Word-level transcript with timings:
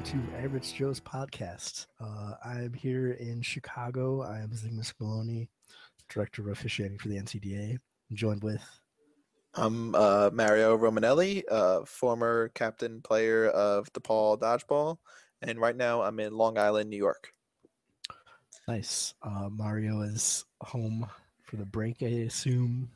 welcome 0.00 0.22
to 0.30 0.36
Average 0.38 0.74
Joe's 0.74 1.00
podcast. 1.00 1.86
Uh, 2.00 2.32
I'm 2.42 2.72
here 2.72 3.12
in 3.12 3.42
Chicago. 3.42 4.22
I 4.22 4.38
am 4.38 4.48
Zygmus 4.48 4.94
Maloney, 4.98 5.48
Director 6.08 6.40
of 6.42 6.48
Officiating 6.48 6.96
for 6.96 7.08
the 7.08 7.16
NCDA. 7.18 7.72
I'm 7.72 8.16
joined 8.16 8.42
with 8.42 8.62
I'm 9.54 9.94
uh, 9.94 10.30
Mario 10.32 10.78
Romanelli, 10.78 11.42
uh, 11.50 11.84
former 11.84 12.48
captain 12.54 13.02
player 13.02 13.48
of 13.48 13.92
DePaul 13.92 14.38
Dodgeball, 14.38 14.96
and 15.42 15.58
right 15.60 15.76
now 15.76 16.00
I'm 16.02 16.18
in 16.18 16.32
Long 16.34 16.56
Island, 16.56 16.88
New 16.88 16.96
York. 16.96 17.34
Nice. 18.68 19.12
Uh, 19.22 19.48
Mario 19.50 20.00
is 20.02 20.46
home 20.62 21.06
for 21.42 21.56
the 21.56 21.66
break, 21.66 22.02
I 22.02 22.06
assume. 22.06 22.88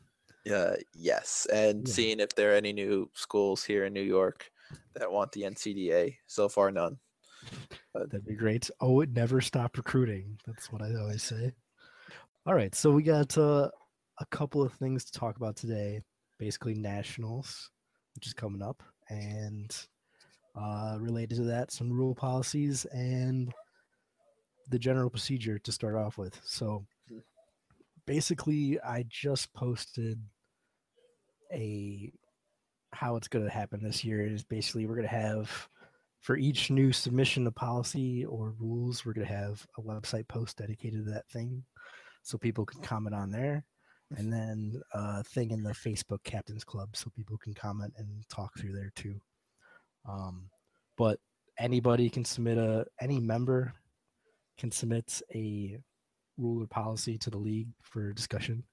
Uh, 0.51 0.75
yes, 0.95 1.45
and 1.53 1.87
Yeah. 1.87 1.93
seeing 1.93 2.19
if 2.19 2.33
there 2.35 2.53
are 2.53 2.55
any 2.55 2.73
new 2.73 3.09
schools 3.13 3.63
here 3.63 3.85
in 3.85 3.93
New 3.93 4.01
York 4.01 4.49
that 4.95 5.11
want 5.11 5.31
the 5.31 5.43
NCDA. 5.43 6.15
So 6.27 6.49
far, 6.49 6.71
none. 6.71 6.97
That'd 7.93 8.25
be 8.25 8.35
great. 8.35 8.69
Oh, 8.81 9.01
it 9.01 9.11
never 9.11 9.41
stop 9.41 9.77
recruiting. 9.77 10.37
That's 10.45 10.71
what 10.71 10.81
I 10.81 10.95
always 10.95 11.23
say. 11.23 11.53
All 12.45 12.53
right, 12.53 12.73
so 12.75 12.91
we 12.91 13.03
got 13.03 13.37
uh, 13.37 13.69
a 14.19 14.25
couple 14.31 14.61
of 14.61 14.73
things 14.73 15.05
to 15.05 15.11
talk 15.11 15.37
about 15.37 15.55
today. 15.55 16.01
Basically, 16.37 16.73
nationals, 16.73 17.71
which 18.15 18.27
is 18.27 18.33
coming 18.33 18.61
up, 18.61 18.83
and 19.09 19.75
uh, 20.55 20.97
related 20.99 21.37
to 21.37 21.43
that, 21.43 21.71
some 21.71 21.91
rule 21.91 22.13
policies 22.13 22.85
and 22.85 23.53
the 24.69 24.79
general 24.79 25.09
procedure 25.09 25.59
to 25.59 25.71
start 25.71 25.95
off 25.95 26.17
with. 26.17 26.39
So, 26.43 26.85
Mhm. 27.11 27.23
basically, 28.05 28.79
I 28.81 29.03
just 29.03 29.53
posted 29.53 30.19
a 31.51 32.11
how 32.95 33.15
it's 33.15 33.27
going 33.27 33.45
to 33.45 33.51
happen 33.51 33.83
this 33.83 34.03
year 34.03 34.25
is 34.25 34.43
basically 34.43 34.85
we're 34.85 34.95
going 34.95 35.07
to 35.07 35.13
have 35.13 35.69
for 36.21 36.37
each 36.37 36.71
new 36.71 36.91
submission 36.91 37.45
of 37.45 37.53
policy 37.53 38.25
or 38.25 38.55
rules, 38.59 39.05
we're 39.05 39.13
going 39.13 39.27
to 39.27 39.33
have 39.33 39.63
a 39.77 39.81
website 39.81 40.27
post 40.27 40.57
dedicated 40.57 41.05
to 41.05 41.11
that 41.11 41.29
thing 41.29 41.63
so 42.23 42.37
people 42.37 42.65
can 42.65 42.81
comment 42.81 43.15
on 43.15 43.29
there. 43.29 43.63
And 44.17 44.33
then 44.33 44.81
a 44.93 45.23
thing 45.23 45.51
in 45.51 45.61
the 45.61 45.71
Facebook 45.71 46.23
Captains 46.23 46.63
Club 46.63 46.95
so 46.95 47.11
people 47.15 47.37
can 47.37 47.53
comment 47.53 47.93
and 47.97 48.07
talk 48.27 48.51
through 48.57 48.73
there 48.73 48.91
too. 48.95 49.19
Um, 50.09 50.49
but 50.97 51.19
anybody 51.59 52.09
can 52.09 52.25
submit 52.25 52.57
a, 52.57 52.85
any 52.99 53.19
member 53.19 53.73
can 54.57 54.71
submit 54.71 55.21
a 55.33 55.77
rule 56.37 56.63
or 56.63 56.67
policy 56.67 57.17
to 57.19 57.29
the 57.29 57.37
league 57.37 57.69
for 57.81 58.13
discussion. 58.13 58.63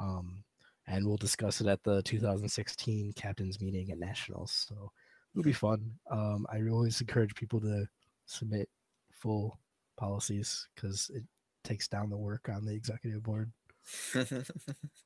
Um, 0.00 0.44
and 0.86 1.06
we'll 1.06 1.16
discuss 1.16 1.60
it 1.60 1.66
at 1.66 1.82
the 1.82 2.02
2016 2.02 3.12
captains 3.14 3.60
meeting 3.60 3.90
at 3.90 3.98
nationals. 3.98 4.66
So 4.68 4.90
it'll 5.32 5.44
be 5.44 5.52
fun. 5.52 5.90
Um, 6.10 6.46
I 6.52 6.60
always 6.70 7.00
encourage 7.00 7.34
people 7.34 7.60
to 7.60 7.86
submit 8.26 8.68
full 9.12 9.58
policies 9.96 10.68
because 10.74 11.10
it 11.14 11.22
takes 11.62 11.88
down 11.88 12.10
the 12.10 12.16
work 12.16 12.48
on 12.48 12.64
the 12.64 12.74
executive 12.74 13.22
board. 13.22 13.50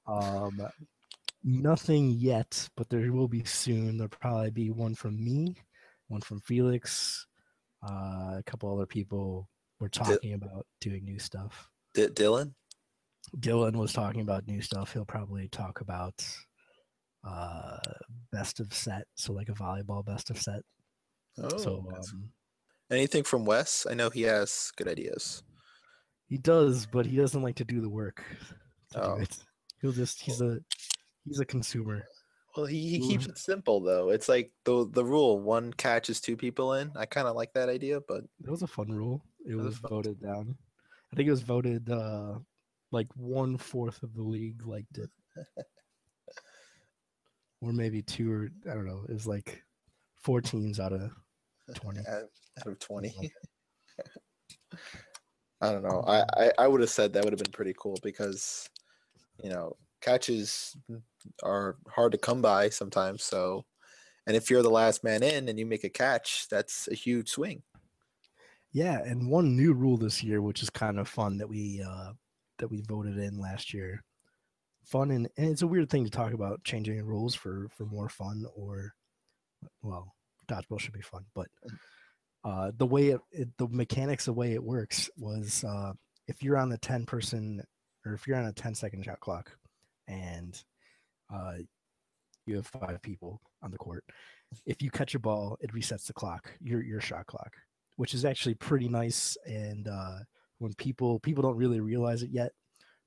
Um, 0.07 0.67
nothing 1.45 2.11
yet, 2.13 2.69
but 2.77 2.89
there 2.89 3.13
will 3.13 3.29
be 3.29 3.45
soon. 3.45 3.99
There'll 3.99 4.09
probably 4.09 4.51
be 4.51 4.71
one 4.71 4.95
from 4.95 5.23
me, 5.23 5.57
one 6.07 6.23
from 6.23 6.41
Felix, 6.41 7.27
uh, 7.87 8.37
a 8.39 8.43
couple 8.47 8.75
other 8.75 8.87
people. 8.87 9.51
We're 9.81 9.89
talking 9.89 10.33
about 10.33 10.67
doing 10.81 11.05
new 11.05 11.19
stuff. 11.19 11.71
D- 11.93 12.07
Dylan? 12.07 12.55
Dylan 13.37 13.77
was 13.77 13.93
talking 13.93 14.21
about 14.21 14.47
new 14.47 14.61
stuff. 14.63 14.93
He'll 14.93 15.05
probably 15.05 15.49
talk 15.49 15.81
about 15.81 16.15
uh 17.27 17.79
best 18.33 18.61
of 18.61 18.73
set, 18.73 19.07
so 19.17 19.33
like 19.33 19.49
a 19.49 19.53
volleyball 19.53 20.05
best 20.05 20.31
of 20.31 20.39
set. 20.41 20.63
Oh, 21.39 21.57
so 21.59 21.85
um, 21.95 22.31
anything 22.91 23.25
from 23.25 23.45
Wes? 23.45 23.87
I 23.89 23.95
know 23.95 24.11
he 24.11 24.23
has 24.23 24.73
good 24.77 24.89
ideas. 24.89 25.43
he 26.27 26.39
does, 26.39 26.87
but 26.87 27.07
he 27.07 27.17
doesn't 27.17 27.43
like 27.43 27.57
to 27.57 27.65
do 27.65 27.81
the 27.81 27.91
work. 27.91 28.25
To 28.93 29.03
Oh. 29.03 29.25
He'll 29.81 29.93
just 29.93 30.23
he's 30.23 30.41
a 30.41 30.59
he's 31.25 31.41
a 31.41 31.45
consumer. 31.45 32.05
Well, 32.57 32.67
he, 32.67 32.89
he 32.89 32.99
keeps 33.01 33.27
it 33.27 33.39
simple 33.39 33.81
though. 33.81 34.09
It's 34.11 34.29
like 34.29 34.51
the 34.65 34.89
the 34.91 35.05
rule: 35.05 35.39
one 35.41 35.73
catches 35.73 36.21
two 36.21 36.37
people 36.37 36.75
in. 36.75 36.91
I 36.97 37.07
kind 37.07 37.29
of 37.29 37.37
like 37.37 37.53
that 37.53 37.69
idea, 37.69 38.01
but 38.09 38.23
It 38.45 38.51
was 38.51 38.63
a 38.63 38.67
fun 38.67 38.89
rule. 38.89 39.23
It 39.47 39.55
was 39.55 39.67
was 39.67 39.79
voted 39.79 40.21
down. 40.21 40.57
I 41.13 41.17
think 41.17 41.29
it 41.29 41.31
was 41.31 41.43
voted 41.43 41.89
uh 41.91 42.39
like 42.91 43.09
one 43.15 43.57
fourth 43.59 44.03
of 44.03 44.15
the 44.15 44.23
league 44.23 44.67
liked 44.67 44.99
it. 44.99 45.11
or 47.61 47.73
maybe 47.73 48.03
two 48.03 48.33
or 48.33 48.49
I 48.71 48.75
don't 48.75 48.87
know. 48.87 49.05
It 49.09 49.13
was 49.13 49.27
like 49.27 49.63
four 50.17 50.41
teams 50.41 50.81
out 50.81 50.93
of 50.93 51.11
twenty. 51.75 52.01
out, 52.09 52.25
of 52.67 52.79
twenty. 52.79 53.15
I 55.61 55.73
don't 55.73 55.83
know. 55.83 56.05
I, 56.07 56.23
I, 56.37 56.53
I 56.59 56.69
would 56.69 56.81
have 56.81 56.91
said 56.91 57.13
that 57.13 57.25
would 57.25 57.33
have 57.33 57.43
been 57.43 57.51
pretty 57.51 57.75
cool 57.77 57.99
because, 58.03 58.69
you 59.43 59.51
know, 59.51 59.77
catches 60.01 60.77
are 61.43 61.77
hard 61.89 62.13
to 62.13 62.19
come 62.19 62.41
by 62.41 62.69
sometimes. 62.69 63.25
So, 63.25 63.65
and 64.29 64.37
if 64.37 64.51
you're 64.51 64.63
the 64.63 64.71
last 64.71 65.03
man 65.03 65.25
in 65.25 65.49
and 65.49 65.59
you 65.59 65.67
make 65.67 65.83
a 65.83 65.89
catch, 65.89 66.47
that's 66.49 66.89
a 66.89 66.95
huge 66.95 67.31
swing. 67.31 67.63
Yeah, 68.73 69.03
and 69.05 69.29
one 69.29 69.57
new 69.57 69.73
rule 69.73 69.97
this 69.97 70.23
year, 70.23 70.43
which 70.43 70.63
is 70.63 70.71
kind 70.71 71.01
of 71.01 71.09
fun 71.09 71.39
that 71.39 71.49
we 71.49 71.83
uh, 71.85 72.13
that 72.59 72.71
we 72.71 72.83
voted 72.83 73.19
in 73.19 73.39
last 73.39 73.73
year. 73.73 74.03
Fun 74.85 75.11
and, 75.11 75.29
and 75.37 75.51
it's 75.51 75.63
a 75.63 75.67
weird 75.67 75.91
thing 75.91 76.05
to 76.05 76.11
talk 76.11 76.33
about 76.33 76.65
changing 76.65 77.03
rules 77.05 77.35
for 77.35 77.69
for 77.77 77.85
more 77.85 78.09
fun 78.09 78.45
or 78.55 78.95
well, 79.83 80.15
dodgeball 80.49 80.81
should 80.81 80.95
be 80.95 81.01
fun, 81.01 81.25
but 81.35 81.49
uh, 82.45 82.71
the 82.77 82.87
way 82.87 83.09
it, 83.09 83.21
it 83.33 83.49
the 83.59 83.69
mechanics, 83.69 84.25
the 84.25 84.33
way 84.33 84.55
it 84.55 84.63
works 84.63 85.11
was 85.19 85.65
uh, 85.65 85.93
if 86.27 86.43
you're 86.43 86.57
on 86.57 86.71
the 86.71 86.79
ten 86.79 87.05
person 87.05 87.63
or 88.07 88.15
if 88.15 88.27
you're 88.27 88.39
on 88.39 88.47
a 88.47 88.53
10 88.53 88.75
second 88.75 89.05
shot 89.05 89.19
clock 89.21 89.51
and 90.07 90.63
uh, 91.35 91.55
you 92.47 92.57
have 92.57 92.67
five 92.67 93.03
people 93.03 93.43
on 93.61 93.71
the 93.71 93.77
court, 93.77 94.05
if 94.65 94.81
you 94.81 94.91
catch 94.91 95.15
a 95.15 95.19
ball, 95.19 95.59
it 95.61 95.75
resets 95.75 96.07
the 96.07 96.13
clock, 96.13 96.51
your 96.61 96.83
your 96.83 97.01
shot 97.01 97.27
clock 97.27 97.53
which 97.99 98.15
is 98.15 98.25
actually 98.25 98.55
pretty 98.55 98.89
nice. 98.89 99.37
And 99.45 99.89
uh, 99.89 100.19
when 100.59 100.73
people 100.75 101.21
people 101.21 101.43
don't 101.43 101.57
really 101.57 101.81
realize 101.81 102.23
it 102.23 102.31
yet, 102.31 102.53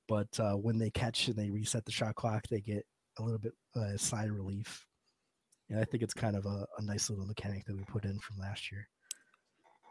but 0.07 0.27
uh, 0.39 0.53
when 0.53 0.77
they 0.77 0.89
catch 0.89 1.27
and 1.27 1.35
they 1.35 1.49
reset 1.49 1.85
the 1.85 1.91
shot 1.91 2.15
clock, 2.15 2.47
they 2.49 2.61
get 2.61 2.85
a 3.19 3.23
little 3.23 3.39
bit 3.39 3.53
uh, 3.75 3.97
sigh 3.97 4.25
of 4.25 4.31
relief. 4.31 4.85
And 5.69 5.79
I 5.79 5.85
think 5.85 6.03
it's 6.03 6.13
kind 6.13 6.35
of 6.35 6.45
a, 6.45 6.65
a 6.77 6.83
nice 6.83 7.09
little 7.09 7.25
mechanic 7.25 7.65
that 7.65 7.75
we 7.75 7.83
put 7.83 8.03
in 8.03 8.19
from 8.19 8.37
last 8.37 8.71
year. 8.71 8.87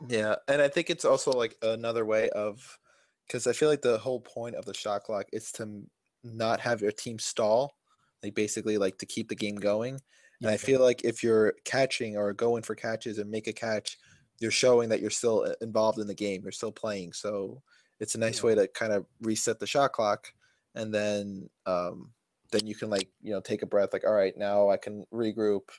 Yeah. 0.08 0.36
And 0.48 0.60
I 0.60 0.68
think 0.68 0.90
it's 0.90 1.04
also 1.04 1.30
like 1.32 1.56
another 1.62 2.04
way 2.04 2.28
of, 2.30 2.78
because 3.26 3.46
I 3.46 3.52
feel 3.52 3.68
like 3.68 3.82
the 3.82 3.98
whole 3.98 4.20
point 4.20 4.56
of 4.56 4.64
the 4.64 4.74
shot 4.74 5.04
clock 5.04 5.26
is 5.32 5.52
to 5.52 5.82
not 6.22 6.60
have 6.60 6.80
your 6.82 6.92
team 6.92 7.18
stall, 7.18 7.76
like 8.22 8.34
basically 8.34 8.76
like 8.78 8.98
to 8.98 9.06
keep 9.06 9.28
the 9.28 9.34
game 9.34 9.56
going. 9.56 10.00
And 10.42 10.50
I 10.50 10.56
feel 10.56 10.80
like 10.80 11.04
if 11.04 11.22
you're 11.22 11.54
catching 11.64 12.16
or 12.16 12.32
going 12.32 12.62
for 12.62 12.74
catches 12.74 13.18
and 13.18 13.30
make 13.30 13.46
a 13.46 13.52
catch, 13.52 13.98
you're 14.40 14.50
showing 14.50 14.88
that 14.90 15.00
you're 15.00 15.10
still 15.10 15.42
uh, 15.42 15.54
involved 15.60 15.98
in 15.98 16.06
the 16.06 16.14
game. 16.14 16.42
You're 16.42 16.52
still 16.52 16.72
playing. 16.72 17.12
So 17.12 17.62
it's 18.00 18.14
a 18.14 18.18
nice 18.18 18.38
Yeah. 18.38 18.46
way 18.46 18.54
to 18.56 18.68
kind 18.68 18.92
of 18.92 19.06
reset 19.20 19.60
the 19.60 19.66
shot 19.66 19.92
clock, 19.92 20.32
and 20.74 20.92
then 20.94 21.50
um, 21.66 22.12
then 22.52 22.66
you 22.66 22.74
can 22.74 22.90
like 22.90 23.10
you 23.22 23.32
know 23.32 23.40
take 23.40 23.62
a 23.62 23.66
breath. 23.66 23.92
Like 23.92 24.04
all 24.06 24.14
right, 24.14 24.36
now 24.36 24.70
I 24.70 24.76
can 24.76 25.06
regroup 25.12 25.70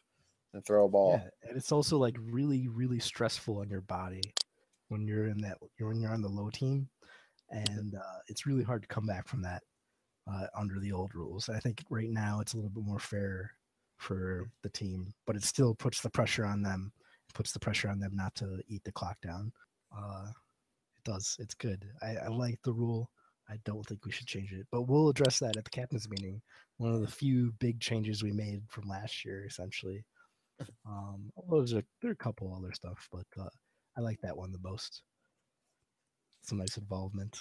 and 0.53 0.65
throw 0.65 0.85
a 0.85 0.89
ball. 0.89 1.17
Yeah, 1.17 1.29
and 1.49 1.57
it's 1.57 1.71
also 1.71 1.97
like 1.97 2.15
really, 2.19 2.67
really 2.67 2.99
stressful 2.99 3.57
on 3.59 3.69
your 3.69 3.81
body 3.81 4.21
when 4.89 5.07
you're 5.07 5.27
in 5.27 5.39
that 5.39 5.57
when 5.79 5.99
you're 6.01 6.13
on 6.13 6.21
the 6.21 6.29
low 6.29 6.49
team, 6.49 6.89
and 7.49 7.95
uh, 7.95 8.19
it's 8.27 8.45
really 8.45 8.63
hard 8.63 8.83
to 8.83 8.87
come 8.87 9.05
back 9.05 9.27
from 9.27 9.41
that 9.43 9.63
uh, 10.31 10.47
under 10.55 10.79
the 10.79 10.91
old 10.91 11.15
rules. 11.15 11.49
I 11.49 11.59
think 11.59 11.83
right 11.89 12.09
now 12.09 12.39
it's 12.41 12.53
a 12.53 12.57
little 12.57 12.71
bit 12.71 12.83
more 12.85 12.99
fair 12.99 13.53
for 13.97 14.49
the 14.63 14.69
team, 14.69 15.13
but 15.25 15.35
it 15.35 15.43
still 15.43 15.75
puts 15.75 16.01
the 16.01 16.09
pressure 16.09 16.45
on 16.45 16.61
them. 16.63 16.93
Puts 17.31 17.51
the 17.51 17.59
pressure 17.59 17.89
on 17.89 17.99
them 17.99 18.15
not 18.15 18.35
to 18.35 18.61
eat 18.67 18.83
the 18.83 18.91
clock 18.91 19.17
down. 19.21 19.51
Uh, 19.95 20.27
it 20.27 21.03
does. 21.03 21.35
It's 21.39 21.53
good. 21.53 21.85
I, 22.01 22.15
I 22.25 22.27
like 22.27 22.59
the 22.63 22.73
rule. 22.73 23.09
I 23.49 23.57
don't 23.65 23.85
think 23.85 24.05
we 24.05 24.11
should 24.11 24.27
change 24.27 24.53
it, 24.53 24.65
but 24.71 24.83
we'll 24.83 25.09
address 25.09 25.39
that 25.39 25.57
at 25.57 25.65
the 25.65 25.69
captain's 25.69 26.09
meeting. 26.09 26.41
One 26.77 26.93
of 26.93 27.01
the 27.01 27.07
few 27.07 27.51
big 27.59 27.79
changes 27.79 28.23
we 28.23 28.31
made 28.31 28.61
from 28.69 28.87
last 28.87 29.25
year, 29.25 29.45
essentially. 29.45 30.05
Um, 30.87 31.31
there's 31.49 31.73
a, 31.73 31.83
there 32.01 32.11
are 32.11 32.13
a 32.13 32.15
couple 32.15 32.55
other 32.55 32.71
stuff, 32.71 33.09
but 33.11 33.25
uh, 33.39 33.49
I 33.97 34.01
like 34.01 34.19
that 34.21 34.37
one 34.37 34.51
the 34.51 34.59
most. 34.59 35.01
Some 36.43 36.59
nice 36.59 36.77
involvement. 36.77 37.37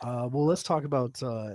Uh, 0.00 0.28
well, 0.30 0.44
let's 0.44 0.62
talk 0.62 0.84
about 0.84 1.22
uh, 1.22 1.54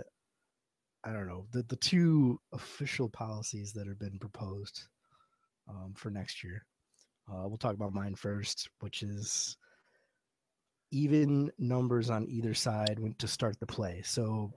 I 1.03 1.13
don't 1.13 1.27
know 1.27 1.45
the 1.51 1.63
the 1.63 1.75
two 1.75 2.39
official 2.53 3.09
policies 3.09 3.73
that 3.73 3.87
have 3.87 3.99
been 3.99 4.19
proposed 4.19 4.87
um, 5.69 5.93
for 5.95 6.09
next 6.09 6.43
year. 6.43 6.65
Uh, 7.31 7.47
we'll 7.47 7.57
talk 7.57 7.75
about 7.75 7.93
mine 7.93 8.15
first, 8.15 8.69
which 8.79 9.03
is 9.03 9.55
even 10.91 11.51
numbers 11.59 12.09
on 12.09 12.27
either 12.29 12.53
side 12.53 12.99
to 13.19 13.27
start 13.27 13.59
the 13.59 13.65
play. 13.65 14.01
So 14.03 14.51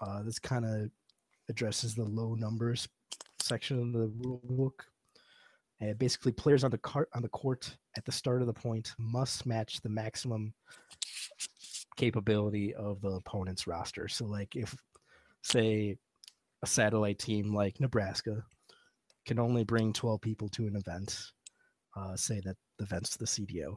uh, 0.00 0.22
this 0.22 0.38
kind 0.38 0.64
of 0.64 0.90
addresses 1.48 1.94
the 1.94 2.04
low 2.04 2.34
numbers 2.34 2.88
section 3.40 3.78
of 3.78 3.92
the 3.92 4.12
rule 4.22 4.40
book. 4.44 4.84
And 5.80 5.98
basically, 5.98 6.32
players 6.32 6.64
on 6.64 6.70
the 6.70 6.78
cart 6.78 7.08
on 7.14 7.22
the 7.22 7.28
court 7.28 7.76
at 7.96 8.04
the 8.04 8.12
start 8.12 8.40
of 8.40 8.46
the 8.46 8.54
point 8.54 8.94
must 8.98 9.44
match 9.44 9.80
the 9.80 9.88
maximum 9.88 10.54
capability 11.96 12.74
of 12.74 13.00
the 13.00 13.10
opponent's 13.10 13.66
roster. 13.66 14.08
So, 14.08 14.24
like, 14.24 14.54
if, 14.54 14.74
say, 15.42 15.96
a 16.62 16.66
satellite 16.66 17.18
team 17.18 17.54
like 17.54 17.80
Nebraska 17.80 18.44
can 19.26 19.38
only 19.38 19.64
bring 19.64 19.92
12 19.92 20.20
people 20.20 20.48
to 20.50 20.66
an 20.66 20.76
event, 20.76 21.32
uh, 21.96 22.16
say 22.16 22.40
that 22.44 22.56
the 22.78 22.84
event's 22.84 23.16
the 23.16 23.26
CDO, 23.26 23.76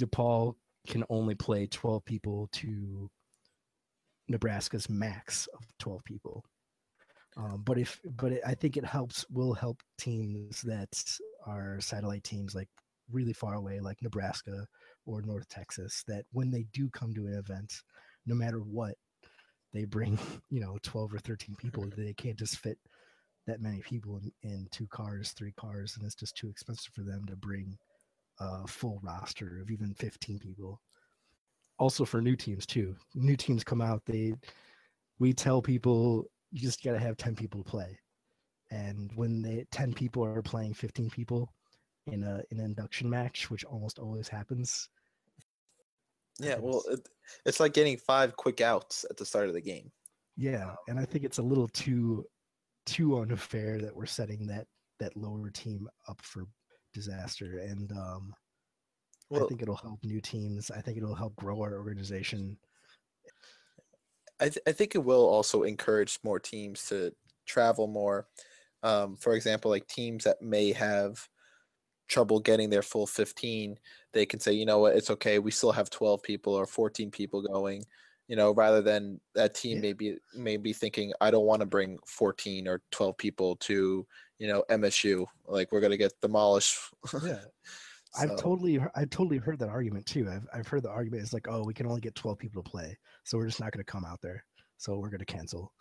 DePaul 0.00 0.54
can 0.86 1.04
only 1.10 1.34
play 1.34 1.66
12 1.66 2.04
people 2.04 2.48
to 2.52 3.10
Nebraska's 4.28 4.88
max 4.88 5.48
of 5.54 5.60
12 5.78 6.04
people. 6.04 6.44
Um, 7.36 7.62
but 7.64 7.78
if, 7.78 8.00
but 8.16 8.32
it, 8.32 8.42
I 8.46 8.54
think 8.54 8.76
it 8.76 8.84
helps, 8.84 9.24
will 9.30 9.54
help 9.54 9.82
teams 9.98 10.62
that 10.62 10.88
are 11.46 11.80
satellite 11.80 12.24
teams 12.24 12.54
like 12.54 12.68
really 13.10 13.32
far 13.32 13.54
away, 13.54 13.80
like 13.80 14.02
Nebraska 14.02 14.66
or 15.06 15.22
North 15.22 15.48
Texas, 15.48 16.02
that 16.08 16.24
when 16.32 16.50
they 16.50 16.66
do 16.72 16.88
come 16.90 17.14
to 17.14 17.26
an 17.26 17.34
event, 17.34 17.72
no 18.26 18.34
matter 18.34 18.58
what, 18.58 18.94
they 19.72 19.84
bring, 19.84 20.18
you 20.50 20.60
know, 20.60 20.78
12 20.82 21.14
or 21.14 21.18
13 21.18 21.54
people. 21.56 21.84
They 21.96 22.14
can't 22.14 22.38
just 22.38 22.58
fit 22.58 22.78
that 23.48 23.60
many 23.60 23.80
people 23.80 24.18
in, 24.18 24.50
in 24.50 24.68
two 24.70 24.86
cars, 24.88 25.32
three 25.32 25.52
cars, 25.52 25.96
and 25.96 26.04
it's 26.04 26.14
just 26.14 26.36
too 26.36 26.48
expensive 26.48 26.92
for 26.94 27.02
them 27.02 27.24
to 27.26 27.36
bring 27.36 27.76
a 28.40 28.66
full 28.66 29.00
roster 29.02 29.60
of 29.60 29.70
even 29.70 29.94
15 29.94 30.38
people. 30.38 30.80
Also 31.78 32.04
for 32.04 32.20
new 32.20 32.36
teams 32.36 32.66
too. 32.66 32.94
New 33.14 33.36
teams 33.36 33.64
come 33.64 33.80
out, 33.80 34.02
they 34.06 34.34
we 35.18 35.32
tell 35.32 35.60
people 35.60 36.24
you 36.52 36.60
just 36.60 36.82
got 36.82 36.92
to 36.92 36.98
have 36.98 37.16
10 37.16 37.34
people 37.34 37.62
to 37.62 37.70
play. 37.70 37.98
And 38.70 39.10
when 39.14 39.42
they 39.42 39.66
10 39.72 39.92
people 39.94 40.24
are 40.24 40.42
playing 40.42 40.74
15 40.74 41.10
people 41.10 41.52
in 42.06 42.22
a 42.24 42.42
in 42.50 42.58
an 42.58 42.64
induction 42.64 43.08
match, 43.08 43.50
which 43.50 43.64
almost 43.64 43.98
always 43.98 44.28
happens. 44.28 44.88
Yeah, 46.38 46.56
well, 46.60 46.82
it, 46.88 47.08
it's 47.44 47.60
like 47.60 47.72
getting 47.72 47.96
five 47.96 48.36
quick 48.36 48.60
outs 48.60 49.04
at 49.10 49.16
the 49.16 49.24
start 49.24 49.48
of 49.48 49.54
the 49.54 49.60
game. 49.60 49.90
Yeah, 50.36 50.74
and 50.88 50.98
I 50.98 51.04
think 51.04 51.24
it's 51.24 51.38
a 51.38 51.42
little 51.42 51.66
too 51.68 52.24
too 52.88 53.18
unfair 53.18 53.78
that 53.80 53.94
we're 53.94 54.06
setting 54.06 54.46
that 54.46 54.66
that 54.98 55.16
lower 55.16 55.50
team 55.50 55.88
up 56.08 56.20
for 56.22 56.44
disaster 56.92 57.58
and 57.58 57.92
um 57.92 58.32
well, 59.30 59.44
I 59.44 59.48
think 59.48 59.60
it'll 59.60 59.76
help 59.76 60.02
new 60.04 60.20
teams. 60.22 60.70
I 60.70 60.80
think 60.80 60.96
it'll 60.96 61.14
help 61.14 61.36
grow 61.36 61.60
our 61.60 61.76
organization. 61.76 62.56
I, 64.40 64.44
th- 64.44 64.62
I 64.66 64.72
think 64.72 64.94
it 64.94 65.04
will 65.04 65.26
also 65.28 65.64
encourage 65.64 66.18
more 66.24 66.40
teams 66.40 66.86
to 66.86 67.12
travel 67.46 67.88
more. 67.88 68.26
Um, 68.82 69.16
for 69.16 69.34
example, 69.34 69.70
like 69.70 69.86
teams 69.86 70.24
that 70.24 70.40
may 70.40 70.72
have 70.72 71.28
trouble 72.08 72.40
getting 72.40 72.70
their 72.70 72.82
full 72.82 73.06
15, 73.06 73.76
they 74.14 74.24
can 74.24 74.40
say, 74.40 74.52
you 74.52 74.64
know 74.64 74.78
what, 74.78 74.96
it's 74.96 75.10
okay. 75.10 75.38
We 75.38 75.50
still 75.50 75.72
have 75.72 75.90
12 75.90 76.22
people 76.22 76.54
or 76.54 76.66
14 76.66 77.10
people 77.10 77.42
going 77.42 77.84
you 78.28 78.36
know, 78.36 78.52
rather 78.52 78.82
than 78.82 79.20
that 79.34 79.54
team 79.54 79.76
yeah. 79.76 79.82
maybe 79.82 80.16
maybe 80.34 80.72
thinking 80.72 81.12
I 81.20 81.30
don't 81.30 81.46
want 81.46 81.60
to 81.60 81.66
bring 81.66 81.98
14 82.06 82.68
or 82.68 82.82
12 82.92 83.16
people 83.16 83.56
to, 83.56 84.06
you 84.38 84.46
know, 84.46 84.62
MSU. 84.70 85.26
Like 85.46 85.72
we're 85.72 85.80
gonna 85.80 85.96
get 85.96 86.12
demolished. 86.20 86.78
yeah. 87.14 87.18
so. 87.24 87.40
I've 88.20 88.36
totally 88.36 88.78
I've 88.94 89.10
totally 89.10 89.38
heard 89.38 89.58
that 89.60 89.70
argument 89.70 90.06
too. 90.06 90.28
I've 90.30 90.46
I've 90.52 90.68
heard 90.68 90.82
the 90.82 90.90
argument 90.90 91.22
is 91.22 91.32
like, 91.32 91.48
oh, 91.48 91.64
we 91.64 91.74
can 91.74 91.86
only 91.86 92.02
get 92.02 92.14
12 92.14 92.38
people 92.38 92.62
to 92.62 92.70
play, 92.70 92.96
so 93.24 93.38
we're 93.38 93.46
just 93.46 93.60
not 93.60 93.72
gonna 93.72 93.82
come 93.82 94.04
out 94.04 94.20
there. 94.22 94.44
So 94.76 94.98
we're 94.98 95.10
gonna 95.10 95.24
cancel. 95.24 95.72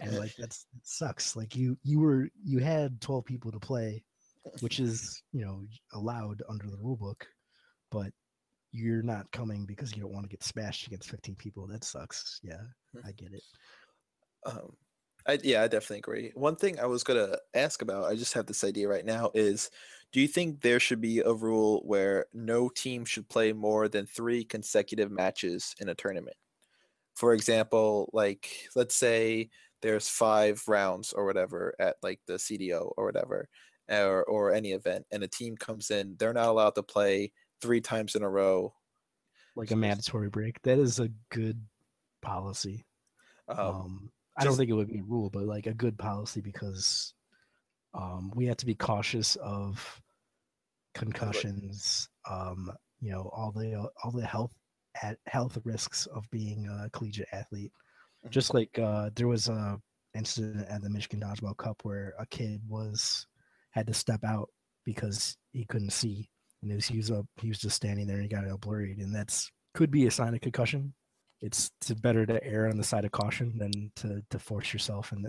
And 0.00 0.18
like 0.18 0.34
that's 0.38 0.66
that 0.74 0.80
sucks. 0.82 1.36
Like 1.36 1.54
you 1.54 1.78
you 1.84 2.00
were 2.00 2.28
you 2.44 2.58
had 2.58 3.00
12 3.00 3.24
people 3.24 3.52
to 3.52 3.60
play, 3.60 4.02
which 4.60 4.80
is, 4.80 5.22
you 5.32 5.44
know, 5.44 5.62
allowed 5.92 6.42
under 6.48 6.66
the 6.66 6.78
rule 6.78 6.96
book, 6.96 7.24
but 7.92 8.10
you're 8.72 9.02
not 9.02 9.30
coming 9.32 9.66
because 9.66 9.94
you 9.94 10.02
don't 10.02 10.12
want 10.12 10.24
to 10.24 10.30
get 10.30 10.42
smashed 10.42 10.86
against 10.86 11.10
15 11.10 11.34
people. 11.36 11.66
That 11.66 11.84
sucks. 11.84 12.40
Yeah, 12.42 12.62
hmm. 12.92 13.06
I 13.06 13.12
get 13.12 13.32
it. 13.32 13.42
Um, 14.44 14.72
I, 15.26 15.38
yeah, 15.44 15.62
I 15.62 15.68
definitely 15.68 15.98
agree. 15.98 16.32
One 16.34 16.56
thing 16.56 16.80
I 16.80 16.86
was 16.86 17.04
gonna 17.04 17.36
ask 17.54 17.82
about, 17.82 18.06
I 18.06 18.16
just 18.16 18.32
have 18.34 18.46
this 18.46 18.64
idea 18.64 18.88
right 18.88 19.04
now, 19.04 19.30
is 19.34 19.70
do 20.12 20.20
you 20.20 20.26
think 20.26 20.60
there 20.60 20.80
should 20.80 21.00
be 21.00 21.20
a 21.20 21.32
rule 21.32 21.82
where 21.84 22.26
no 22.34 22.68
team 22.68 23.04
should 23.04 23.28
play 23.28 23.52
more 23.52 23.88
than 23.88 24.06
three 24.06 24.44
consecutive 24.44 25.10
matches 25.10 25.74
in 25.80 25.88
a 25.88 25.94
tournament? 25.94 26.36
For 27.14 27.34
example, 27.34 28.10
like 28.12 28.48
let's 28.74 28.96
say 28.96 29.50
there's 29.82 30.08
five 30.08 30.62
rounds 30.66 31.12
or 31.12 31.24
whatever 31.24 31.74
at 31.78 31.96
like 32.02 32.20
the 32.26 32.34
CDO 32.34 32.92
or 32.96 33.04
whatever, 33.04 33.48
or 33.88 34.24
or 34.24 34.52
any 34.52 34.72
event, 34.72 35.06
and 35.12 35.22
a 35.22 35.28
team 35.28 35.56
comes 35.56 35.90
in, 35.90 36.16
they're 36.18 36.32
not 36.32 36.48
allowed 36.48 36.74
to 36.76 36.82
play 36.82 37.32
three 37.62 37.80
times 37.80 38.14
in 38.14 38.22
a 38.22 38.28
row. 38.28 38.74
Like 39.54 39.70
a 39.70 39.76
mandatory 39.76 40.28
break. 40.28 40.60
That 40.62 40.78
is 40.78 40.98
a 40.98 41.10
good 41.30 41.60
policy. 42.22 42.86
Um, 43.48 43.58
um 43.58 44.10
I 44.36 44.44
don't 44.44 44.56
think 44.56 44.70
it 44.70 44.74
would 44.74 44.88
be 44.88 45.00
a 45.00 45.04
rule, 45.04 45.30
but 45.30 45.44
like 45.44 45.66
a 45.66 45.74
good 45.74 45.98
policy 45.98 46.40
because 46.40 47.14
um, 47.94 48.32
we 48.34 48.46
have 48.46 48.56
to 48.58 48.66
be 48.66 48.74
cautious 48.74 49.36
of 49.36 50.00
concussions. 50.94 52.08
Um, 52.28 52.72
you 53.00 53.10
know, 53.12 53.30
all 53.34 53.52
the 53.52 53.90
all 54.02 54.10
the 54.10 54.24
health 54.24 54.52
at 55.02 55.18
health 55.26 55.58
risks 55.64 56.06
of 56.06 56.28
being 56.30 56.66
a 56.68 56.88
collegiate 56.90 57.28
athlete. 57.32 57.72
Mm-hmm. 58.24 58.30
Just 58.30 58.54
like 58.54 58.78
uh, 58.78 59.10
there 59.14 59.28
was 59.28 59.48
a 59.48 59.78
incident 60.14 60.66
at 60.68 60.82
the 60.82 60.90
Michigan 60.90 61.20
Dodgeball 61.20 61.56
Cup 61.56 61.80
where 61.82 62.14
a 62.18 62.26
kid 62.26 62.60
was 62.68 63.26
had 63.70 63.86
to 63.86 63.94
step 63.94 64.24
out 64.24 64.48
because 64.84 65.36
he 65.52 65.64
couldn't 65.64 65.92
see 65.92 66.28
and 66.62 66.70
he 66.70 66.76
was, 66.76 66.86
he 66.86 66.96
was 66.96 67.10
up 67.10 67.26
he 67.40 67.48
was 67.48 67.58
just 67.58 67.76
standing 67.76 68.06
there 68.06 68.16
and 68.16 68.24
he 68.24 68.28
got 68.28 68.48
all 68.48 68.58
blurred 68.58 68.98
and 68.98 69.14
that's 69.14 69.50
could 69.74 69.90
be 69.90 70.06
a 70.06 70.10
sign 70.10 70.34
of 70.34 70.40
concussion. 70.40 70.92
It's 71.40 71.70
to 71.82 71.96
better 71.96 72.24
to 72.26 72.44
err 72.44 72.68
on 72.68 72.76
the 72.76 72.84
side 72.84 73.04
of 73.04 73.10
caution 73.10 73.56
than 73.58 73.90
to 73.96 74.22
to 74.30 74.38
force 74.38 74.72
yourself 74.72 75.12
and 75.12 75.26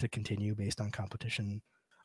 to 0.00 0.08
continue 0.08 0.54
based 0.54 0.80
on 0.80 0.90
competition. 0.90 1.62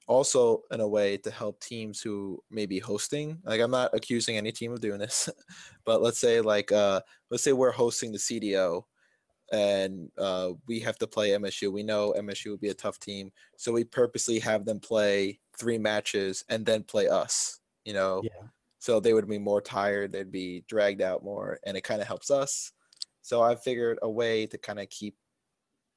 Also 0.08 0.62
in 0.72 0.80
a 0.80 0.88
way 0.88 1.18
to 1.18 1.32
help 1.32 1.60
teams 1.60 2.00
who 2.02 2.40
may 2.52 2.66
be 2.66 2.80
hosting. 2.80 3.40
Like 3.44 3.62
i'm 3.62 3.72
not 3.72 3.94
accusing 3.94 4.38
any 4.38 4.52
team 4.52 4.72
of 4.72 4.82
doing 4.82 5.00
this 5.00 5.30
but 5.86 6.02
let's 6.02 6.20
say 6.20 6.42
like 6.42 6.72
uh 6.72 7.02
let's 7.30 7.44
say 7.44 7.54
we're 7.54 7.72
hosting 7.72 8.12
the 8.12 8.18
cdo 8.18 8.84
and 9.52 10.10
uh, 10.18 10.50
we 10.68 10.80
have 10.80 10.98
to 10.98 11.06
play 11.06 11.30
msu 11.32 11.72
we 11.72 11.84
know 11.84 12.14
msu 12.18 12.50
will 12.50 12.58
be 12.58 12.70
a 12.70 12.74
tough 12.74 13.00
team. 13.00 13.32
So 13.58 13.72
we 13.72 13.84
purposely 13.84 14.40
have 14.40 14.66
them 14.66 14.80
play 14.80 15.40
three 15.58 15.78
matches 15.78 16.44
and 16.50 16.66
then 16.66 16.84
play 16.84 17.08
us 17.08 17.60
you 17.86 17.94
know? 17.94 18.22
Yeah. 18.24 18.48
so 18.80 19.00
they 19.00 19.14
would 19.14 19.28
be 19.28 19.40
more 19.40 19.62
tired 19.62 20.12
they'd 20.12 20.32
be 20.32 20.64
dragged 20.68 21.02
out 21.02 21.24
more 21.24 21.60
and 21.66 21.78
it 21.78 21.84
kind 21.84 22.02
of 22.02 22.08
helps 22.08 22.30
us. 22.30 22.72
So 23.22 23.42
i 23.42 23.56
figured 23.56 24.00
a 24.02 24.10
way 24.10 24.46
to 24.48 24.58
kind 24.58 24.80
of 24.80 24.90
keep 24.90 25.16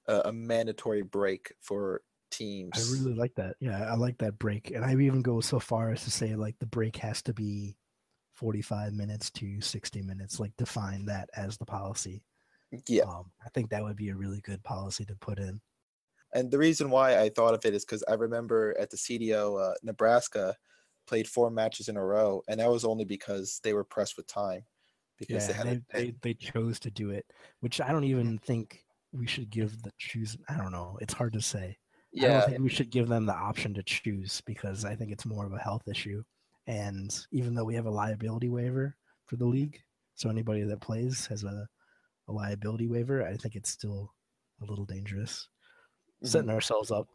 a, 0.06 0.22
a, 0.26 0.32
mandatory 0.32 1.02
break 1.02 1.52
for 1.60 2.02
teams. 2.30 2.72
i 2.74 2.98
really 2.98 3.14
like 3.14 3.34
that. 3.36 3.56
Yeah 3.60 3.90
i 3.90 3.94
like 3.94 4.18
that 4.18 4.38
break 4.38 4.70
and 4.70 4.84
i 4.84 4.92
even 4.92 5.22
go 5.22 5.40
so 5.40 5.58
far 5.58 5.90
as 5.90 6.04
to 6.04 6.10
say 6.10 6.34
like 6.34 6.58
the 6.60 6.66
break 6.66 6.96
has 6.96 7.22
to 7.22 7.34
be 7.34 7.76
45 8.34 8.92
minutes 8.92 9.30
to 9.32 9.60
60 9.60 10.02
minutes 10.02 10.38
like 10.38 10.52
define 10.56 11.06
that 11.06 11.28
as 11.36 11.58
the 11.58 11.66
policy. 11.66 12.22
Yeah. 12.86 13.04
Um, 13.04 13.32
i 13.44 13.48
think 13.50 13.70
that 13.70 13.82
would 13.82 13.96
be 13.96 14.10
a 14.10 14.16
really 14.16 14.40
good 14.40 14.62
policy 14.62 15.04
to 15.06 15.16
put 15.16 15.38
in. 15.38 15.60
And 16.34 16.50
the 16.50 16.58
reason 16.58 16.90
why 16.90 17.18
i 17.18 17.28
thought 17.30 17.54
of 17.54 17.64
it 17.64 17.74
is 17.74 17.84
because 17.84 18.04
i 18.08 18.14
remember 18.14 18.76
at 18.78 18.90
the 18.90 18.96
cdo 18.96 19.70
uh, 19.70 19.74
nebraska 19.82 20.54
played 21.08 21.26
four 21.26 21.50
matches 21.50 21.88
in 21.88 21.96
a 21.96 22.04
row, 22.04 22.42
and 22.48 22.60
that 22.60 22.70
was 22.70 22.84
only 22.84 23.04
because 23.04 23.60
they 23.64 23.72
were 23.72 23.84
pressed 23.84 24.16
with 24.16 24.26
time. 24.26 24.62
Because 25.18 25.48
yeah, 25.48 25.52
they, 25.52 25.68
had 25.70 25.84
they, 25.92 26.04
they, 26.04 26.14
they 26.22 26.34
chose 26.34 26.78
to 26.80 26.90
do 26.90 27.10
it, 27.10 27.26
which 27.60 27.80
I 27.80 27.90
don't 27.90 28.04
even 28.04 28.38
think 28.38 28.84
we 29.12 29.26
should 29.26 29.50
give 29.50 29.82
the 29.82 29.90
choose. 29.98 30.36
I 30.48 30.56
don't 30.56 30.70
know. 30.70 30.98
It's 31.00 31.14
hard 31.14 31.32
to 31.32 31.40
say. 31.40 31.76
Yeah. 32.12 32.28
I 32.28 32.40
don't 32.40 32.50
think 32.50 32.62
we 32.62 32.68
should 32.68 32.90
give 32.90 33.08
them 33.08 33.26
the 33.26 33.34
option 33.34 33.74
to 33.74 33.82
choose 33.82 34.40
because 34.46 34.84
I 34.84 34.94
think 34.94 35.10
it's 35.10 35.26
more 35.26 35.44
of 35.44 35.52
a 35.52 35.58
health 35.58 35.88
issue. 35.88 36.22
And 36.66 37.14
even 37.32 37.54
though 37.54 37.64
we 37.64 37.74
have 37.74 37.86
a 37.86 37.90
liability 37.90 38.48
waiver 38.48 38.96
for 39.26 39.36
the 39.36 39.46
league, 39.46 39.80
so 40.14 40.28
anybody 40.28 40.62
that 40.62 40.80
plays 40.80 41.26
has 41.26 41.44
a, 41.44 41.66
a 42.28 42.32
liability 42.32 42.86
waiver, 42.86 43.26
I 43.26 43.36
think 43.36 43.54
it's 43.56 43.70
still 43.70 44.12
a 44.62 44.66
little 44.66 44.84
dangerous. 44.84 45.48
Mm-hmm. 46.22 46.28
Setting 46.28 46.50
ourselves 46.50 46.90
up 46.90 47.08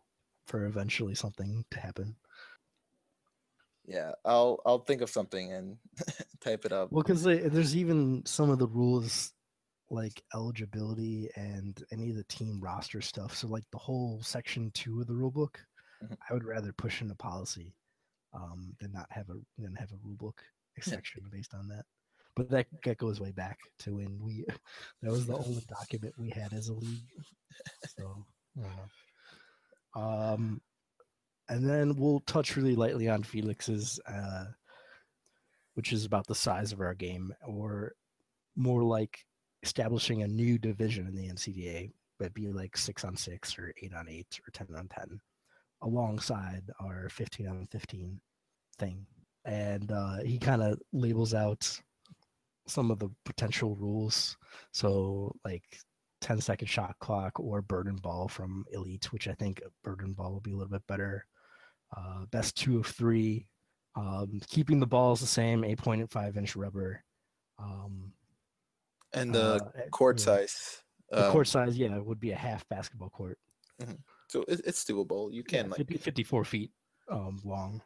for 0.45 0.65
eventually 0.65 1.15
something 1.15 1.63
to 1.71 1.79
happen. 1.79 2.15
Yeah, 3.85 4.11
I'll 4.23 4.59
I'll 4.65 4.79
think 4.79 5.01
of 5.01 5.09
something 5.09 5.51
and 5.51 5.77
type 6.41 6.65
it 6.65 6.71
up. 6.71 6.91
Well, 6.91 7.03
because 7.03 7.23
there's 7.23 7.75
even 7.75 8.25
some 8.25 8.49
of 8.49 8.59
the 8.59 8.67
rules 8.67 9.33
like 9.89 10.23
eligibility 10.33 11.29
and 11.35 11.81
any 11.91 12.09
of 12.09 12.15
the 12.15 12.23
team 12.23 12.59
roster 12.61 13.01
stuff. 13.01 13.35
So 13.35 13.47
like 13.47 13.65
the 13.71 13.77
whole 13.77 14.21
section 14.23 14.71
two 14.73 15.01
of 15.01 15.07
the 15.07 15.13
rule 15.13 15.31
book, 15.31 15.59
mm-hmm. 16.03 16.13
I 16.29 16.33
would 16.33 16.45
rather 16.45 16.73
push 16.73 17.01
in 17.01 17.11
a 17.11 17.15
policy 17.15 17.75
um, 18.33 18.73
than 18.79 18.91
not 18.91 19.07
have 19.11 19.29
a 19.29 19.35
than 19.57 19.75
have 19.75 19.91
a 19.91 19.99
rule 20.03 20.15
book 20.17 20.41
section 20.81 21.23
based 21.31 21.53
on 21.53 21.67
that. 21.67 21.83
But 22.35 22.49
that 22.49 22.67
that 22.83 22.97
goes 22.97 23.19
way 23.19 23.31
back 23.31 23.59
to 23.79 23.95
when 23.95 24.19
we 24.19 24.45
that 25.01 25.11
was 25.11 25.27
the 25.27 25.37
only 25.37 25.63
document 25.69 26.15
we 26.17 26.29
had 26.29 26.53
as 26.53 26.69
a 26.69 26.73
league. 26.73 27.09
So 27.97 28.25
um 29.95 30.61
and 31.53 31.69
then 31.69 31.95
we'll 31.95 32.21
touch 32.21 32.55
really 32.55 32.75
lightly 32.75 33.07
on 33.09 33.23
Felix's 33.23 33.99
uh, 34.07 34.45
which 35.75 35.91
is 35.91 36.05
about 36.05 36.27
the 36.27 36.35
size 36.35 36.71
of 36.71 36.79
our 36.79 36.93
game, 36.93 37.33
or 37.47 37.93
more 38.55 38.83
like 38.83 39.25
establishing 39.63 40.21
a 40.21 40.27
new 40.27 40.57
division 40.57 41.07
in 41.07 41.15
the 41.15 41.29
NCDA, 41.29 41.91
but 42.19 42.33
be 42.33 42.47
like 42.49 42.77
six 42.77 43.03
on 43.03 43.15
six 43.15 43.57
or 43.57 43.73
eight 43.81 43.93
on 43.93 44.07
eight 44.07 44.39
or 44.47 44.51
10 44.51 44.67
on 44.77 44.87
10 44.87 45.19
alongside 45.81 46.63
our 46.79 47.09
15 47.09 47.47
on 47.47 47.67
15 47.71 48.19
thing. 48.77 49.05
And 49.45 49.91
uh, 49.91 50.17
he 50.23 50.37
kind 50.37 50.61
of 50.61 50.79
labels 50.93 51.33
out 51.33 51.79
some 52.67 52.91
of 52.91 52.99
the 52.99 53.09
potential 53.25 53.75
rules. 53.75 54.37
So, 54.71 55.35
like 55.43 55.63
10 56.21 56.39
second 56.39 56.67
shot 56.67 56.95
clock 56.99 57.37
or 57.39 57.61
burden 57.61 57.97
ball 57.97 58.27
from 58.27 58.63
Elite, 58.71 59.11
which 59.11 59.27
I 59.27 59.33
think 59.33 59.61
burden 59.83 60.13
ball 60.13 60.31
will 60.31 60.39
be 60.39 60.51
a 60.51 60.55
little 60.55 60.71
bit 60.71 60.87
better. 60.87 61.25
Uh, 61.95 62.25
best 62.31 62.57
two 62.57 62.79
of 62.79 62.87
three. 62.87 63.47
Um, 63.95 64.41
keeping 64.47 64.79
the 64.79 64.87
balls 64.87 65.19
the 65.21 65.27
same, 65.27 65.61
8.5 65.61 66.37
inch 66.37 66.55
rubber. 66.55 67.03
Um, 67.59 68.13
and 69.13 69.33
the 69.33 69.55
uh, 69.55 69.89
court 69.91 70.19
yeah. 70.19 70.25
size. 70.25 70.81
The 71.11 71.27
um, 71.27 71.31
court 71.31 71.47
size, 71.47 71.77
yeah, 71.77 71.97
would 71.99 72.19
be 72.19 72.31
a 72.31 72.35
half 72.35 72.67
basketball 72.69 73.09
court. 73.09 73.37
So 74.29 74.43
it, 74.47 74.61
it's 74.65 74.83
doable. 74.83 75.31
You 75.31 75.43
Yeah, 75.47 75.61
can 75.61 75.69
like 75.69 75.77
50, 75.77 75.97
54 75.97 76.45
feet 76.45 76.71
um, 77.11 77.39
long 77.43 77.81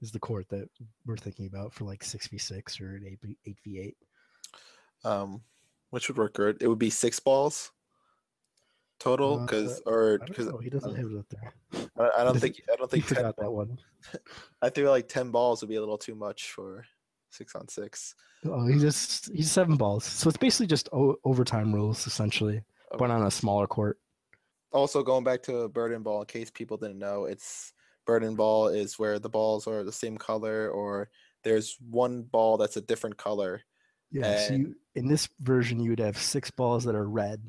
is 0.00 0.10
the 0.10 0.18
court 0.18 0.48
that 0.48 0.68
we're 1.06 1.16
thinking 1.16 1.46
about 1.46 1.72
for 1.72 1.84
like 1.84 2.02
6v6 2.02 2.80
or 2.80 2.96
an 2.96 3.16
8v, 3.22 3.56
8v8. 3.66 5.08
um, 5.08 5.42
which 5.90 6.08
would 6.08 6.18
work 6.18 6.34
good. 6.34 6.60
It 6.60 6.66
would 6.66 6.78
be 6.80 6.90
six 6.90 7.20
balls 7.20 7.70
total, 9.02 9.38
Uh, 9.40 9.46
because 9.46 9.82
or 9.86 10.18
because. 10.18 10.52
He 10.62 10.70
doesn't 10.70 10.90
uh, 10.90 10.94
have 10.94 11.10
it 11.10 11.18
up 11.18 11.26
there. 11.30 11.52
I, 11.98 12.20
I 12.20 12.24
don't 12.24 12.38
think 12.40 12.62
I 12.72 12.76
don't 12.76 12.90
He 12.90 13.00
think 13.00 13.08
10 13.08 13.16
forgot 13.16 13.36
that 13.38 13.50
one. 13.50 13.78
I 14.62 14.70
feel 14.70 14.90
like 14.90 15.08
ten 15.08 15.30
balls 15.30 15.60
would 15.60 15.68
be 15.68 15.76
a 15.76 15.80
little 15.80 15.98
too 15.98 16.14
much 16.14 16.52
for 16.52 16.84
six 17.30 17.54
on 17.54 17.68
six. 17.68 18.14
Oh, 18.44 18.66
he 18.66 18.78
just 18.78 19.30
he's 19.32 19.50
seven 19.50 19.76
balls. 19.76 20.04
So 20.04 20.28
it's 20.28 20.38
basically 20.38 20.66
just 20.66 20.88
o- 20.92 21.16
overtime 21.24 21.74
rules 21.74 22.06
essentially, 22.06 22.62
but 22.98 23.10
on 23.10 23.22
a 23.26 23.30
smaller 23.30 23.66
court. 23.66 23.98
Also, 24.72 25.02
going 25.02 25.24
back 25.24 25.42
to 25.44 25.68
burden 25.68 26.02
ball, 26.02 26.20
in 26.20 26.26
case 26.26 26.50
people 26.50 26.76
didn't 26.78 26.98
know, 26.98 27.26
it's 27.26 27.72
burden 28.06 28.34
ball 28.34 28.68
is 28.68 28.98
where 28.98 29.18
the 29.18 29.28
balls 29.28 29.66
are 29.66 29.84
the 29.84 29.92
same 29.92 30.16
color, 30.16 30.70
or 30.70 31.10
there's 31.44 31.76
one 31.90 32.22
ball 32.22 32.56
that's 32.56 32.76
a 32.76 32.80
different 32.80 33.16
color. 33.16 33.60
Yeah. 34.10 34.36
so 34.46 34.54
you, 34.54 34.74
in 34.94 35.08
this 35.08 35.28
version, 35.40 35.80
you 35.80 35.90
would 35.90 36.00
have 36.00 36.16
six 36.18 36.50
balls 36.50 36.84
that 36.84 36.94
are 36.94 37.08
red 37.08 37.42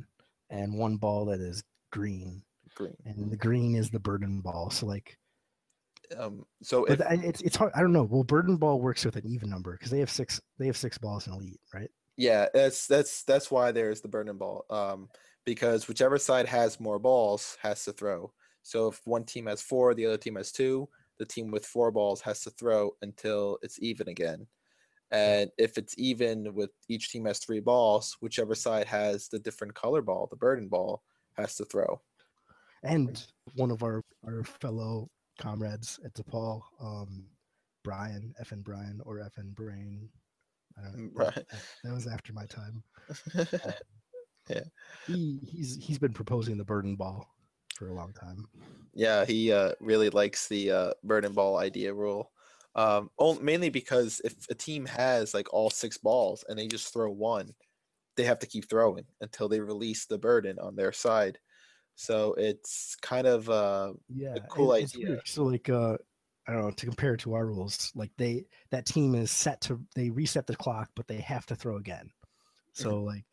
and 0.54 0.78
one 0.78 0.98
ball 0.98 1.26
that 1.26 1.42
is 1.42 1.64
green, 1.92 2.42
Green. 2.76 2.96
and 3.06 3.32
the 3.32 3.38
green 3.38 3.76
is 3.76 3.90
the 3.90 4.00
burden 4.00 4.40
ball. 4.42 4.70
So 4.70 4.86
like, 4.86 5.18
Um, 6.18 6.46
so 6.62 6.86
if 6.86 7.02
it's 7.02 7.42
it's 7.42 7.56
hard. 7.56 7.72
I 7.76 7.82
don't 7.82 7.94
know. 7.94 8.04
Well, 8.04 8.24
burden 8.24 8.58
ball 8.58 8.80
works 8.80 9.04
with 9.04 9.16
an 9.16 9.26
even 9.28 9.50
number 9.50 9.74
because 9.74 9.92
they 9.92 10.00
have 10.00 10.12
six. 10.12 10.40
They 10.60 10.68
have 10.68 10.78
six 10.78 10.98
balls 10.98 11.28
in 11.28 11.34
elite, 11.34 11.60
right? 11.74 11.90
Yeah, 12.18 12.48
that's 12.54 12.88
that's 12.88 13.24
that's 13.24 13.50
why 13.50 13.72
there's 13.72 14.02
the 14.02 14.08
burden 14.08 14.38
ball. 14.38 14.66
Um, 14.70 15.10
because 15.46 15.88
whichever 15.88 16.18
side 16.18 16.48
has 16.48 16.80
more 16.80 17.00
balls 17.00 17.58
has 17.62 17.84
to 17.86 17.92
throw. 17.94 18.32
So 18.62 18.88
if 18.88 19.02
one 19.06 19.26
team 19.26 19.48
has 19.48 19.62
four, 19.62 19.94
the 19.94 20.06
other 20.06 20.18
team 20.18 20.36
has 20.36 20.52
two. 20.52 20.88
The 21.20 21.26
team 21.26 21.52
with 21.52 21.66
four 21.66 21.92
balls 21.92 22.22
has 22.22 22.42
to 22.42 22.50
throw 22.52 22.92
until 23.02 23.58
it's 23.62 23.82
even 23.82 24.08
again. 24.08 24.48
And 25.14 25.52
if 25.60 25.78
it's 25.78 25.94
even 25.98 26.54
with 26.56 26.72
each 26.90 27.10
team 27.12 27.26
has 27.26 27.38
three 27.40 27.60
balls, 27.60 28.18
whichever 28.20 28.56
side 28.56 28.88
has 28.88 29.28
the 29.28 29.38
different 29.40 29.76
color 29.76 30.02
ball, 30.02 30.28
the 30.30 30.36
burden 30.36 30.68
ball, 30.68 31.04
has 31.38 31.56
to 31.58 31.66
throw. 31.66 32.02
and 32.84 33.26
one 33.56 33.72
of 33.72 33.84
our 33.84 34.02
our 34.28 34.44
fellow 34.44 35.10
comrades 35.40 36.00
at 36.04 36.14
DePaul, 36.14 36.62
um, 36.82 37.26
Brian, 37.84 38.34
FN 38.44 38.64
Brian 38.64 39.00
or 39.06 39.20
FN 39.20 39.54
Brain. 39.54 40.10
I 40.78 40.82
don't 40.84 40.98
know. 40.98 41.04
Mm, 41.10 41.12
Right. 41.14 41.36
that- 41.36 41.48
That 41.84 41.94
was 41.94 42.08
after 42.08 42.34
my 42.34 42.46
time. 42.48 42.84
Yeah. 44.50 44.64
He 45.08 45.40
he's 45.42 45.78
he's 45.82 45.98
been 46.00 46.12
proposing 46.12 46.58
the 46.58 46.66
burden 46.66 46.96
ball 46.98 47.26
for 47.78 47.88
a 47.88 47.94
long 47.94 48.12
time. 48.12 48.46
Yeah, 48.94 49.24
he 49.24 49.54
uh, 49.54 49.72
really 49.80 50.10
likes 50.10 50.50
the 50.50 50.70
uh, 50.72 50.92
burden 51.04 51.32
ball 51.32 51.58
idea 51.58 51.94
rule. 51.94 52.30
Um, 52.76 53.12
mainly 53.42 53.70
because 53.70 54.20
if 54.24 54.50
a 54.50 54.56
team 54.56 54.86
has 54.88 55.34
like 55.34 55.54
all 55.54 55.70
six 55.70 55.98
balls 55.98 56.44
and 56.48 56.58
they 56.58 56.68
just 56.68 56.92
throw 56.92 57.12
one, 57.12 57.54
they 58.16 58.24
have 58.24 58.40
to 58.40 58.48
keep 58.48 58.70
throwing 58.70 59.06
until 59.22 59.48
they 59.48 59.60
release 59.60 60.06
the 60.06 60.18
burden 60.18 60.60
on 60.60 60.76
their 60.76 60.92
side. 60.92 61.40
So 61.96 62.34
it's 62.34 62.96
kind 62.96 63.28
of 63.28 63.50
uh, 63.50 63.94
Yeah, 64.10 64.40
cool 64.50 64.74
and 64.74 64.84
it's 64.84 64.96
idea. 64.96 65.20
So 65.26 65.44
like 65.44 65.70
uh 65.70 65.98
I 66.48 66.52
don't 66.52 66.62
know, 66.62 66.72
to 66.72 66.86
compare 66.86 67.16
to 67.18 67.36
our 67.36 67.46
rules, 67.46 67.92
like 67.96 68.12
they 68.18 68.46
that 68.72 68.86
team 68.86 69.16
is 69.16 69.32
set 69.32 69.62
to 69.62 69.82
they 69.96 70.10
reset 70.10 70.48
the 70.48 70.56
clock, 70.56 70.90
but 70.96 71.08
they 71.08 71.22
have 71.22 71.46
to 71.48 71.56
throw 71.56 71.78
again. 71.78 72.12
So 72.74 73.04
like 73.04 73.26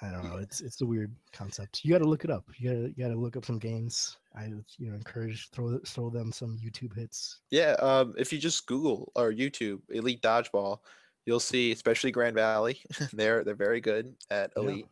I 0.00 0.10
don't 0.10 0.24
know, 0.24 0.38
it's 0.38 0.60
it's 0.60 0.80
a 0.80 0.86
weird 0.86 1.14
concept. 1.32 1.84
You 1.84 1.92
gotta 1.92 2.08
look 2.08 2.24
it 2.24 2.30
up. 2.30 2.44
You 2.58 2.70
gotta 2.70 2.88
you 2.88 2.94
gotta 2.94 3.18
look 3.18 3.36
up 3.36 3.44
some 3.44 3.58
games. 3.58 4.16
I 4.34 4.46
you 4.78 4.90
know 4.90 4.94
encourage 4.94 5.50
throw 5.50 5.78
throw 5.86 6.10
them 6.10 6.32
some 6.32 6.58
YouTube 6.58 6.94
hits. 6.94 7.40
yeah. 7.50 7.72
Um, 7.78 8.14
if 8.18 8.32
you 8.32 8.38
just 8.38 8.66
Google 8.66 9.12
or 9.14 9.32
YouTube 9.32 9.80
Elite 9.90 10.22
Dodgeball, 10.22 10.78
you'll 11.26 11.40
see 11.40 11.72
especially 11.72 12.10
Grand 12.10 12.34
Valley. 12.34 12.80
they're 13.12 13.44
they're 13.44 13.54
very 13.54 13.80
good 13.80 14.14
at 14.30 14.52
Elite. 14.56 14.88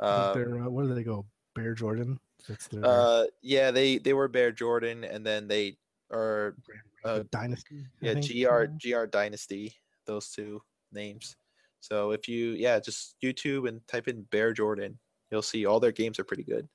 I 0.00 0.16
think 0.16 0.28
Uh, 0.28 0.34
they're 0.34 0.62
uh, 0.62 0.68
where 0.68 0.86
do 0.86 0.94
they 0.94 1.04
go? 1.04 1.26
Bear 1.54 1.74
Jordan. 1.74 2.18
That's 2.48 2.68
their 2.68 2.84
uh, 2.84 3.24
yeah, 3.42 3.70
they 3.70 3.98
they 3.98 4.12
were 4.12 4.28
Bear 4.28 4.52
Jordan, 4.52 5.04
and 5.04 5.24
then 5.24 5.48
they 5.48 5.78
are 6.12 6.56
uh, 7.04 7.22
dynasty. 7.30 7.86
I 8.02 8.06
yeah 8.06 8.14
think, 8.14 8.26
gr 8.26 8.64
gr 8.80 9.06
dynasty 9.06 9.74
those 10.06 10.30
two 10.30 10.62
names 10.92 11.36
so 11.80 12.12
if 12.12 12.28
you 12.28 12.50
yeah 12.52 12.78
just 12.78 13.16
youtube 13.22 13.68
and 13.68 13.80
type 13.88 14.06
in 14.06 14.22
bear 14.24 14.52
jordan 14.52 14.98
you'll 15.30 15.42
see 15.42 15.66
all 15.66 15.80
their 15.80 15.92
games 15.92 16.18
are 16.18 16.24
pretty 16.24 16.44
good 16.44 16.68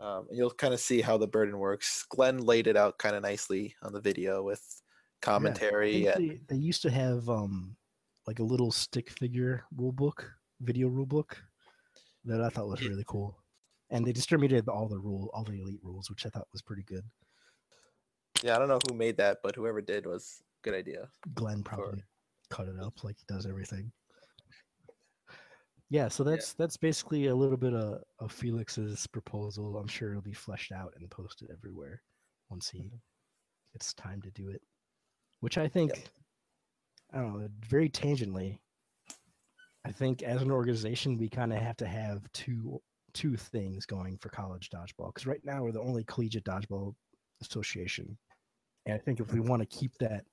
um, 0.00 0.26
and 0.28 0.38
you'll 0.38 0.50
kind 0.50 0.74
of 0.74 0.80
see 0.80 1.00
how 1.00 1.16
the 1.16 1.26
burden 1.26 1.58
works 1.58 2.04
glenn 2.08 2.38
laid 2.38 2.66
it 2.66 2.76
out 2.76 2.98
kind 2.98 3.16
of 3.16 3.22
nicely 3.22 3.74
on 3.82 3.92
the 3.92 4.00
video 4.00 4.42
with 4.42 4.82
commentary 5.20 6.04
think 6.04 6.16
and 6.16 6.30
they, 6.30 6.40
they 6.48 6.56
used 6.56 6.82
to 6.82 6.90
have 6.90 7.28
um 7.28 7.76
like 8.28 8.40
a 8.40 8.44
little 8.44 8.70
stick 8.70 9.08
figure 9.08 9.64
rule 9.74 9.90
book, 9.90 10.30
video 10.60 10.88
rule 10.88 11.06
book 11.06 11.42
that 12.26 12.42
I 12.42 12.50
thought 12.50 12.68
was 12.68 12.86
really 12.86 13.04
cool. 13.06 13.38
And 13.88 14.06
they 14.06 14.12
distributed 14.12 14.68
all 14.68 14.86
the 14.86 14.98
rule, 14.98 15.30
all 15.32 15.44
the 15.44 15.62
elite 15.62 15.80
rules, 15.82 16.10
which 16.10 16.26
I 16.26 16.28
thought 16.28 16.46
was 16.52 16.60
pretty 16.60 16.82
good. 16.82 17.04
yeah 18.42 18.54
i 18.54 18.58
don't 18.58 18.68
know 18.68 18.78
who 18.86 18.94
made 18.94 19.16
that 19.16 19.38
but 19.42 19.56
whoever 19.56 19.80
did 19.80 20.04
was 20.06 20.42
a 20.42 20.62
good 20.62 20.74
idea 20.74 21.08
Glenn 21.34 21.62
probably 21.62 22.04
cut 22.50 22.68
it 22.68 22.78
up 22.80 23.02
like 23.02 23.16
he 23.16 23.24
does 23.34 23.46
everything. 23.46 23.90
Yeah, 25.90 26.08
so 26.08 26.22
that's 26.22 26.52
that's 26.52 26.76
basically 26.76 27.28
a 27.28 27.34
little 27.34 27.56
bit 27.56 27.72
of, 27.72 28.02
of 28.18 28.30
Felix's 28.30 29.06
proposal. 29.06 29.78
I'm 29.78 29.88
sure 29.88 30.10
it'll 30.10 30.22
be 30.22 30.34
fleshed 30.34 30.70
out 30.70 30.92
and 30.98 31.10
posted 31.10 31.50
everywhere 31.50 32.02
once 32.50 32.68
he 32.68 32.80
mm-hmm. 32.80 32.96
gets 33.72 33.94
time 33.94 34.20
to 34.22 34.30
do 34.30 34.48
it. 34.48 34.60
Which 35.40 35.56
I 35.56 35.66
think, 35.66 36.10
I 37.12 37.18
don't 37.18 37.40
know, 37.40 37.48
very 37.66 37.88
tangentially, 37.88 38.58
I 39.86 39.92
think 39.92 40.22
as 40.22 40.42
an 40.42 40.50
organization 40.50 41.16
we 41.16 41.28
kind 41.28 41.52
of 41.52 41.60
have 41.60 41.76
to 41.78 41.86
have 41.86 42.30
two 42.32 42.80
two 43.14 43.36
things 43.36 43.86
going 43.86 44.18
for 44.18 44.28
college 44.28 44.68
dodgeball 44.68 45.14
because 45.14 45.26
right 45.26 45.40
now 45.42 45.62
we're 45.62 45.72
the 45.72 45.80
only 45.80 46.04
collegiate 46.04 46.44
dodgeball 46.44 46.94
association, 47.40 48.18
and 48.84 48.94
I 48.94 48.98
think 48.98 49.20
if 49.20 49.32
we 49.32 49.40
mm-hmm. 49.40 49.48
want 49.48 49.62
to 49.62 49.78
keep 49.78 49.92
that 50.00 50.26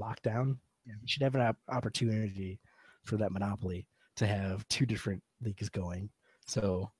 lockdown, 0.00 0.56
yeah, 0.86 0.94
we 1.02 1.06
should 1.08 1.22
have 1.22 1.34
an 1.34 1.42
op- 1.42 1.56
opportunity 1.68 2.58
for 3.04 3.18
that 3.18 3.32
monopoly 3.32 3.86
to 4.18 4.26
have 4.26 4.66
two 4.68 4.86
different 4.86 5.22
leagues 5.40 5.68
going. 5.68 6.10
So 6.46 6.90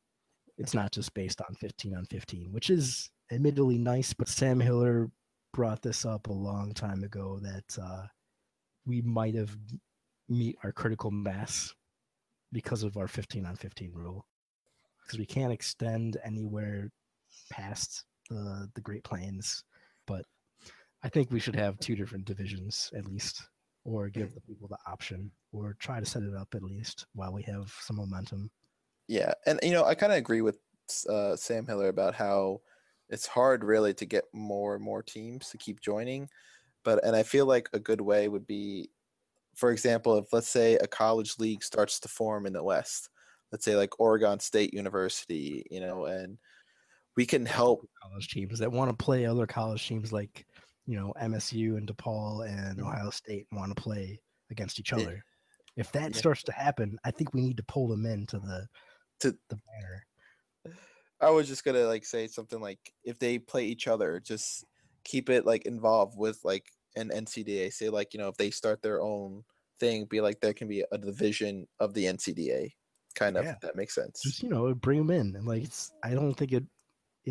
it's 0.56 0.74
not 0.74 0.92
just 0.92 1.14
based 1.14 1.40
on 1.40 1.54
15 1.54 1.94
on 1.94 2.04
15, 2.06 2.52
which 2.52 2.70
is 2.70 3.10
admittedly 3.30 3.78
nice, 3.78 4.12
but 4.12 4.28
Sam 4.28 4.60
Hiller 4.60 5.10
brought 5.52 5.82
this 5.82 6.04
up 6.04 6.28
a 6.28 6.32
long 6.32 6.72
time 6.72 7.04
ago 7.04 7.38
that 7.42 7.78
uh, 7.82 8.06
we 8.86 9.02
might 9.02 9.34
have 9.34 9.56
meet 10.28 10.56
our 10.62 10.72
critical 10.72 11.10
mass 11.10 11.74
because 12.52 12.82
of 12.82 12.96
our 12.96 13.08
15 13.08 13.46
on 13.46 13.56
15 13.56 13.92
rule 13.94 14.26
because 15.02 15.18
we 15.18 15.26
can't 15.26 15.52
extend 15.52 16.18
anywhere 16.24 16.90
past 17.50 18.04
the 18.28 18.68
the 18.74 18.80
Great 18.80 19.04
Plains, 19.04 19.64
but 20.06 20.24
I 21.02 21.08
think 21.08 21.30
we 21.30 21.40
should 21.40 21.56
have 21.56 21.78
two 21.78 21.96
different 21.96 22.26
divisions 22.26 22.90
at 22.94 23.06
least, 23.06 23.42
or 23.84 24.08
give 24.08 24.34
the 24.34 24.40
people 24.42 24.68
the 24.68 24.78
option, 24.86 25.30
or 25.52 25.74
try 25.78 26.00
to 26.00 26.06
set 26.06 26.22
it 26.22 26.34
up 26.34 26.54
at 26.54 26.62
least 26.62 27.06
while 27.14 27.32
we 27.32 27.42
have 27.42 27.72
some 27.80 27.96
momentum. 27.96 28.50
Yeah, 29.06 29.32
and 29.46 29.58
you 29.62 29.72
know, 29.72 29.84
I 29.84 29.94
kind 29.94 30.12
of 30.12 30.18
agree 30.18 30.42
with 30.42 30.58
uh, 31.08 31.36
Sam 31.36 31.66
Hiller 31.66 31.88
about 31.88 32.14
how 32.14 32.60
it's 33.08 33.26
hard 33.26 33.64
really 33.64 33.94
to 33.94 34.06
get 34.06 34.24
more 34.32 34.74
and 34.74 34.84
more 34.84 35.02
teams 35.02 35.48
to 35.50 35.58
keep 35.58 35.80
joining, 35.80 36.28
but 36.84 37.04
and 37.04 37.16
I 37.16 37.22
feel 37.22 37.46
like 37.46 37.68
a 37.72 37.78
good 37.78 38.00
way 38.00 38.28
would 38.28 38.46
be, 38.46 38.90
for 39.54 39.70
example, 39.72 40.18
if 40.18 40.32
let's 40.32 40.48
say 40.48 40.74
a 40.76 40.86
college 40.86 41.38
league 41.38 41.62
starts 41.62 42.00
to 42.00 42.08
form 42.08 42.46
in 42.46 42.52
the 42.52 42.62
West, 42.62 43.08
let's 43.50 43.64
say 43.64 43.76
like 43.76 43.98
Oregon 43.98 44.40
State 44.40 44.74
University, 44.74 45.64
you 45.70 45.80
know, 45.80 46.04
and 46.04 46.38
we 47.16 47.26
can 47.26 47.46
help. 47.46 47.88
college 48.02 48.28
teams 48.28 48.58
that 48.58 48.70
want 48.70 48.90
to 48.90 49.04
play 49.04 49.26
other 49.26 49.46
college 49.46 49.86
teams 49.88 50.12
like 50.12 50.46
you 50.88 50.96
know 50.98 51.12
MSU 51.20 51.76
and 51.76 51.86
DePaul 51.86 52.48
and 52.48 52.78
Mhm. 52.78 52.82
Ohio 52.82 53.10
State 53.10 53.46
want 53.52 53.76
to 53.76 53.80
play 53.80 54.18
against 54.50 54.80
each 54.80 54.90
Yeah. 54.92 54.98
other. 54.98 55.24
If 55.76 55.92
that 55.92 56.12
Yeah. 56.14 56.18
starts 56.18 56.42
to 56.44 56.52
happen, 56.52 56.98
I 57.04 57.10
think 57.10 57.34
we 57.34 57.42
need 57.42 57.58
to 57.58 57.62
pull 57.62 57.86
them 57.88 58.06
into 58.06 58.38
the 58.40 58.66
To- 59.20 59.38
the 59.50 59.56
banner. 59.56 60.06
I 61.20 61.30
was 61.30 61.46
just 61.46 61.62
gonna 61.64 61.86
like 61.86 62.04
say 62.06 62.26
something 62.26 62.60
like 62.60 62.78
if 63.04 63.18
they 63.18 63.38
play 63.38 63.66
each 63.66 63.86
other, 63.86 64.18
just 64.20 64.64
keep 65.04 65.28
it 65.28 65.44
like 65.44 65.66
involved 65.66 66.16
with 66.16 66.40
like 66.44 66.66
an 66.96 67.10
NCDA. 67.10 67.70
Say 67.70 67.90
like 67.90 68.14
you 68.14 68.18
know 68.18 68.28
if 68.28 68.36
they 68.38 68.50
start 68.50 68.80
their 68.82 69.02
own 69.02 69.44
thing, 69.80 70.06
be 70.06 70.20
like 70.22 70.40
there 70.40 70.54
can 70.54 70.68
be 70.68 70.84
a 70.90 70.98
division 70.98 71.68
of 71.80 71.92
the 71.94 72.06
NCDA. 72.06 72.74
Kind 73.14 73.36
of 73.36 73.44
Yeah. 73.44 73.56
that 73.62 73.76
makes 73.76 73.94
sense. 73.94 74.22
Just 74.22 74.42
you 74.42 74.48
know, 74.48 74.72
bring 74.74 74.98
them 75.06 75.10
in 75.10 75.36
and 75.36 75.46
like 75.46 75.64
it's. 75.64 75.92
I 76.02 76.14
don't 76.14 76.34
think 76.34 76.52
it. 76.52 76.64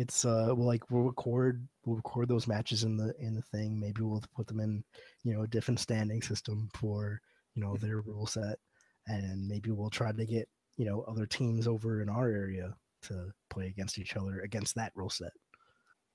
It's 0.00 0.24
uh 0.24 0.54
well 0.56 0.66
like 0.66 0.90
we'll 0.90 1.02
record 1.02 1.68
we'll 1.84 1.96
record 1.96 2.28
those 2.28 2.46
matches 2.46 2.84
in 2.84 2.96
the 2.96 3.14
in 3.18 3.34
the 3.34 3.42
thing. 3.42 3.78
Maybe 3.80 4.02
we'll 4.02 4.22
put 4.34 4.46
them 4.46 4.60
in 4.60 4.84
you 5.24 5.34
know 5.34 5.42
a 5.42 5.48
different 5.48 5.80
standing 5.80 6.22
system 6.22 6.68
for 6.74 7.20
you 7.54 7.62
know 7.62 7.76
their 7.76 8.00
rule 8.00 8.26
set, 8.26 8.58
and 9.06 9.48
maybe 9.48 9.70
we'll 9.70 9.90
try 9.90 10.12
to 10.12 10.26
get 10.26 10.48
you 10.76 10.84
know 10.86 11.02
other 11.02 11.26
teams 11.26 11.66
over 11.66 12.00
in 12.02 12.08
our 12.08 12.28
area 12.28 12.76
to 13.02 13.32
play 13.50 13.66
against 13.68 13.98
each 13.98 14.16
other 14.16 14.40
against 14.40 14.74
that 14.76 14.92
rule 14.94 15.10
set. 15.10 15.32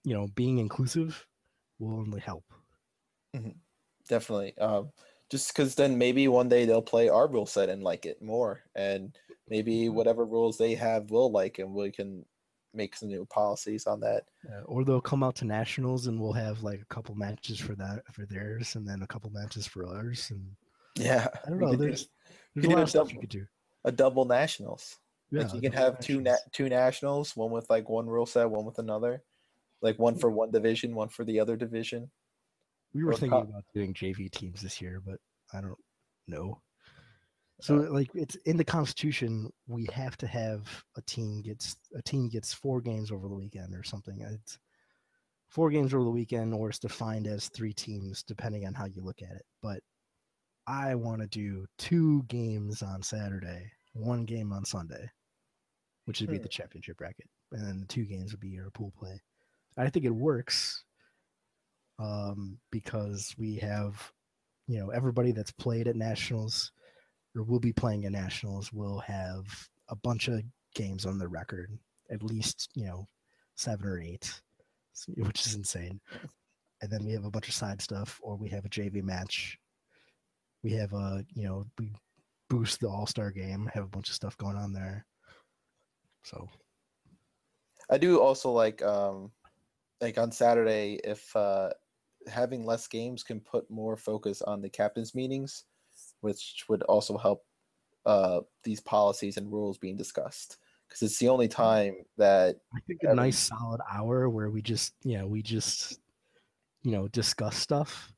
You 0.06 0.14
know, 0.14 0.28
being 0.30 0.60
inclusive 0.60 1.28
will 1.80 1.96
only 2.00 2.22
help. 2.22 2.46
Definitely. 4.08 4.58
Um, 4.58 4.92
just 5.30 5.54
because 5.54 5.76
then 5.76 5.98
maybe 5.98 6.28
one 6.28 6.50
day 6.50 6.66
they'll 6.66 6.82
play 6.82 7.10
our 7.10 7.28
rule 7.28 7.46
set 7.46 7.70
and 7.70 7.84
like 7.84 8.06
it 8.06 8.22
more, 8.22 8.64
and 8.76 9.18
maybe 9.48 9.88
Mhm. 9.88 9.90
whatever 9.90 10.26
rules 10.26 10.58
they 10.58 10.76
have 10.76 11.10
will 11.10 11.32
like, 11.32 11.58
and 11.60 11.74
we 11.74 11.92
can 11.92 12.26
make 12.74 12.96
some 12.96 13.10
new 13.10 13.26
policies 13.26 13.86
on 13.88 14.00
that. 14.02 14.24
Uh, 14.50 14.62
or 14.66 14.84
they'll 14.84 15.02
come 15.02 15.24
out 15.24 15.36
to 15.36 15.46
nationals 15.46 16.08
and 16.08 16.20
we'll 16.20 16.34
have 16.34 16.64
like 16.64 16.82
a 16.82 16.86
couple 16.94 17.16
matches 17.16 17.60
for 17.60 17.76
that 17.76 18.02
for 18.12 18.26
theirs 18.26 18.76
and 18.76 18.88
then 18.88 19.02
a 19.04 19.08
couple 19.08 19.30
matches 19.32 19.68
for 19.68 19.88
ours 19.88 20.32
and 20.32 20.44
Yeah, 20.96 21.28
I 21.46 21.50
don't 21.50 21.60
know. 21.60 21.72
do 21.72 21.78
There's 21.78 22.10
there's 22.56 22.66
a 22.68 22.70
lot 22.70 22.84
of 22.84 22.90
stuff 22.90 23.08
you 23.10 23.14
double- 23.16 23.22
could 23.22 23.30
do. 23.30 23.46
a 23.86 23.92
double 23.92 24.26
nationals. 24.26 24.98
Yeah, 25.32 25.44
like 25.44 25.54
you 25.56 25.62
can 25.62 25.72
have 25.74 26.00
two 26.00 26.16
na- 26.22 26.32
nationals. 26.32 26.50
two 26.52 26.70
nationals, 26.70 27.36
one 27.36 27.52
with 27.52 27.70
like 27.70 27.90
one 27.90 28.08
rule 28.08 28.26
set, 28.26 28.50
one 28.50 28.66
with 28.66 28.78
another, 28.80 29.24
like 29.82 29.98
one 30.00 30.16
for 30.16 30.30
one 30.30 30.52
division, 30.52 30.94
one 30.96 31.10
for 31.10 31.24
the 31.24 31.40
other 31.40 31.56
division. 31.56 32.12
We 32.94 33.04
were 33.04 33.12
or 33.12 33.16
thinking 33.18 33.42
co- 33.42 33.50
about 33.50 33.64
doing 33.74 33.94
JV 33.94 34.30
teams 34.32 34.62
this 34.62 34.80
year, 34.82 35.02
but 35.04 35.20
I 35.54 35.62
don't 35.62 35.78
know. 36.28 36.62
So 37.62 37.76
like 37.76 38.10
it's 38.14 38.36
in 38.46 38.58
the 38.58 38.66
constitution, 38.66 39.50
we 39.68 39.88
have 39.94 40.18
to 40.18 40.28
have 40.28 40.84
a 40.98 41.02
team 41.04 41.42
gets 41.42 41.78
a 41.96 42.02
team 42.02 42.28
gets 42.30 42.54
four 42.54 42.82
games 42.82 43.12
over 43.12 43.28
the 43.28 43.36
weekend 43.36 43.74
or 43.76 43.84
something. 43.84 44.20
It's 44.22 44.60
four 45.50 45.70
games 45.70 45.94
over 45.94 46.04
the 46.04 46.10
weekend, 46.10 46.54
or 46.54 46.70
it's 46.70 46.80
defined 46.80 47.28
as 47.28 47.50
three 47.50 47.74
teams, 47.74 48.24
depending 48.24 48.66
on 48.66 48.74
how 48.74 48.86
you 48.86 49.02
look 49.04 49.22
at 49.22 49.36
it. 49.36 49.46
But 49.62 49.82
I 50.68 50.96
want 50.96 51.22
to 51.22 51.28
do 51.28 51.66
two 51.78 52.24
games 52.24 52.82
on 52.82 53.02
Saturday, 53.04 53.72
one 53.94 54.26
game 54.26 54.52
on 54.52 54.66
Sunday, 54.66 55.10
which 56.06 56.20
would 56.22 56.30
be 56.30 56.38
Hmm. 56.38 56.44
the 56.44 56.50
championship 56.50 56.98
bracket, 56.98 57.30
and 57.52 57.66
then 57.66 57.80
the 57.82 57.86
two 57.88 58.06
games 58.06 58.32
would 58.32 58.42
be 58.42 58.50
your 58.50 58.72
pool 58.72 58.92
play. 58.98 59.22
I 59.78 59.90
think 59.90 60.06
it 60.06 60.12
works 60.12 60.84
um, 62.00 62.60
because 62.72 63.34
we 63.38 63.56
have, 63.58 64.12
you 64.68 64.80
know, 64.80 64.90
everybody 64.90 65.32
that's 65.32 65.52
played 65.52 65.88
at 65.88 65.96
nationals 65.96 66.72
or 67.36 67.44
will 67.44 67.60
be 67.60 67.74
playing 67.74 68.06
at 68.06 68.12
nationals 68.12 68.72
will 68.72 69.00
have 69.00 69.46
a 69.90 69.96
bunch 69.96 70.28
of 70.28 70.42
games 70.76 71.06
on 71.06 71.18
the 71.18 71.28
record, 71.28 71.78
at 72.12 72.24
least 72.24 72.70
you 72.76 72.86
know 72.86 73.08
seven 73.56 73.88
or 73.88 74.00
eight, 74.00 74.42
which 75.16 75.46
is 75.46 75.56
insane. 75.56 76.00
And 76.82 76.92
then 76.92 77.06
we 77.06 77.14
have 77.14 77.26
a 77.26 77.32
bunch 77.32 77.48
of 77.48 77.54
side 77.54 77.82
stuff, 77.82 78.20
or 78.22 78.36
we 78.36 78.50
have 78.50 78.66
a 78.66 78.70
JV 78.70 79.02
match. 79.02 79.58
We 80.64 80.72
have 80.74 80.94
a 80.94 81.26
you 81.34 81.46
know 81.46 81.66
we 81.80 81.92
boost 82.50 82.80
the 82.80 82.90
All 82.90 83.08
Star 83.08 83.32
game, 83.32 83.70
have 83.74 83.84
a 83.84 83.88
bunch 83.88 84.10
of 84.10 84.16
stuff 84.16 84.38
going 84.38 84.58
on 84.58 84.74
there. 84.74 85.06
So 86.24 86.50
I 87.90 87.98
do 87.98 88.20
also 88.20 88.52
like 88.52 88.82
um 88.82 89.32
like 90.02 90.18
on 90.18 90.32
Saturday 90.32 91.00
if 91.04 91.36
uh 91.36 91.70
having 92.28 92.66
less 92.66 92.88
games 92.88 93.24
can 93.24 93.40
put 93.40 93.70
more 93.70 93.98
focus 93.98 94.42
on 94.42 94.62
the 94.62 94.70
captains 94.70 95.14
meetings, 95.14 95.66
which 96.24 96.66
would 96.70 96.84
also 96.84 97.18
help 97.18 97.44
uh 98.06 98.40
these 98.64 98.82
policies 98.82 99.38
and 99.38 99.52
rules 99.52 99.78
being 99.78 99.96
discussed. 99.98 100.58
Because 100.88 101.02
it's 101.04 101.20
the 101.20 101.30
only 101.30 101.48
time 101.48 101.96
that 102.18 102.58
I 102.76 102.80
think 102.88 103.00
a 103.04 103.08
Every- 103.08 103.16
nice 103.16 103.40
solid 103.40 103.82
hour 103.92 104.30
where 104.30 104.50
we 104.50 104.62
just 104.62 104.94
you 105.04 105.18
know 105.18 105.28
we 105.28 105.42
just 105.42 106.00
you 106.84 106.92
know 106.92 107.08
discuss 107.10 107.56
stuff 107.56 108.12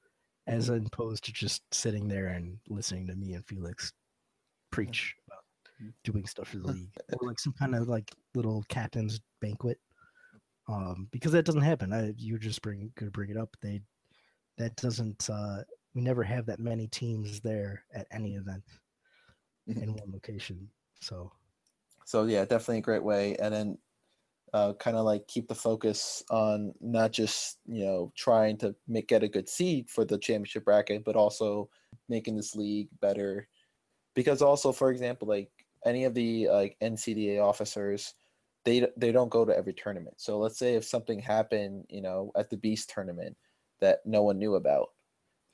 as 0.48 0.70
opposed 0.70 1.24
to 1.26 1.34
just 1.34 1.62
sitting 1.74 2.08
there 2.08 2.28
and 2.28 2.58
listening 2.70 3.08
to 3.08 3.16
me 3.16 3.34
and 3.34 3.46
Felix 3.48 3.92
preach 4.72 5.16
about 5.28 5.44
doing 6.04 6.26
stuff 6.28 6.50
for 6.50 6.58
the 6.58 6.68
league 6.74 6.90
or 7.14 7.28
like 7.28 7.40
some 7.40 7.54
kind 7.54 7.76
of 7.76 7.88
like 7.88 8.12
little 8.36 8.64
captain's 8.70 9.20
banquet 9.42 9.80
um 10.68 11.08
because 11.12 11.32
that 11.32 11.46
doesn't 11.46 11.62
happen. 11.62 11.94
I, 11.94 12.14
you 12.18 12.38
just 12.40 12.62
bring 12.62 12.92
could 12.96 13.14
bring 13.14 13.30
it 13.30 13.38
up. 13.38 13.56
They 13.62 13.82
that 14.58 14.76
doesn't 14.78 15.30
uh 15.30 15.62
we 15.96 16.02
never 16.02 16.24
have 16.24 16.46
that 16.46 16.60
many 16.60 16.88
teams 16.88 17.40
there 17.40 17.84
at 17.96 18.08
any 18.12 18.36
event 18.36 18.64
in 19.68 19.94
one 19.94 20.12
location 20.12 20.70
so 21.02 21.32
So 22.06 22.26
yeah, 22.26 22.46
definitely 22.46 22.80
a 22.80 22.82
great 22.82 23.04
way. 23.04 23.36
And 23.38 23.54
then 23.54 23.78
uh, 24.54 24.74
kind 24.74 24.96
of 24.98 25.06
like 25.06 25.28
keep 25.28 25.48
the 25.48 25.56
focus 25.56 26.24
on 26.30 26.74
not 26.82 27.12
just 27.12 27.60
you 27.66 27.86
know 27.86 28.12
trying 28.16 28.58
to 28.60 28.76
make 28.88 29.08
get 29.10 29.24
a 29.24 29.28
good 29.28 29.50
seed 29.50 29.90
for 29.90 30.06
the 30.06 30.18
championship 30.18 30.66
bracket, 30.66 31.04
but 31.06 31.16
also 31.16 31.70
making 32.10 32.36
this 32.38 32.56
league 32.56 32.90
better. 33.02 33.48
Because 34.16 34.42
also, 34.42 34.72
for 34.72 34.92
example, 34.92 35.28
like 35.28 35.52
any 35.86 36.06
of 36.06 36.14
the 36.14 36.48
like 36.50 36.78
NCDA 36.82 37.42
officers, 37.44 38.16
they 38.66 38.88
they 38.98 39.12
don't 39.12 39.30
go 39.32 39.46
to 39.46 39.58
every 39.58 39.74
tournament. 39.74 40.16
So 40.20 40.40
let's 40.40 40.58
say 40.60 40.76
if 40.76 40.86
something 40.86 41.20
happened, 41.20 41.86
you 41.90 42.02
know, 42.02 42.32
at 42.38 42.50
the 42.50 42.58
Beast 42.58 42.90
tournament 42.90 43.38
that 43.82 44.00
no 44.06 44.24
one 44.24 44.40
knew 44.40 44.56
about. 44.56 44.90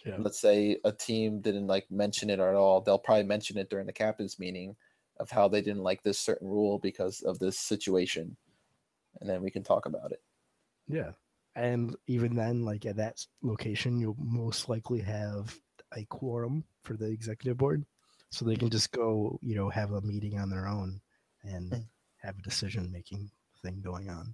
Yeah 0.05 0.15
Let's 0.17 0.39
say 0.39 0.77
a 0.83 0.91
team 0.91 1.41
didn't 1.41 1.67
like 1.67 1.89
mention 1.91 2.29
it 2.29 2.39
at 2.39 2.55
all. 2.55 2.81
They'll 2.81 2.97
probably 2.97 3.23
mention 3.23 3.57
it 3.57 3.69
during 3.69 3.85
the 3.85 3.93
captain's 3.93 4.39
meeting 4.39 4.75
of 5.17 5.29
how 5.29 5.47
they 5.47 5.61
didn't 5.61 5.83
like 5.83 6.01
this 6.03 6.17
certain 6.19 6.47
rule 6.47 6.79
because 6.79 7.21
of 7.21 7.37
this 7.39 7.59
situation. 7.59 8.35
And 9.19 9.29
then 9.29 9.41
we 9.43 9.51
can 9.51 9.63
talk 9.63 9.85
about 9.85 10.11
it. 10.11 10.21
Yeah. 10.87 11.11
And 11.55 11.95
even 12.07 12.35
then, 12.35 12.63
like 12.63 12.85
at 12.85 12.95
that 12.95 13.25
location, 13.43 13.99
you'll 13.99 14.15
most 14.17 14.69
likely 14.69 15.01
have 15.01 15.55
a 15.95 16.05
quorum 16.05 16.63
for 16.81 16.95
the 16.95 17.05
executive 17.07 17.57
board. 17.57 17.85
So 18.29 18.45
they 18.45 18.55
can 18.55 18.69
just 18.69 18.91
go, 18.91 19.37
you 19.43 19.55
know, 19.55 19.69
have 19.69 19.91
a 19.91 20.01
meeting 20.01 20.39
on 20.39 20.49
their 20.49 20.67
own 20.67 21.01
and 21.43 21.71
Mm. 21.71 21.85
have 22.17 22.39
a 22.39 22.41
decision 22.41 22.91
making 22.91 23.29
thing 23.61 23.81
going 23.81 24.09
on, 24.09 24.33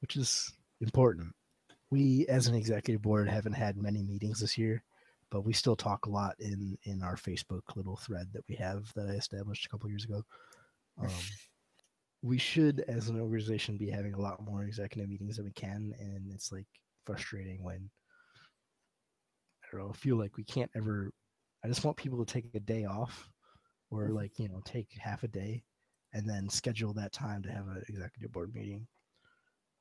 which 0.00 0.16
is 0.16 0.52
important. 0.80 1.34
We, 1.90 2.26
as 2.28 2.48
an 2.48 2.54
executive 2.54 3.00
board, 3.02 3.28
haven't 3.28 3.54
had 3.54 3.76
many 3.76 4.02
meetings 4.02 4.40
this 4.40 4.58
year, 4.58 4.82
but 5.30 5.44
we 5.44 5.52
still 5.52 5.76
talk 5.76 6.06
a 6.06 6.10
lot 6.10 6.34
in 6.38 6.76
in 6.84 7.02
our 7.02 7.16
Facebook 7.16 7.62
little 7.76 7.96
thread 7.96 8.28
that 8.32 8.44
we 8.48 8.54
have 8.56 8.92
that 8.94 9.08
I 9.08 9.12
established 9.12 9.66
a 9.66 9.68
couple 9.68 9.88
years 9.88 10.04
ago. 10.04 10.22
Um, 11.00 11.08
we 12.22 12.38
should, 12.38 12.84
as 12.88 13.08
an 13.08 13.20
organization, 13.20 13.76
be 13.76 13.90
having 13.90 14.14
a 14.14 14.20
lot 14.20 14.44
more 14.44 14.64
executive 14.64 15.08
meetings 15.08 15.36
than 15.36 15.44
we 15.44 15.52
can, 15.52 15.94
and 15.98 16.32
it's 16.32 16.50
like 16.50 16.66
frustrating 17.04 17.62
when 17.62 17.90
I 19.64 19.76
don't 19.76 19.86
know, 19.86 19.92
feel 19.92 20.16
like 20.16 20.36
we 20.36 20.44
can't 20.44 20.70
ever. 20.74 21.12
I 21.64 21.68
just 21.68 21.84
want 21.84 21.96
people 21.96 22.24
to 22.24 22.32
take 22.32 22.46
a 22.54 22.60
day 22.60 22.84
off, 22.84 23.28
or 23.90 24.10
like 24.10 24.38
you 24.38 24.48
know, 24.48 24.62
take 24.64 24.88
half 24.98 25.22
a 25.22 25.28
day, 25.28 25.62
and 26.12 26.28
then 26.28 26.48
schedule 26.48 26.94
that 26.94 27.12
time 27.12 27.42
to 27.42 27.50
have 27.50 27.66
an 27.68 27.82
executive 27.88 28.32
board 28.32 28.54
meeting. 28.54 28.86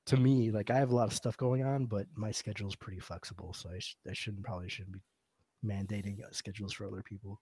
To 0.08 0.18
me, 0.18 0.52
like 0.52 0.70
I 0.70 0.78
have 0.78 0.92
a 0.92 0.96
lot 0.96 1.08
of 1.08 1.14
stuff 1.14 1.36
going 1.38 1.64
on, 1.64 1.86
but 1.86 2.06
my 2.16 2.32
schedule 2.32 2.70
is 2.70 2.76
pretty 2.76 3.00
flexible, 3.00 3.54
so 3.54 3.70
I, 3.70 3.80
sh- 3.80 3.98
I 4.10 4.14
shouldn't 4.14 4.44
probably 4.44 4.70
shouldn't 4.70 4.94
be 4.94 5.02
mandating 5.66 6.24
uh, 6.24 6.32
schedules 6.32 6.74
for 6.74 6.86
other 6.86 7.04
people. 7.04 7.40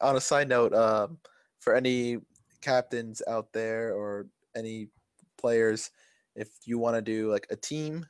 On 0.00 0.16
a 0.16 0.20
side 0.20 0.48
note, 0.48 0.72
um, 0.74 1.18
for 1.60 1.74
any 1.74 2.18
captains 2.60 3.22
out 3.28 3.52
there 3.52 3.92
or 3.94 4.26
any 4.56 4.88
players, 5.36 5.90
if 6.36 6.48
you 6.64 6.78
want 6.78 6.96
to 6.96 7.02
do 7.02 7.30
like 7.30 7.46
a 7.50 7.56
team 7.56 8.06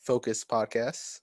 focus 0.00 0.44
podcast, 0.44 1.20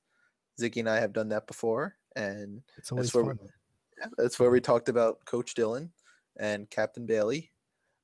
Ziggy 0.59 0.77
and 0.77 0.89
I 0.89 0.99
have 0.99 1.13
done 1.13 1.29
that 1.29 1.47
before. 1.47 1.95
And 2.15 2.61
It's 2.77 2.91
always 2.91 3.13
where 3.13 3.23
we- 3.25 3.29
fun. 3.37 3.49
Yeah, 3.97 4.07
that's 4.17 4.39
where 4.39 4.51
we 4.51 4.59
talked 4.59 4.89
about 4.89 5.23
Coach 5.25 5.55
Dylan 5.55 5.89
and 6.37 6.69
Captain 6.69 7.05
Bailey. 7.05 7.51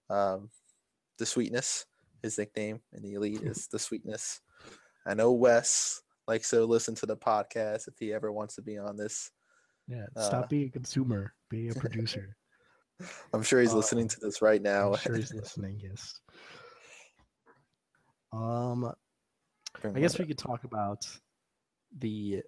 Um, 0.09 0.49
the 1.17 1.25
sweetness, 1.25 1.85
his 2.21 2.37
nickname 2.37 2.81
in 2.93 3.03
the 3.03 3.13
elite 3.13 3.41
is 3.41 3.67
the 3.67 3.79
sweetness. 3.79 4.39
I 5.05 5.13
know 5.13 5.31
Wes 5.33 6.01
likes 6.31 6.49
to 6.49 6.63
listen 6.63 6.95
to 6.95 7.05
the 7.05 7.17
podcast 7.17 7.89
if 7.89 7.95
he 7.99 8.13
ever 8.13 8.31
wants 8.31 8.55
to 8.55 8.61
be 8.61 8.77
on 8.77 8.95
this. 8.95 9.31
Yeah, 9.87 10.05
uh, 10.15 10.21
stop 10.21 10.49
being 10.49 10.67
a 10.67 10.71
consumer, 10.71 11.33
be 11.49 11.67
a 11.67 11.73
producer. 11.75 12.37
I'm 13.33 13.43
sure 13.43 13.59
he's 13.59 13.73
Uh, 13.73 13.77
listening 13.77 14.07
to 14.07 14.17
this 14.21 14.41
right 14.41 14.61
now. 14.61 14.93
I'm 14.93 14.99
sure 14.99 15.15
he's 15.17 15.33
listening. 15.33 15.79
Yes. 15.83 16.21
Um, 18.31 18.93
I 19.83 19.99
guess 19.99 20.17
we 20.17 20.25
could 20.25 20.37
talk 20.37 20.63
about 20.63 21.05
the 21.99 22.41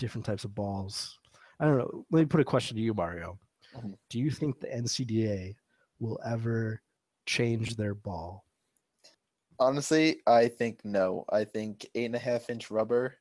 different 0.00 0.24
types 0.26 0.42
of 0.44 0.52
balls. 0.54 1.16
I 1.60 1.66
don't 1.66 1.78
know. 1.78 2.04
Let 2.10 2.20
me 2.20 2.26
put 2.26 2.40
a 2.40 2.44
question 2.44 2.76
to 2.76 2.82
you, 2.82 2.92
Mario. 2.92 3.38
Mhm. 3.76 3.94
Do 4.10 4.18
you 4.18 4.30
think 4.32 4.58
the 4.58 4.66
NCDA 4.66 5.54
will 6.00 6.18
ever 6.26 6.82
change 7.26 7.76
their 7.76 7.94
ball? 7.94 8.44
Honestly, 9.58 10.20
I 10.26 10.48
think 10.48 10.84
no. 10.84 11.24
I 11.30 11.44
think 11.44 11.86
eight 11.94 12.06
and 12.06 12.14
a 12.14 12.18
half 12.20 12.50
inch 12.50 12.70
rubber 12.70 13.14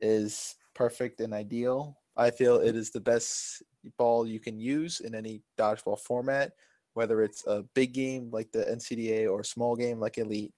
is 0.00 0.56
perfect 0.74 1.20
and 1.20 1.34
ideal. 1.34 1.98
I 2.16 2.30
feel 2.30 2.56
it 2.60 2.76
is 2.76 2.90
the 2.90 3.00
best 3.00 3.62
ball 3.98 4.26
you 4.26 4.40
can 4.40 4.58
use 4.58 5.00
in 5.00 5.14
any 5.14 5.42
dodgeball 5.58 5.98
format, 6.00 6.52
whether 6.94 7.22
it's 7.22 7.46
a 7.46 7.62
big 7.74 7.92
game 7.92 8.30
like 8.30 8.52
the 8.52 8.68
NCDA 8.70 9.26
or 9.30 9.40
a 9.40 9.44
small 9.44 9.76
game 9.76 10.00
like 10.00 10.18
Elite. 10.18 10.54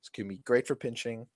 It's 0.00 0.08
going 0.08 0.28
to 0.28 0.34
be 0.36 0.42
great 0.42 0.66
for 0.66 0.76
pinching. 0.76 1.26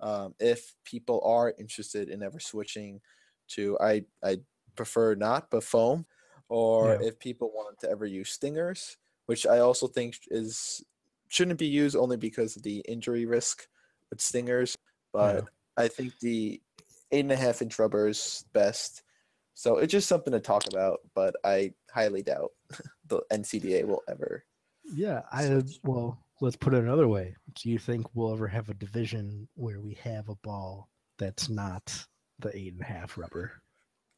Um, 0.00 0.34
if 0.40 0.74
people 0.84 1.20
are 1.24 1.54
interested 1.58 2.08
in 2.10 2.22
ever 2.22 2.40
switching 2.40 3.00
to, 3.48 3.78
I 3.80 4.04
I 4.22 4.38
prefer 4.74 5.14
not, 5.14 5.50
but 5.50 5.64
foam, 5.64 6.06
or 6.48 6.94
Yeah. 6.94 7.08
if 7.08 7.18
people 7.18 7.50
wanted 7.52 7.78
to 7.80 7.90
ever 7.90 8.06
use 8.06 8.30
stingers, 8.32 8.98
which 9.26 9.46
I 9.46 9.58
also 9.60 9.86
think 9.86 10.18
is 10.28 10.84
shouldn't 11.28 11.58
be 11.58 11.66
used 11.66 11.96
only 11.96 12.16
because 12.16 12.56
of 12.56 12.62
the 12.62 12.78
injury 12.88 13.26
risk 13.26 13.66
with 14.10 14.20
stingers. 14.20 14.76
But 15.12 15.44
I 15.76 15.88
think 15.88 16.18
the 16.20 16.60
eight 17.12 17.20
and 17.20 17.32
a 17.32 17.36
half 17.36 17.62
inch 17.62 17.78
rubber 17.78 18.08
is 18.08 18.44
best. 18.52 19.02
So 19.54 19.78
it's 19.78 19.90
just 19.92 20.08
something 20.08 20.32
to 20.32 20.40
talk 20.40 20.66
about, 20.68 20.98
but 21.14 21.34
I 21.44 21.72
highly 21.90 22.22
doubt 22.22 22.50
the 23.06 23.22
NCDA 23.32 23.84
will 23.86 24.02
ever. 24.08 24.44
Yeah, 24.94 25.22
I 25.32 25.62
well, 25.82 26.18
let's 26.40 26.56
put 26.56 26.74
it 26.74 26.82
another 26.84 27.08
way. 27.08 27.34
Do 27.54 27.70
you 27.70 27.78
think 27.78 28.06
we'll 28.14 28.32
ever 28.32 28.46
have 28.46 28.68
a 28.68 28.74
division 28.74 29.48
where 29.54 29.80
we 29.80 29.94
have 29.94 30.28
a 30.28 30.36
ball 30.36 30.88
that's 31.18 31.48
not 31.48 32.04
the 32.38 32.54
eight 32.56 32.74
and 32.74 32.82
a 32.82 32.84
half 32.84 33.16
rubber? 33.16 33.52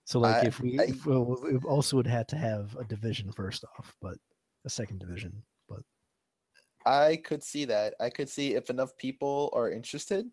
So, 0.05 0.19
like, 0.19 0.43
I- 0.43 0.47
if 0.49 0.61
we, 0.61 0.79
I- 0.81 0.85
if, 0.85 1.07
well, 1.07 1.39
we 1.43 1.57
also 1.59 1.97
would 1.97 2.07
have 2.07 2.27
to 2.29 2.37
have 2.37 2.75
a 2.77 2.85
division 2.85 3.31
first 3.33 3.65
off, 3.79 3.95
but 4.03 4.17
a 4.65 4.71
second 4.71 4.99
division. 4.99 5.43
I 6.89 7.17
could 7.17 7.43
see 7.45 7.67
that. 7.67 7.95
I 8.01 8.09
could 8.09 8.31
see 8.31 8.55
if 8.55 8.71
enough 8.71 8.97
people 8.97 9.51
are 9.53 9.71
interested 9.71 10.27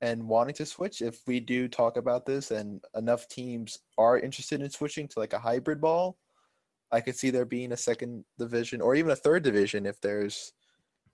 and 0.00 0.26
wanting 0.26 0.54
to 0.54 0.66
switch, 0.66 1.02
if 1.02 1.20
we 1.26 1.40
do 1.40 1.68
talk 1.68 1.98
about 1.98 2.24
this 2.24 2.50
and 2.50 2.82
enough 2.94 3.28
teams 3.28 3.78
are 3.98 4.18
interested 4.18 4.62
in 4.62 4.70
switching 4.70 5.08
to 5.08 5.18
like 5.20 5.34
a 5.34 5.38
hybrid 5.38 5.80
ball, 5.80 6.18
I 6.90 7.00
could 7.02 7.16
see 7.16 7.30
there 7.30 7.44
being 7.44 7.72
a 7.72 7.76
second 7.76 8.24
division 8.38 8.80
or 8.80 8.94
even 8.94 9.10
a 9.10 9.16
third 9.16 9.42
division 9.42 9.84
if 9.84 10.00
there's, 10.00 10.52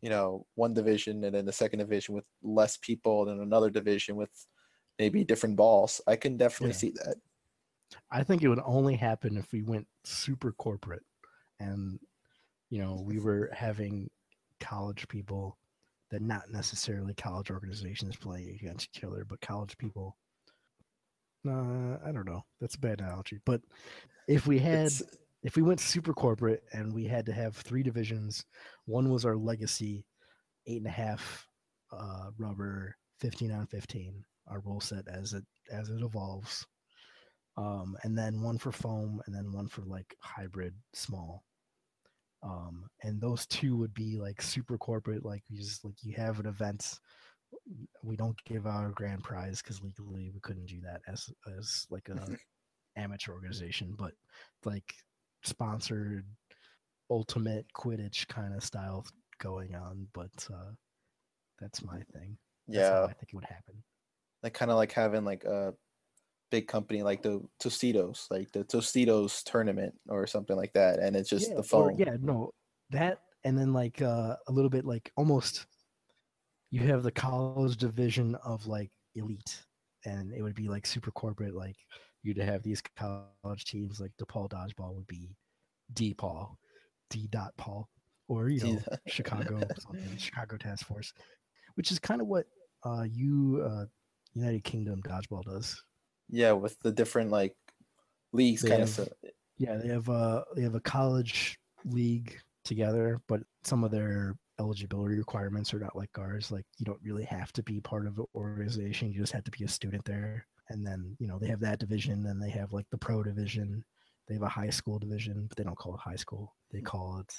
you 0.03 0.09
know, 0.11 0.47
one 0.55 0.73
division 0.73 1.25
and 1.25 1.35
then 1.35 1.47
the 1.47 1.53
second 1.53 1.81
division 1.81 2.15
with 2.15 2.27
less 2.43 2.77
people 2.77 3.29
and 3.29 3.41
another 3.41 3.71
division 3.71 4.15
with 4.15 4.31
maybe 4.99 5.25
different 5.25 5.57
balls. 5.57 6.01
I 6.07 6.15
can 6.17 6.37
definitely 6.37 6.75
Yeah. 6.75 6.79
see 6.79 6.91
that. 6.91 7.17
I 8.11 8.23
think 8.23 8.43
it 8.43 8.49
would 8.49 8.63
only 8.65 8.95
happen 8.95 9.37
if 9.37 9.51
we 9.53 9.63
went 9.63 9.89
super 10.05 10.53
corporate 10.53 11.05
and, 11.59 11.99
you 12.71 12.79
know, 12.79 13.03
we 13.05 13.19
were 13.19 13.51
having 13.53 14.11
college 14.61 15.09
people 15.09 15.59
that 16.11 16.23
not 16.23 16.51
necessarily 16.51 17.15
college 17.15 17.51
organizations 17.51 18.17
play 18.17 18.59
against 18.61 18.89
each 18.95 19.05
other, 19.05 19.25
but 19.25 19.41
college 19.41 19.77
people. 19.79 20.17
Uh, 21.49 21.97
I 22.05 22.13
don't 22.13 22.27
know. 22.27 22.43
That's 22.61 22.75
a 22.75 22.81
bad 22.81 23.01
analogy. 23.01 23.39
But 23.47 23.63
if 24.29 24.47
we 24.47 24.59
had, 24.59 24.87
It's, 24.87 25.03
if 25.43 25.57
we 25.57 25.63
went 25.63 25.81
super 25.81 26.13
corporate 26.13 26.63
and 26.73 26.93
we 26.93 27.05
had 27.05 27.27
to 27.27 27.33
have 27.33 27.57
three 27.57 27.83
divisions, 27.83 28.45
one 28.85 29.11
was 29.11 29.25
our 29.25 29.37
legacy, 29.37 30.05
eight 30.67 30.79
and 30.79 30.87
a 30.87 30.91
half 30.91 31.47
uh, 31.93 32.31
rubber, 32.39 32.97
15 33.21 33.53
on 33.53 33.67
15, 33.67 34.25
our 34.49 34.61
rule 34.61 34.81
set 34.81 35.07
as 35.09 35.33
it 35.33 35.45
as 35.73 35.89
it 35.89 36.03
evolves 36.03 36.67
um, 37.57 37.97
and 38.03 38.17
then 38.17 38.41
one 38.41 38.59
for 38.59 38.73
foam, 38.73 39.21
and 39.27 39.35
then 39.35 39.53
one 39.53 39.69
for 39.69 39.83
like 39.83 40.17
hybrid 40.21 40.75
small. 40.95 41.45
Um, 42.43 42.85
and 43.03 43.21
those 43.21 43.47
two 43.47 43.77
would 43.77 43.93
be 43.95 44.19
like 44.19 44.41
super 44.41 44.79
corporate, 44.79 45.25
like 45.25 45.43
you 45.49 45.59
just 45.59 45.85
like 45.85 45.97
you 46.03 46.15
have 46.17 46.41
an 46.41 46.47
event. 46.47 46.99
We 48.03 48.17
don't 48.17 48.39
give 48.47 48.67
out 48.67 48.87
a 48.87 48.93
grand 48.93 49.23
prize 49.23 49.61
because 49.61 49.83
legally 49.83 50.31
we 50.33 50.41
couldn't 50.41 50.67
do 50.67 50.81
that 50.83 51.01
as 51.07 51.29
as 51.59 51.87
like 51.91 52.09
a 52.09 52.37
amateur 52.97 53.33
organization, 53.33 53.95
but 53.99 54.13
like 54.65 54.95
sponsored 55.43 56.25
ultimate 57.11 57.67
Quidditch 57.77 58.29
kind 58.29 58.55
of 58.55 58.65
style 58.65 59.05
going 59.39 59.75
on. 59.75 60.07
But 60.15 60.31
uh, 60.53 60.73
that's 61.61 61.83
my 61.85 61.99
thing. 62.13 62.39
That's 62.69 62.89
yeah, 62.89 63.03
I 63.03 63.07
think 63.13 63.29
it 63.33 63.35
would 63.35 63.45
happen. 63.45 63.83
like 64.43 64.55
kind 64.55 64.71
of 64.71 64.77
like 64.77 64.93
having 64.93 65.25
like 65.25 65.45
a 65.45 65.75
big 66.51 66.67
company 66.67 67.03
like 67.03 67.23
the 67.23 67.41
Tostitos, 67.63 68.27
like 68.31 68.51
the 68.53 68.65
Tostitos 68.65 69.43
tournament 69.45 69.95
or 70.09 70.27
something 70.27 70.57
like 70.57 70.73
that, 70.75 70.99
and 70.99 71.17
it's 71.17 71.29
just 71.29 71.49
yeah, 71.49 71.55
the 71.55 71.61
or- 71.61 71.65
phone. 71.65 71.99
yeah, 71.99 72.17
no, 72.21 72.53
that 72.91 73.21
and 73.45 73.57
then 73.57 73.73
like 73.73 74.03
uh, 74.03 74.37
a 74.49 74.53
little 74.53 74.71
bit 74.71 74.85
like 74.85 75.11
almost 75.17 75.67
you 76.71 76.81
have 76.81 77.03
the 77.03 77.11
college 77.11 77.77
division 77.77 78.37
of 78.45 78.67
like 78.67 78.91
elite, 79.15 79.65
and 80.05 80.33
it 80.33 80.43
would 80.43 80.55
be 80.55 80.69
like 80.69 80.87
super 80.87 81.11
corporate. 81.11 81.55
Like 81.55 81.77
you'd 82.23 82.39
have 82.39 82.63
these 82.63 82.83
college 82.97 83.65
teams 83.65 84.01
like 84.01 84.13
DePaul 84.21 84.49
Dodgeball 84.51 84.95
would 84.95 85.07
be 85.07 85.37
DPaul, 85.95 86.57
D. 87.09 87.29
Dot 87.31 87.53
Paul, 87.57 87.89
or 88.29 88.49
you 88.49 88.61
know 88.65 88.79
Chicago 89.07 89.61
something, 89.79 90.17
Chicago 90.17 90.57
Task 90.57 90.87
Force, 90.87 91.13
which 91.75 91.91
is 91.91 91.99
kind 91.99 92.21
of 92.21 92.27
what 92.27 92.47
uh, 92.85 93.05
you 93.11 93.63
uh, 93.67 93.85
United 94.35 94.65
Kingdom 94.65 95.03
Dodgeball 95.03 95.45
does. 95.45 95.83
Yeah, 96.31 96.53
with 96.53 96.79
the 96.81 96.93
different 96.93 97.31
like 97.31 97.57
leagues 98.33 98.63
kind 98.63 98.83
of. 98.83 99.09
Yeah, 99.59 99.77
they 99.77 99.89
have 99.89 100.09
a 100.09 100.45
they 100.57 100.63
have 100.63 100.75
a 100.75 100.81
college 100.81 101.59
league 101.85 102.39
together, 102.65 103.21
but 103.27 103.41
some 103.63 103.85
of 103.85 103.91
their 103.91 104.37
eligibility 104.59 105.17
requirements 105.17 105.75
are 105.75 105.81
not 105.81 105.97
like 105.97 106.11
ours. 106.19 106.51
Like 106.51 106.67
you 106.79 106.87
don't 106.87 107.01
really 107.03 107.25
have 107.25 107.53
to 107.55 107.63
be 107.63 107.81
part 107.81 108.07
of 108.07 108.19
an 108.19 108.27
organization; 108.35 109.13
you 109.13 109.21
just 109.21 109.33
have 109.33 109.45
to 109.45 109.51
be 109.51 109.65
a 109.65 109.69
student 109.69 110.05
there. 110.05 110.47
And 110.69 110.87
then 110.87 111.17
you 111.19 111.27
know 111.27 111.39
they 111.39 111.49
have 111.49 111.61
that 111.61 111.81
division, 111.81 112.27
and 112.27 112.41
they 112.41 112.51
have 112.51 112.73
like 112.73 112.89
the 112.91 112.99
pro 112.99 113.23
division. 113.23 113.85
They 114.29 114.35
have 114.35 114.43
a 114.43 114.49
high 114.49 114.71
school 114.71 114.99
division, 114.99 115.47
but 115.49 115.57
they 115.57 115.65
don't 115.65 115.77
call 115.77 115.95
it 115.95 116.01
high 116.01 116.17
school. 116.17 116.55
They 116.71 116.81
call 116.81 117.19
it 117.19 117.35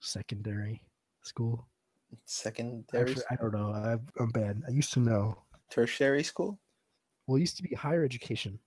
secondary 0.00 0.80
school. 1.22 1.66
Secondary, 2.24 3.10
Actually, 3.10 3.24
I 3.30 3.36
don't 3.36 3.52
know. 3.52 3.72
I, 3.72 4.22
I'm 4.22 4.30
bad. 4.30 4.62
I 4.68 4.70
used 4.70 4.92
to 4.92 5.00
know. 5.00 5.36
tertiary 5.70 6.22
school, 6.22 6.60
Well, 7.26 7.36
it 7.36 7.40
used 7.40 7.56
to 7.58 7.62
be 7.62 7.74
higher 7.74 8.04
education. 8.04 8.60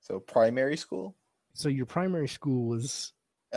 so 0.00 0.20
primary 0.20 0.76
school, 0.76 1.16
So 1.54 1.68
your 1.68 1.86
primary 1.86 2.28
school 2.28 2.66
was 2.68 3.12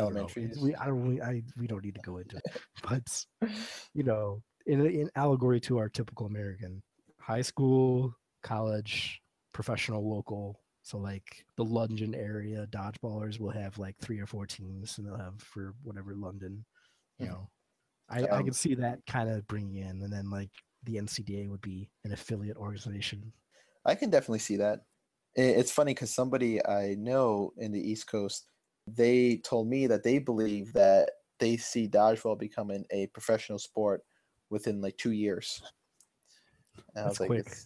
know. 0.07 0.33
elementary. 0.35 0.47
We 0.55 0.75
I 0.75 0.85
don't 0.87 1.07
we, 1.07 1.21
I 1.21 1.43
we 1.57 1.67
don't 1.67 1.83
need 1.83 1.95
to 1.95 2.01
go 2.01 2.17
into 2.17 2.37
it, 2.37 2.45
but 2.81 3.25
you 3.93 4.03
know, 4.03 4.43
in 4.65 4.85
in 4.85 5.09
allegory 5.15 5.59
to 5.61 5.77
our 5.79 5.89
typical 5.89 6.25
American 6.25 6.83
high 7.19 7.41
school, 7.41 8.15
college, 8.43 9.21
professional, 9.53 10.09
local. 10.09 10.61
So 10.83 10.97
like 10.97 11.45
the 11.57 11.65
London 11.65 12.15
area 12.15 12.65
dodgeballers 12.67 13.39
will 13.39 13.51
have 13.51 13.77
like 13.77 13.97
three 13.99 14.19
or 14.19 14.25
four 14.27 14.47
teams, 14.47 14.97
and 14.97 15.07
they'll 15.07 15.17
have 15.17 15.41
for 15.41 15.75
whatever 15.83 16.15
London. 16.15 16.65
You 17.19 17.27
Mhm. 17.27 17.29
know, 17.29 17.51
I 18.09 18.27
I 18.31 18.43
Um, 18.43 18.43
can 18.43 18.53
see 18.53 18.75
that 18.75 19.05
kind 19.07 19.29
of 19.29 19.47
bringing 19.47 19.75
in, 19.77 20.03
and 20.03 20.13
then 20.13 20.29
like 20.31 20.51
the 20.83 20.97
NCDA 20.99 21.49
would 21.49 21.61
be 21.61 21.91
an 22.05 22.13
affiliate 22.13 22.57
organization. 22.57 23.33
I 23.85 23.95
can 23.95 24.09
definitely 24.09 24.39
see 24.39 24.57
that. 24.57 24.81
It's 25.35 25.71
funny 25.71 25.93
because 25.93 26.13
somebody 26.13 26.65
I 26.65 26.95
know 26.95 27.53
in 27.57 27.71
the 27.71 27.79
East 27.79 28.07
Coast, 28.07 28.47
they 28.87 29.37
told 29.37 29.67
me 29.67 29.87
that 29.87 30.03
they 30.03 30.19
believe 30.19 30.73
that 30.73 31.11
they 31.39 31.55
see 31.57 31.87
dodgeball 31.87 32.37
becoming 32.37 32.85
a 32.91 33.07
professional 33.07 33.59
sport 33.59 34.03
within 34.49 34.81
like 34.81 34.97
two 34.97 35.11
years. 35.11 35.61
And 36.95 37.05
I 37.05 37.07
That's 37.07 37.19
was 37.21 37.29
like, 37.29 37.29
quick. 37.29 37.57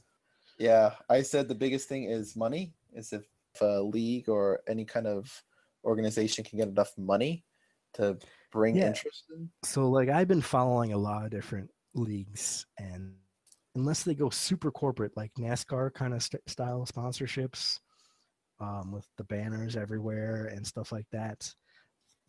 Yeah, 0.60 0.96
I 1.10 1.22
said 1.24 1.48
the 1.48 1.56
biggest 1.56 1.90
thing 1.90 2.06
is 2.06 2.36
money. 2.36 2.74
Is 2.94 3.12
if 3.14 3.26
a 3.62 3.82
league 3.82 4.30
or 4.30 4.62
any 4.68 4.86
kind 4.86 5.08
of 5.08 5.44
organization 5.84 6.44
can 6.44 6.60
get 6.60 6.68
enough 6.68 6.96
money 6.98 7.46
to 7.94 8.20
bring 8.52 8.78
Yeah. 8.78 8.88
interest 8.88 9.26
in. 9.36 9.50
so 9.64 9.90
like 9.90 10.10
I've 10.10 10.28
been 10.28 10.42
following 10.42 10.94
a 10.94 10.98
lot 10.98 11.26
of 11.26 11.32
different 11.32 11.72
leagues, 11.96 12.66
and 12.78 13.16
unless 13.76 14.04
they 14.04 14.14
go 14.14 14.30
super 14.30 14.72
corporate, 14.72 15.16
like 15.16 15.32
NASCAR 15.40 15.94
kind 15.94 16.14
of 16.14 16.22
st- 16.22 16.48
style 16.48 16.86
sponsorships, 16.92 17.80
um, 18.60 18.92
with 18.92 19.08
the 19.18 19.24
banners 19.26 19.76
everywhere 19.76 20.46
and 20.48 20.66
stuff 20.66 20.92
like 20.92 21.08
that, 21.12 21.52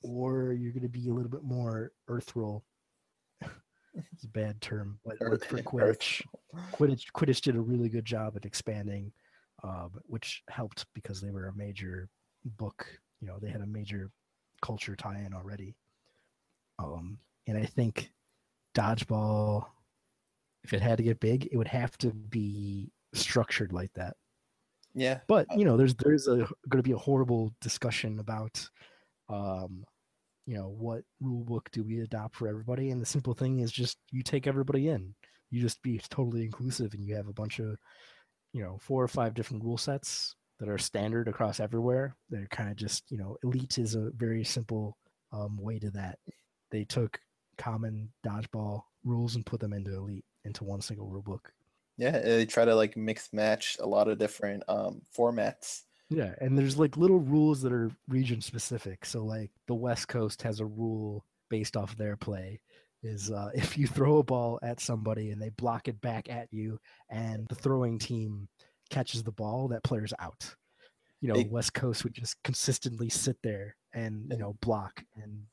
or 0.02 0.52
you're 0.52 0.72
going 0.72 0.82
to 0.82 0.88
be 0.88 1.08
a 1.08 1.12
little 1.12 1.30
bit 1.30 1.42
more 1.42 1.92
earth 2.08 2.34
roll. 2.34 2.64
it's 3.42 4.24
a 4.24 4.28
bad 4.28 4.60
term, 4.60 4.98
but 5.04 5.12
like 5.12 5.18
for 5.18 5.30
Earth- 5.30 5.64
Quidditch, 5.64 6.22
Quidditch, 6.72 7.04
Quidditch 7.14 7.40
did 7.42 7.56
a 7.56 7.60
really 7.60 7.88
good 7.88 8.04
job 8.04 8.34
at 8.36 8.44
expanding, 8.44 9.12
um, 9.62 9.90
which 10.06 10.42
helped 10.48 10.86
because 10.94 11.20
they 11.20 11.30
were 11.30 11.48
a 11.48 11.56
major 11.56 12.08
book. 12.44 12.86
You 13.20 13.28
know, 13.28 13.38
they 13.40 13.50
had 13.50 13.60
a 13.60 13.66
major 13.66 14.10
culture 14.60 14.96
tie-in 14.96 15.32
already. 15.34 15.76
Um, 16.78 17.18
and 17.46 17.56
I 17.56 17.64
think 17.64 18.10
dodgeball, 18.76 19.66
if 20.64 20.72
it 20.72 20.80
had 20.80 20.96
to 20.96 21.04
get 21.04 21.20
big, 21.20 21.48
it 21.52 21.56
would 21.56 21.68
have 21.68 21.96
to 21.98 22.10
be 22.10 22.90
structured 23.12 23.72
like 23.72 23.92
that. 23.94 24.16
Yeah. 24.94 25.20
But 25.28 25.46
you 25.56 25.64
know, 25.64 25.76
there's 25.76 25.94
there's 25.94 26.26
a 26.26 26.48
going 26.68 26.76
to 26.76 26.82
be 26.82 26.92
a 26.92 26.96
horrible 26.96 27.52
discussion 27.60 28.18
about, 28.18 28.66
um, 29.28 29.84
you 30.46 30.56
know, 30.56 30.68
what 30.68 31.02
rule 31.20 31.44
book 31.44 31.68
do 31.72 31.82
we 31.82 32.00
adopt 32.00 32.36
for 32.36 32.48
everybody? 32.48 32.90
And 32.90 33.02
the 33.02 33.06
simple 33.06 33.34
thing 33.34 33.60
is 33.60 33.70
just 33.70 33.98
you 34.10 34.22
take 34.22 34.46
everybody 34.46 34.88
in. 34.88 35.14
You 35.50 35.60
just 35.60 35.82
be 35.82 36.00
totally 36.08 36.44
inclusive, 36.44 36.94
and 36.94 37.04
you 37.04 37.14
have 37.14 37.28
a 37.28 37.32
bunch 37.32 37.58
of, 37.58 37.76
you 38.52 38.62
know, 38.62 38.78
four 38.80 39.02
or 39.02 39.08
five 39.08 39.34
different 39.34 39.62
rule 39.62 39.78
sets 39.78 40.34
that 40.60 40.68
are 40.68 40.78
standard 40.78 41.28
across 41.28 41.60
everywhere. 41.60 42.16
They're 42.30 42.46
kind 42.50 42.70
of 42.70 42.76
just 42.76 43.10
you 43.10 43.18
know, 43.18 43.36
elite 43.42 43.78
is 43.78 43.94
a 43.96 44.10
very 44.16 44.44
simple 44.44 44.96
um, 45.32 45.58
way 45.58 45.78
to 45.80 45.90
that. 45.90 46.18
They 46.70 46.84
took 46.84 47.18
common 47.58 48.12
dodgeball 48.26 48.82
rules 49.04 49.34
and 49.34 49.44
put 49.44 49.60
them 49.60 49.72
into 49.72 49.94
elite 49.94 50.24
into 50.44 50.64
one 50.64 50.80
single 50.80 51.06
rule 51.06 51.22
book. 51.22 51.52
Yeah, 51.96 52.18
they 52.18 52.46
try 52.46 52.64
to 52.64 52.74
like 52.74 52.96
mix 52.96 53.32
match 53.32 53.76
a 53.80 53.86
lot 53.86 54.08
of 54.08 54.18
different 54.18 54.62
um, 54.68 55.02
formats. 55.16 55.82
Yeah, 56.10 56.34
and 56.40 56.58
there's 56.58 56.76
like 56.78 56.96
little 56.96 57.20
rules 57.20 57.62
that 57.62 57.72
are 57.72 57.90
region 58.08 58.40
specific. 58.40 59.04
So 59.06 59.24
like 59.24 59.50
the 59.66 59.74
West 59.74 60.08
Coast 60.08 60.42
has 60.42 60.60
a 60.60 60.66
rule 60.66 61.24
based 61.50 61.76
off 61.76 61.96
their 61.96 62.16
play 62.16 62.60
is 63.02 63.30
uh, 63.30 63.50
if 63.54 63.78
you 63.78 63.86
throw 63.86 64.18
a 64.18 64.22
ball 64.24 64.58
at 64.62 64.80
somebody 64.80 65.30
and 65.30 65.40
they 65.40 65.50
block 65.50 65.88
it 65.88 66.00
back 66.00 66.28
at 66.28 66.48
you 66.52 66.78
and 67.10 67.46
the 67.48 67.54
throwing 67.54 67.98
team 67.98 68.48
catches 68.90 69.22
the 69.22 69.32
ball, 69.32 69.68
that 69.68 69.84
player's 69.84 70.12
out. 70.18 70.54
You 71.20 71.28
know, 71.28 71.36
It- 71.40 71.50
West 71.50 71.74
Coast 71.74 72.04
would 72.04 72.14
just 72.14 72.42
consistently 72.42 73.08
sit 73.08 73.36
there 73.42 73.76
and 73.94 74.26
you 74.30 74.38
know 74.38 74.56
block 74.60 75.04
and 75.22 75.44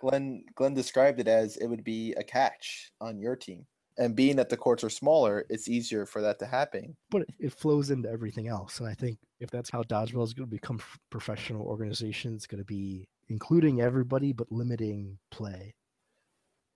Glenn 0.00 0.44
Glenn 0.54 0.74
described 0.74 1.20
it 1.20 1.28
as 1.28 1.56
it 1.58 1.66
would 1.66 1.84
be 1.84 2.14
a 2.14 2.24
catch 2.24 2.90
on 3.00 3.18
your 3.18 3.36
team. 3.36 3.66
And 3.96 4.16
being 4.16 4.36
that 4.36 4.48
the 4.48 4.56
courts 4.56 4.82
are 4.82 4.90
smaller, 4.90 5.44
it's 5.48 5.68
easier 5.68 6.04
for 6.04 6.20
that 6.22 6.38
to 6.40 6.46
happen. 6.46 6.96
but 7.10 7.26
it- 7.38 7.52
flows 7.52 7.90
into 7.90 8.08
everything 8.10 8.48
else. 8.48 8.80
And 8.80 8.88
I 8.88 8.94
think 8.94 9.18
if 9.40 9.50
that's 9.50 9.70
how 9.70 9.82
dodgeball 9.84 10.24
is 10.24 10.34
going 10.34 10.48
to 10.48 10.50
become 10.50 10.80
professional 11.10 11.62
organization, 11.66 12.34
it's 12.34 12.46
going 12.46 12.58
to 12.60 12.64
be 12.64 13.08
including 13.28 13.80
everybody 13.80 14.32
but 14.32 14.50
limiting 14.50 15.18
play. 15.30 15.74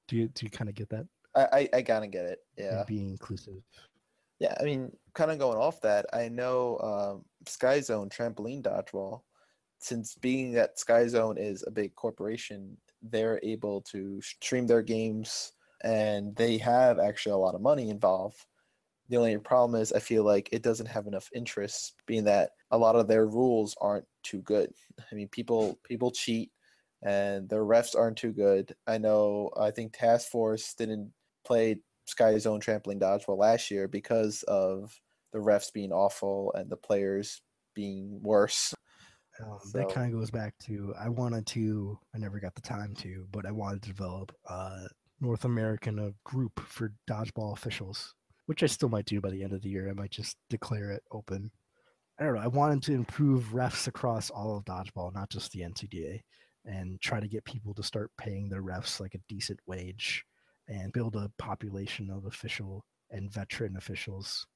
Do 0.07 0.16
you 0.16 0.28
do 0.28 0.46
you 0.46 0.50
kind 0.50 0.68
of 0.68 0.74
get 0.74 0.88
that? 0.90 1.07
I 1.35 1.46
I, 1.52 1.68
I 1.78 1.83
gotta 1.83 2.07
get 2.07 2.24
it. 2.24 2.38
And 2.57 2.66
Yeah. 2.66 2.85
being 2.87 3.11
inclusive. 3.11 3.62
Yeah, 4.38 4.54
I 4.61 4.62
mean, 4.62 4.96
kind 5.14 5.31
of 5.33 5.38
going 5.38 5.59
off 5.59 5.81
that, 5.81 6.07
I 6.12 6.28
know 6.28 6.78
um, 6.78 7.24
Sky 7.46 7.81
Zone 7.81 8.09
trampoline 8.09 8.62
dodgeball, 8.62 9.22
since 9.81 10.14
being 10.14 10.52
that 10.52 10.78
Sky 10.78 11.09
Zone 11.09 11.37
is 11.37 11.64
a 11.66 11.70
big 11.72 11.94
corporation, 11.96 12.76
they're 13.02 13.40
able 13.42 13.81
to 13.83 14.20
stream 14.22 14.66
their 14.68 14.83
games 14.83 15.52
and 15.82 16.34
they 16.36 16.58
have 16.58 16.98
actually 16.98 17.32
a 17.32 17.36
lot 17.38 17.54
of 17.54 17.60
money 17.60 17.90
involved. 17.90 18.46
The 19.08 19.16
only 19.16 19.38
problem 19.38 19.80
is 19.80 19.92
I 19.92 20.00
feel 20.00 20.24
like 20.24 20.48
it 20.52 20.62
doesn't 20.62 20.86
have 20.86 21.06
enough 21.06 21.30
interest, 21.34 21.94
being 22.06 22.24
that 22.24 22.50
a 22.70 22.78
lot 22.78 22.96
of 22.96 23.08
their 23.08 23.26
rules 23.26 23.76
aren't 23.80 24.06
too 24.22 24.42
good. 24.42 24.72
I 25.10 25.14
mean, 25.14 25.28
people 25.28 25.80
people 25.84 26.10
cheat 26.10 26.52
and 27.02 27.48
their 27.48 27.64
refs 27.64 27.96
aren't 27.96 28.18
too 28.18 28.32
good. 28.32 28.74
I 28.86 28.98
know 28.98 29.50
I 29.56 29.70
think 29.70 29.92
Task 29.96 30.30
Force 30.30 30.74
didn't 30.74 31.12
play 31.44 31.80
Sky 32.06 32.38
Zone 32.38 32.60
trampoline 32.60 33.00
dodgeball 33.00 33.38
last 33.38 33.70
year 33.70 33.88
because 33.88 34.42
of 34.44 35.00
the 35.32 35.38
refs 35.38 35.72
being 35.72 35.92
awful 35.92 36.52
and 36.54 36.70
the 36.70 36.76
players 36.76 37.42
being 37.74 38.20
worse. 38.22 38.74
Um, 39.40 39.58
So- 39.60 39.78
That 39.78 39.88
kind 39.90 40.12
of 40.12 40.18
goes 40.20 40.30
back 40.30 40.58
to 40.60 40.94
I 40.98 41.08
wanted 41.08 41.46
to. 41.48 41.98
I 42.14 42.18
never 42.18 42.40
got 42.40 42.54
the 42.54 42.62
time 42.62 42.94
to, 42.96 43.26
but 43.30 43.46
I 43.46 43.52
wanted 43.52 43.82
to 43.82 43.88
develop 43.88 44.32
a 44.46 44.88
North 45.20 45.44
American 45.44 45.98
uh, 45.98 46.11
group 46.24 46.61
for 46.61 46.92
dodgeball 47.09 47.52
officials, 47.52 48.14
which 48.46 48.62
I 48.62 48.66
still 48.66 48.88
might 48.88 49.07
do 49.07 49.20
by 49.20 49.31
the 49.31 49.42
end 49.42 49.52
of 49.52 49.62
the 49.62 49.68
year. 49.70 49.88
I 49.90 49.94
might 49.94 50.11
just 50.11 50.37
declare 50.50 50.90
it 50.92 51.02
open. 51.11 51.50
I 52.18 52.24
don't 52.24 52.35
know. 52.35 52.40
I 52.40 52.48
wanted 52.48 52.83
to 52.85 52.92
improve 52.94 53.46
refs 53.52 53.87
across 53.87 54.31
all 54.31 54.57
of 54.57 54.64
dodgeball, 54.64 55.14
not 55.14 55.31
just 55.31 55.52
the 55.52 55.61
NCDA, 55.62 56.22
and 56.64 57.00
try 57.00 57.20
to 57.20 57.28
get 57.28 57.44
people 57.44 57.74
to 57.74 57.83
start 57.83 58.11
paying 58.18 58.48
their 58.48 58.62
refs 58.62 59.00
like 59.00 59.14
a 59.14 59.20
decent 59.28 59.61
wage 59.66 60.24
and 60.68 60.92
build 60.92 61.16
a 61.16 61.31
population 61.38 62.11
of 62.11 62.26
official 62.26 62.85
and 63.11 63.31
veteran 63.33 63.76
officials 63.76 64.46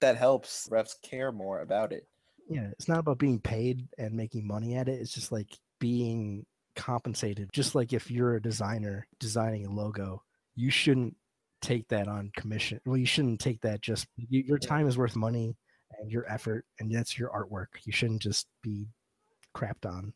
That 0.00 0.16
helps 0.16 0.66
refs 0.68 1.00
care 1.02 1.30
more 1.30 1.60
about 1.60 1.92
it. 1.92 2.08
yeah, 2.48 2.68
it's 2.72 2.88
not 2.88 3.00
about 3.00 3.18
being 3.18 3.40
paid 3.40 3.86
and 3.98 4.14
making 4.14 4.46
money 4.46 4.74
at 4.74 4.88
it. 4.88 5.00
It's 5.00 5.12
just 5.12 5.32
like 5.32 5.58
being 5.78 6.46
compensated. 6.78 7.50
Just 7.52 7.74
like 7.74 7.92
if 7.92 8.10
you're 8.10 8.36
a 8.36 8.42
designer 8.42 9.06
designing 9.18 9.66
a 9.66 9.70
logo, 9.70 10.22
you 10.54 10.70
shouldn't 10.70 11.16
take 11.60 11.88
that 11.88 12.06
on 12.08 12.30
commission. 12.36 12.80
Well, 12.86 12.96
you 12.96 13.04
shouldn't 13.04 13.40
take 13.40 13.60
that 13.62 13.80
just 13.82 14.06
y- 14.16 14.44
your 14.46 14.58
time 14.58 14.86
is 14.88 14.96
worth 14.96 15.16
money 15.16 15.56
and 15.98 16.10
your 16.10 16.24
effort, 16.32 16.64
and 16.78 16.90
that's 16.94 17.18
your 17.18 17.30
artwork. 17.30 17.66
You 17.84 17.92
shouldn't 17.92 18.22
just 18.22 18.46
be 18.62 18.86
crapped 19.56 19.84
on 19.86 20.12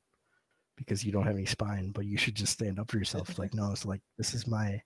because 0.76 1.04
you 1.04 1.10
don't 1.12 1.24
have 1.26 1.34
any 1.34 1.46
spine, 1.46 1.90
but 1.90 2.06
you 2.06 2.16
should 2.16 2.36
just 2.36 2.52
stand 2.52 2.78
up 2.78 2.90
for 2.90 2.96
yourself. 2.98 3.36
like, 3.38 3.52
no, 3.54 3.72
it's 3.72 3.84
like 3.84 4.00
this 4.16 4.32
is 4.32 4.46
my 4.46 4.80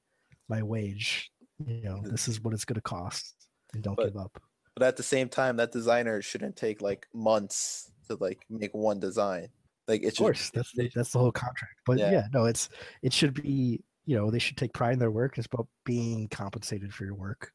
my 0.48 0.62
wage. 0.62 1.30
You 1.64 1.82
know, 1.82 2.00
this 2.04 2.26
is 2.26 2.40
what 2.42 2.54
it's 2.54 2.64
gonna 2.64 2.80
cost, 2.80 3.34
and 3.74 3.82
don't 3.82 3.96
But- 3.96 4.06
give 4.06 4.16
up. 4.16 4.40
But 4.74 4.88
at 4.88 4.96
the 4.98 5.02
same 5.02 5.30
time, 5.30 5.56
that 5.56 5.72
designer 5.72 6.20
shouldn't 6.20 6.54
take 6.56 6.82
like 6.82 7.06
months 7.14 7.90
to 8.08 8.16
like 8.20 8.44
make 8.50 8.74
one 8.74 9.00
design. 9.00 9.48
Like 9.88 10.02
it's 10.02 10.18
of 10.18 10.24
course 10.24 10.50
that's 10.50 10.72
the, 10.72 10.90
that's 10.94 11.12
the 11.12 11.18
whole 11.18 11.32
contract 11.32 11.74
but 11.86 11.98
Yeah. 11.98 12.10
yeah. 12.10 12.26
no 12.32 12.44
it's 12.46 12.68
it 13.02 13.12
should 13.12 13.34
be 13.34 13.82
you 14.04 14.16
know 14.16 14.30
they 14.30 14.38
should 14.38 14.56
take 14.56 14.72
pride 14.72 14.94
in 14.94 14.98
their 14.98 15.10
work 15.10 15.38
it's 15.38 15.46
about 15.46 15.68
being 15.84 16.28
compensated 16.28 16.92
for 16.92 17.04
your 17.04 17.14
work 17.14 17.52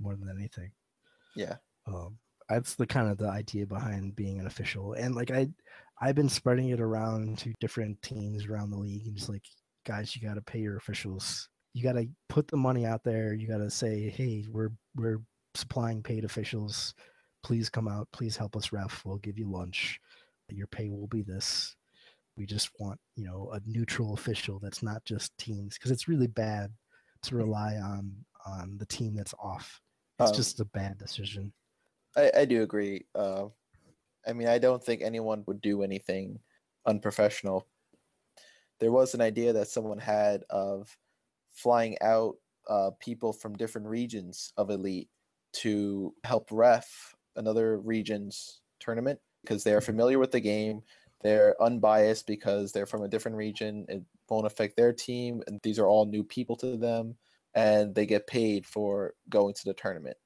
more 0.00 0.16
than 0.16 0.28
anything 0.34 0.70
yeah. 1.36 1.56
um 1.86 2.16
that's 2.48 2.74
the 2.74 2.86
kind 2.86 3.08
of 3.10 3.18
the 3.18 3.28
idea 3.28 3.66
behind 3.66 4.14
being 4.16 4.38
an 4.40 4.46
official 4.46 4.92
and 4.94 5.14
like 5.14 5.30
i 5.30 5.48
i've 6.00 6.14
been 6.14 6.28
spreading 6.28 6.68
it 6.70 6.80
around 6.80 7.38
to 7.38 7.52
different 7.60 8.00
teams 8.02 8.46
around 8.46 8.70
the 8.70 8.78
league 8.78 9.06
and 9.06 9.16
just 9.16 9.28
like 9.28 9.44
guys 9.86 10.14
you 10.16 10.26
got 10.26 10.34
to 10.34 10.42
pay 10.42 10.58
your 10.58 10.76
officials 10.76 11.48
you 11.74 11.82
got 11.82 11.92
to 11.92 12.06
put 12.28 12.48
the 12.48 12.56
money 12.56 12.86
out 12.86 13.02
there 13.04 13.34
you 13.34 13.46
got 13.48 13.58
to 13.58 13.70
say 13.70 14.08
hey 14.10 14.44
we're 14.50 14.70
we're 14.96 15.20
supplying 15.54 16.02
paid 16.02 16.24
officials 16.24 16.94
please 17.42 17.68
come 17.68 17.88
out 17.88 18.08
please 18.12 18.36
help 18.36 18.56
us 18.56 18.72
ref 18.72 19.02
we'll 19.04 19.18
give 19.18 19.38
you 19.38 19.50
lunch 19.50 20.00
your 20.50 20.66
pay 20.66 20.88
will 20.88 21.06
be 21.06 21.22
this 21.22 21.76
we 22.36 22.46
just 22.46 22.70
want 22.78 22.98
you 23.16 23.24
know 23.24 23.50
a 23.52 23.60
neutral 23.66 24.14
official 24.14 24.58
that's 24.58 24.82
not 24.82 25.04
just 25.04 25.36
teams 25.38 25.74
because 25.74 25.90
it's 25.90 26.08
really 26.08 26.26
bad 26.26 26.72
to 27.22 27.36
rely 27.36 27.76
on 27.76 28.12
on 28.46 28.76
the 28.78 28.86
team 28.86 29.14
that's 29.14 29.34
off 29.42 29.80
it's 30.20 30.30
Um, 30.30 30.36
just 30.36 30.60
a 30.60 30.64
bad 30.64 30.98
decision 30.98 31.52
I, 32.16 32.30
I 32.38 32.44
do 32.44 32.62
agree. 32.62 33.06
Uh, 33.14 33.46
I 34.26 34.32
mean, 34.32 34.48
I 34.48 34.58
don't 34.58 34.82
think 34.82 35.02
anyone 35.02 35.44
would 35.46 35.60
do 35.60 35.82
anything 35.82 36.38
unprofessional. 36.86 37.66
There 38.80 38.92
was 38.92 39.14
an 39.14 39.20
idea 39.20 39.52
that 39.52 39.68
someone 39.68 39.98
had 39.98 40.44
of 40.50 40.96
flying 41.52 41.96
out 42.00 42.36
uh, 42.68 42.90
people 43.00 43.32
from 43.32 43.56
different 43.56 43.86
regions 43.86 44.52
of 44.56 44.70
Elite 44.70 45.08
to 45.54 46.14
help 46.24 46.48
ref 46.50 47.14
another 47.36 47.78
region's 47.78 48.60
tournament 48.80 49.20
because 49.44 49.64
they 49.64 49.74
are 49.74 49.80
familiar 49.80 50.18
with 50.18 50.32
the 50.32 50.40
game. 50.40 50.82
They're 51.22 51.60
unbiased 51.62 52.26
because 52.26 52.72
they're 52.72 52.86
from 52.86 53.02
a 53.02 53.08
different 53.08 53.36
region. 53.36 53.86
It 53.88 54.02
won't 54.28 54.46
affect 54.46 54.76
their 54.76 54.92
team, 54.92 55.42
and 55.46 55.60
these 55.62 55.78
are 55.78 55.86
all 55.86 56.04
new 56.04 56.22
people 56.22 56.56
to 56.56 56.76
them, 56.76 57.16
and 57.54 57.94
they 57.94 58.06
get 58.06 58.26
paid 58.26 58.66
for 58.66 59.14
going 59.30 59.54
to 59.54 59.64
the 59.64 59.74
tournament. 59.74 60.16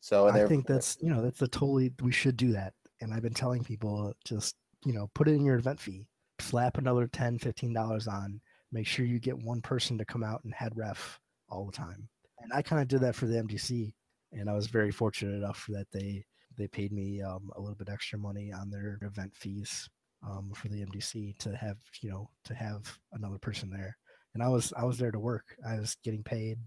So, 0.00 0.28
and 0.28 0.36
I 0.36 0.46
think 0.46 0.66
that's 0.66 0.98
you 1.00 1.08
know 1.08 1.22
that's 1.22 1.42
a 1.42 1.48
totally 1.48 1.92
we 2.02 2.12
should 2.12 2.36
do 2.36 2.52
that. 2.52 2.74
And 3.00 3.12
I've 3.12 3.22
been 3.22 3.34
telling 3.34 3.64
people 3.64 4.12
just 4.24 4.54
you 4.84 4.92
know 4.92 5.10
put 5.14 5.28
it 5.28 5.32
in 5.32 5.44
your 5.44 5.56
event 5.56 5.80
fee, 5.80 6.06
slap 6.40 6.78
another 6.78 7.08
10 7.08 7.38
15 7.38 7.72
dollars 7.72 8.06
on. 8.06 8.40
Make 8.70 8.86
sure 8.86 9.06
you 9.06 9.18
get 9.18 9.42
one 9.42 9.60
person 9.60 9.98
to 9.98 10.04
come 10.04 10.22
out 10.22 10.42
and 10.44 10.52
head 10.52 10.72
ref 10.76 11.18
all 11.48 11.64
the 11.66 11.72
time. 11.72 12.08
And 12.40 12.52
I 12.52 12.62
kind 12.62 12.82
of 12.82 12.88
did 12.88 13.00
that 13.00 13.14
for 13.14 13.26
the 13.26 13.42
MDC, 13.42 13.92
and 14.32 14.50
I 14.50 14.52
was 14.52 14.66
very 14.66 14.90
fortunate 14.90 15.34
enough 15.36 15.64
that 15.70 15.86
they 15.90 16.24
they 16.56 16.68
paid 16.68 16.92
me 16.92 17.22
um, 17.22 17.50
a 17.56 17.60
little 17.60 17.76
bit 17.76 17.90
extra 17.90 18.18
money 18.18 18.52
on 18.52 18.70
their 18.70 18.98
event 19.02 19.34
fees 19.34 19.88
um, 20.26 20.52
for 20.54 20.68
the 20.68 20.84
MDC 20.84 21.36
to 21.38 21.56
have 21.56 21.76
you 22.00 22.10
know 22.10 22.30
to 22.44 22.54
have 22.54 22.98
another 23.12 23.38
person 23.38 23.70
there. 23.70 23.96
And 24.34 24.42
I 24.42 24.48
was 24.48 24.72
I 24.76 24.84
was 24.84 24.98
there 24.98 25.12
to 25.12 25.18
work. 25.18 25.56
I 25.66 25.78
was 25.78 25.96
getting 26.02 26.22
paid 26.22 26.58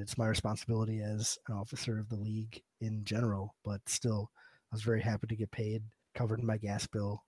it's 0.00 0.18
my 0.18 0.26
responsibility 0.26 1.00
as 1.00 1.38
an 1.48 1.56
officer 1.56 1.98
of 1.98 2.08
the 2.08 2.16
league 2.16 2.62
in 2.80 3.04
general, 3.04 3.54
but 3.64 3.80
still, 3.86 4.30
I 4.72 4.76
was 4.76 4.82
very 4.82 5.00
happy 5.00 5.26
to 5.26 5.36
get 5.36 5.50
paid, 5.50 5.82
covered 6.14 6.42
my 6.42 6.56
gas 6.56 6.86
bill. 6.86 7.22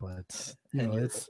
But 0.00 0.54
you 0.72 0.82
know, 0.82 0.96
it's 0.96 1.28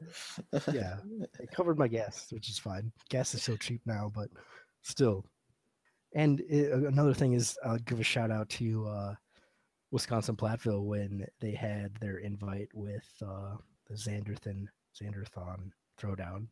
yeah, 0.72 0.96
it 1.40 1.50
covered 1.52 1.78
my 1.78 1.88
gas, 1.88 2.28
which 2.30 2.48
is 2.48 2.58
fine. 2.58 2.92
Gas 3.08 3.34
is 3.34 3.42
so 3.42 3.56
cheap 3.56 3.80
now, 3.84 4.10
but 4.14 4.28
still. 4.82 5.24
And 6.14 6.40
it, 6.48 6.72
another 6.72 7.14
thing 7.14 7.32
is, 7.32 7.58
I'll 7.64 7.78
give 7.78 8.00
a 8.00 8.04
shout 8.04 8.30
out 8.30 8.48
to 8.50 8.86
uh, 8.86 9.14
Wisconsin 9.90 10.36
Platteville 10.36 10.84
when 10.84 11.26
they 11.40 11.52
had 11.52 11.94
their 12.00 12.18
invite 12.18 12.68
with 12.74 13.06
uh, 13.22 13.56
the 13.88 13.94
Xanderthon 13.94 14.66
Xanderthon 15.00 15.70
throwdown 16.00 16.46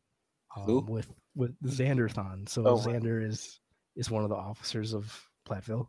um, 0.56 0.86
with 0.86 1.08
with 1.34 1.60
Xanderthon. 1.62 2.48
So 2.48 2.66
Oh, 2.66 2.74
wow. 2.76 2.82
Xander 2.82 3.24
is 3.26 3.60
is 3.96 4.10
one 4.10 4.24
of 4.24 4.30
the 4.30 4.36
officers 4.36 4.94
of 4.94 5.12
Platteville. 5.48 5.88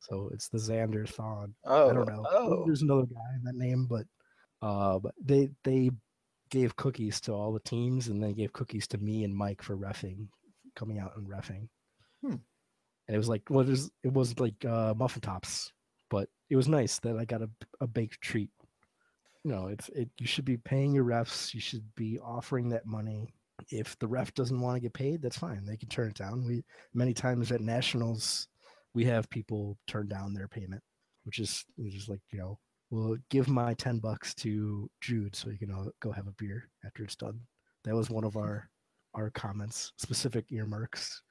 So 0.00 0.30
it's 0.32 0.48
the 0.48 0.58
Xanderthon. 0.58 1.52
Oh, 1.64 1.90
I 1.90 1.92
don't 1.92 2.08
know. 2.08 2.24
Oh, 2.30 2.64
There's 2.66 2.82
another 2.82 3.02
guy 3.06 3.34
in 3.36 3.44
that 3.44 3.56
name, 3.56 3.86
but 3.86 4.06
uh, 4.62 4.98
but 4.98 5.14
they 5.22 5.50
they 5.64 5.90
gave 6.50 6.76
cookies 6.76 7.20
to 7.22 7.32
all 7.32 7.52
the 7.52 7.60
teams, 7.60 8.08
and 8.08 8.22
they 8.22 8.32
gave 8.32 8.52
cookies 8.52 8.86
to 8.88 8.98
me 8.98 9.24
and 9.24 9.34
Mike 9.34 9.62
for 9.62 9.76
refing, 9.76 10.28
coming 10.74 10.98
out 10.98 11.12
and 11.16 11.28
refing. 11.28 11.68
Hmm. 12.22 12.36
And 13.06 13.14
it 13.14 13.18
was 13.18 13.28
like, 13.28 13.42
well, 13.50 13.60
it 13.66 13.70
was 13.70 13.90
it 14.02 14.12
was 14.12 14.38
like 14.38 14.64
uh, 14.64 14.94
muffin 14.96 15.20
tops, 15.20 15.72
but 16.10 16.28
it 16.50 16.56
was 16.56 16.68
nice 16.68 16.98
that 17.00 17.16
I 17.16 17.24
got 17.24 17.42
a 17.42 17.50
a 17.80 17.86
baked 17.86 18.20
treat. 18.20 18.50
You 19.44 19.52
know, 19.52 19.68
it's 19.68 19.88
it. 19.90 20.08
You 20.18 20.26
should 20.26 20.44
be 20.44 20.56
paying 20.56 20.92
your 20.92 21.04
refs. 21.04 21.54
You 21.54 21.60
should 21.60 21.84
be 21.94 22.18
offering 22.18 22.68
that 22.70 22.86
money. 22.86 23.32
If 23.70 23.98
the 23.98 24.06
ref 24.06 24.32
doesn't 24.34 24.60
want 24.60 24.76
to 24.76 24.80
get 24.80 24.92
paid, 24.92 25.20
that's 25.20 25.38
fine. 25.38 25.64
They 25.64 25.76
can 25.76 25.88
turn 25.88 26.08
it 26.08 26.16
down. 26.16 26.44
We 26.44 26.64
many 26.94 27.12
times 27.12 27.52
at 27.52 27.60
nationals, 27.60 28.48
we 28.94 29.04
have 29.04 29.30
people 29.30 29.76
turn 29.86 30.08
down 30.08 30.34
their 30.34 30.48
payment, 30.48 30.82
which 31.24 31.38
is 31.38 31.64
is 31.76 32.08
like 32.08 32.20
you 32.30 32.38
know, 32.38 32.58
we'll 32.90 33.16
give 33.30 33.48
my 33.48 33.74
ten 33.74 33.98
bucks 33.98 34.34
to 34.36 34.90
Jude 35.00 35.36
so 35.36 35.50
you 35.50 35.58
can 35.58 35.70
uh, 35.70 35.90
go 36.00 36.12
have 36.12 36.26
a 36.26 36.32
beer 36.32 36.68
after 36.84 37.04
it's 37.04 37.16
done. 37.16 37.40
That 37.84 37.94
was 37.94 38.10
one 38.10 38.24
of 38.24 38.34
hmm. 38.34 38.40
our 38.40 38.70
our 39.14 39.30
comments, 39.30 39.92
specific 39.96 40.46
earmarks. 40.50 41.22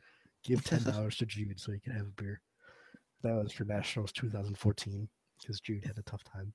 Give 0.44 0.64
ten 0.64 0.84
dollars 0.92 1.18
to 1.18 1.26
Jude 1.26 1.60
so 1.60 1.72
he 1.72 1.80
can 1.80 1.94
have 1.94 2.08
a 2.08 2.22
beer. 2.22 2.42
That 3.24 3.36
was 3.36 3.52
for 3.52 3.66
nationals 3.66 4.12
2014 4.12 5.08
because 5.40 5.60
Jude 5.60 5.86
had 5.86 5.98
a 5.98 6.04
tough 6.04 6.24
time. 6.24 6.54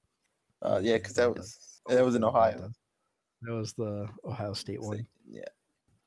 uh, 0.63 0.81
yeah, 0.83 0.97
because 0.97 1.15
that 1.15 1.35
was 1.35 1.81
that 1.89 2.05
was 2.05 2.15
in 2.15 2.25
Ohio. 2.25 2.71
That 3.43 3.53
was 3.53 3.73
the 3.73 4.09
Ohio 4.25 4.53
State 4.53 4.81
one, 4.81 5.07
Yeah, 5.29 5.43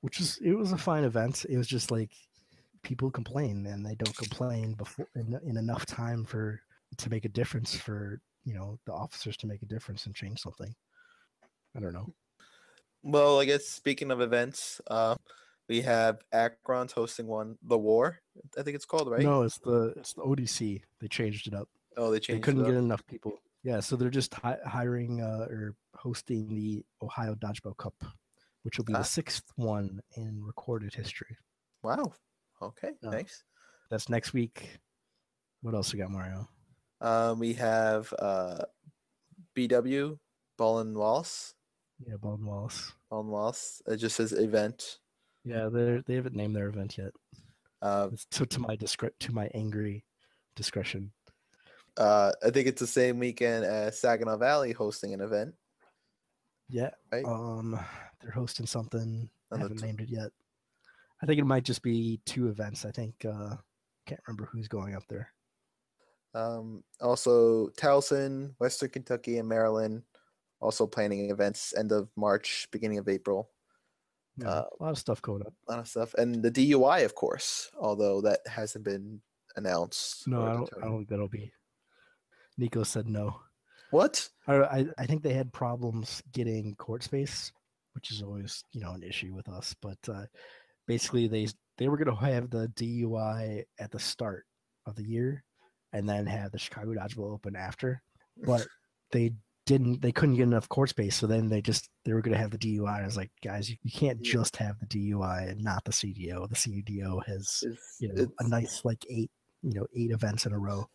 which 0.02 0.20
is 0.20 0.40
it 0.44 0.54
was 0.54 0.72
a 0.72 0.78
fine 0.78 1.04
event. 1.04 1.46
It 1.50 1.58
was 1.58 1.68
just 1.68 1.92
like 1.92 2.12
people 2.84 3.10
complain 3.12 3.66
and 3.66 3.86
they 3.86 3.96
don't 3.96 4.16
complain 4.16 4.74
before 4.74 5.08
in, 5.16 5.40
in 5.46 5.58
enough 5.58 5.86
time 5.86 6.24
for 6.24 6.62
to 6.98 7.10
make 7.10 7.26
a 7.26 7.30
difference 7.30 7.76
for 7.76 8.22
you 8.46 8.54
know 8.54 8.80
the 8.86 8.94
officers 8.94 9.36
to 9.38 9.48
make 9.48 9.62
a 9.64 9.66
difference 9.66 10.06
and 10.06 10.16
change 10.16 10.40
something. 10.40 10.74
I 11.76 11.80
don't 11.80 11.94
know. 11.94 12.14
Well, 13.04 13.40
I 13.40 13.46
guess 13.46 13.66
speaking 13.66 14.12
of 14.12 14.22
events, 14.22 14.80
uh, 14.88 15.16
we 15.68 15.82
have 15.82 16.20
Akron's 16.34 16.92
hosting 16.92 17.28
one, 17.28 17.58
the 17.64 17.78
War. 17.78 18.20
I 18.58 18.64
think 18.64 18.76
it's 18.76 18.86
called 18.86 19.10
right. 19.10 19.22
No, 19.24 19.44
it's 19.44 19.58
the 19.60 19.94
it's 19.98 20.14
the 20.14 20.22
ODC. 20.22 20.82
They 21.02 21.08
changed 21.08 21.48
it 21.48 21.54
up. 21.54 21.70
Oh, 21.98 22.12
they 22.12 22.20
changed. 22.20 22.42
They 22.42 22.46
couldn't 22.46 22.62
it 22.66 22.70
get 22.70 22.76
enough 22.76 23.06
people. 23.08 23.40
Yeah, 23.64 23.80
so 23.80 23.96
they're 23.96 24.10
just 24.12 24.34
hi- 24.34 24.60
hiring 24.66 25.22
uh, 25.22 25.48
or 25.50 25.76
hosting 25.96 26.54
the 26.54 26.84
Ohio 27.02 27.34
Dodgeball 27.36 27.78
Cup, 27.78 27.96
which 28.64 28.78
will 28.78 28.86
be 28.86 28.94
Ah. 28.94 29.00
the 29.00 29.04
sixth 29.04 29.44
one 29.56 30.02
in 30.16 30.44
recorded 30.44 30.94
history. 30.94 31.36
Wow. 31.82 32.14
Okay. 32.62 32.92
Yeah. 33.02 33.10
Nice. 33.10 33.44
That's 33.90 34.08
next 34.10 34.34
week. 34.34 34.78
What 35.62 35.74
else 35.74 35.92
we 35.94 36.00
got, 36.00 36.12
Mario? 36.12 36.48
Um, 37.02 37.40
we 37.40 37.54
have 37.54 38.14
uh, 38.20 38.60
BW 39.56 40.18
Baldwin 40.58 40.98
Wallace. 40.98 41.54
Yeah, 42.06 42.16
Baldwin 42.22 42.48
Wallace. 42.48 42.94
Baldwin 43.10 43.32
Wallace. 43.32 43.82
It 43.88 43.98
just 43.98 44.16
says 44.16 44.32
event. 44.34 45.00
Yeah, 45.46 45.70
they 45.72 46.02
they 46.06 46.16
haven't 46.16 46.36
named 46.36 46.56
their 46.56 46.68
event 46.68 46.98
yet. 46.98 47.12
Uh, 47.82 48.10
to, 48.32 48.46
to 48.48 48.60
my 48.60 48.76
discre- 48.76 49.18
to 49.20 49.32
my 49.32 49.50
angry 49.54 50.04
discretion. 50.56 51.12
uh, 51.98 52.32
I 52.44 52.50
think 52.50 52.68
it's 52.68 52.82
the 52.82 52.88
same 52.88 53.20
weekend 53.20 53.64
as 53.64 54.00
Saginaw 54.00 54.38
Valley 54.38 54.72
hosting 54.72 55.14
an 55.14 55.22
event. 55.22 55.54
Yeah. 56.68 56.90
Right. 57.12 57.26
Um, 57.26 57.80
they're 58.22 58.32
hosting 58.32 58.66
something. 58.66 59.30
I 59.52 59.60
haven't 59.60 59.82
named 59.82 60.02
it 60.02 60.10
yet. 60.10 60.32
I 61.22 61.26
think 61.28 61.40
it 61.40 61.46
might 61.46 61.64
just 61.64 61.84
be 61.84 62.20
two 62.26 62.50
events. 62.50 62.84
I 62.84 62.92
think 62.92 63.24
uh, 63.24 63.56
can't 64.08 64.22
remember 64.28 64.50
who's 64.52 64.68
going 64.68 64.96
up 64.96 65.04
there. 65.08 65.30
Um, 66.34 66.84
also, 67.00 67.70
Towson, 67.78 68.56
Western 68.60 68.90
Kentucky, 68.90 69.38
and 69.38 69.48
Maryland 69.48 70.04
also 70.60 70.88
planning 70.88 71.30
events 71.30 71.74
end 71.78 71.92
of 71.92 72.10
March, 72.16 72.68
beginning 72.72 72.98
of 72.98 73.08
April. 73.08 73.50
Yeah, 74.38 74.50
Uh, 74.50 74.66
a 74.80 74.84
lot 74.84 74.92
of 74.92 74.98
stuff 74.98 75.22
going 75.22 75.42
up. 75.42 75.54
A 75.68 75.72
lot 75.72 75.80
of 75.80 75.88
stuff, 75.88 76.14
and 76.16 76.44
the 76.44 76.52
DUI, 76.52 77.06
of 77.06 77.16
course, 77.16 77.72
although 77.80 78.22
that 78.22 78.40
hasn't 78.48 78.84
been 78.84 79.22
announced. 79.56 80.28
No, 80.28 80.44
I 80.46 80.54
don't. 80.54 80.70
I 80.82 80.86
don't 80.86 80.98
think 80.98 81.10
that'll 81.10 81.28
be. 81.30 81.52
Nico 82.58 82.84
said 82.84 83.08
no. 83.08 83.40
What? 83.92 84.28
I, 84.48 84.56
I 84.56 84.86
I 84.98 85.06
think 85.06 85.24
they 85.24 85.34
had 85.34 85.54
problems 85.54 86.22
getting 86.34 86.76
court 86.76 87.04
space, 87.04 87.52
which 87.94 88.12
is 88.12 88.22
always 88.22 88.64
you 88.72 88.82
know 88.82 88.92
an 88.92 89.04
issue 89.04 89.34
with 89.34 89.48
us. 89.48 89.76
But 89.82 89.98
uh, 90.10 90.26
basically, 90.88 91.28
they 91.28 91.48
they 91.78 91.88
were 91.88 91.98
going 91.98 92.16
to 92.16 92.26
have 92.26 92.50
the 92.50 92.68
DUI 92.76 93.64
at 93.80 93.92
the 93.92 94.00
start 94.00 94.46
of 94.86 94.96
the 94.96 95.04
year, 95.08 95.44
and 95.94 96.08
then 96.08 96.26
have 96.26 96.52
the 96.52 96.60
Chicago 96.60 96.94
Dodgeball 96.94 97.34
Open 97.34 97.56
after. 97.56 98.02
But 98.44 98.68
they 99.12 99.34
didn't. 99.66 100.02
They 100.02 100.12
couldn't 100.12 100.36
get 100.36 100.44
enough 100.44 100.70
court 100.70 100.90
space, 100.90 101.16
so 101.16 101.28
then 101.28 101.48
they 101.50 101.62
just 101.62 101.90
they 102.04 102.14
were 102.14 102.22
going 102.22 102.34
to 102.34 102.40
have 102.40 102.52
the 102.52 102.58
DUI. 102.58 103.02
I 103.02 103.06
was 103.06 103.18
like, 103.18 103.32
guys, 103.44 103.70
you, 103.70 103.78
you 103.84 103.92
can't 103.92 104.22
just 104.22 104.56
have 104.58 104.76
the 104.80 104.86
DUI 104.86 105.50
and 105.50 105.64
not 105.64 105.84
the 105.86 105.92
CDO. 105.92 106.48
The 106.50 106.56
CDO 106.56 107.26
has 107.26 107.64
It's- 107.66 107.98
you 108.00 108.14
know 108.14 108.28
a 108.40 108.48
nice 108.48 108.84
like 108.86 109.04
eight 109.10 109.32
you 109.64 109.74
know 109.74 109.88
eight 109.96 110.12
events 110.12 110.46
in 110.46 110.54
a 110.54 110.60
row. 110.60 110.88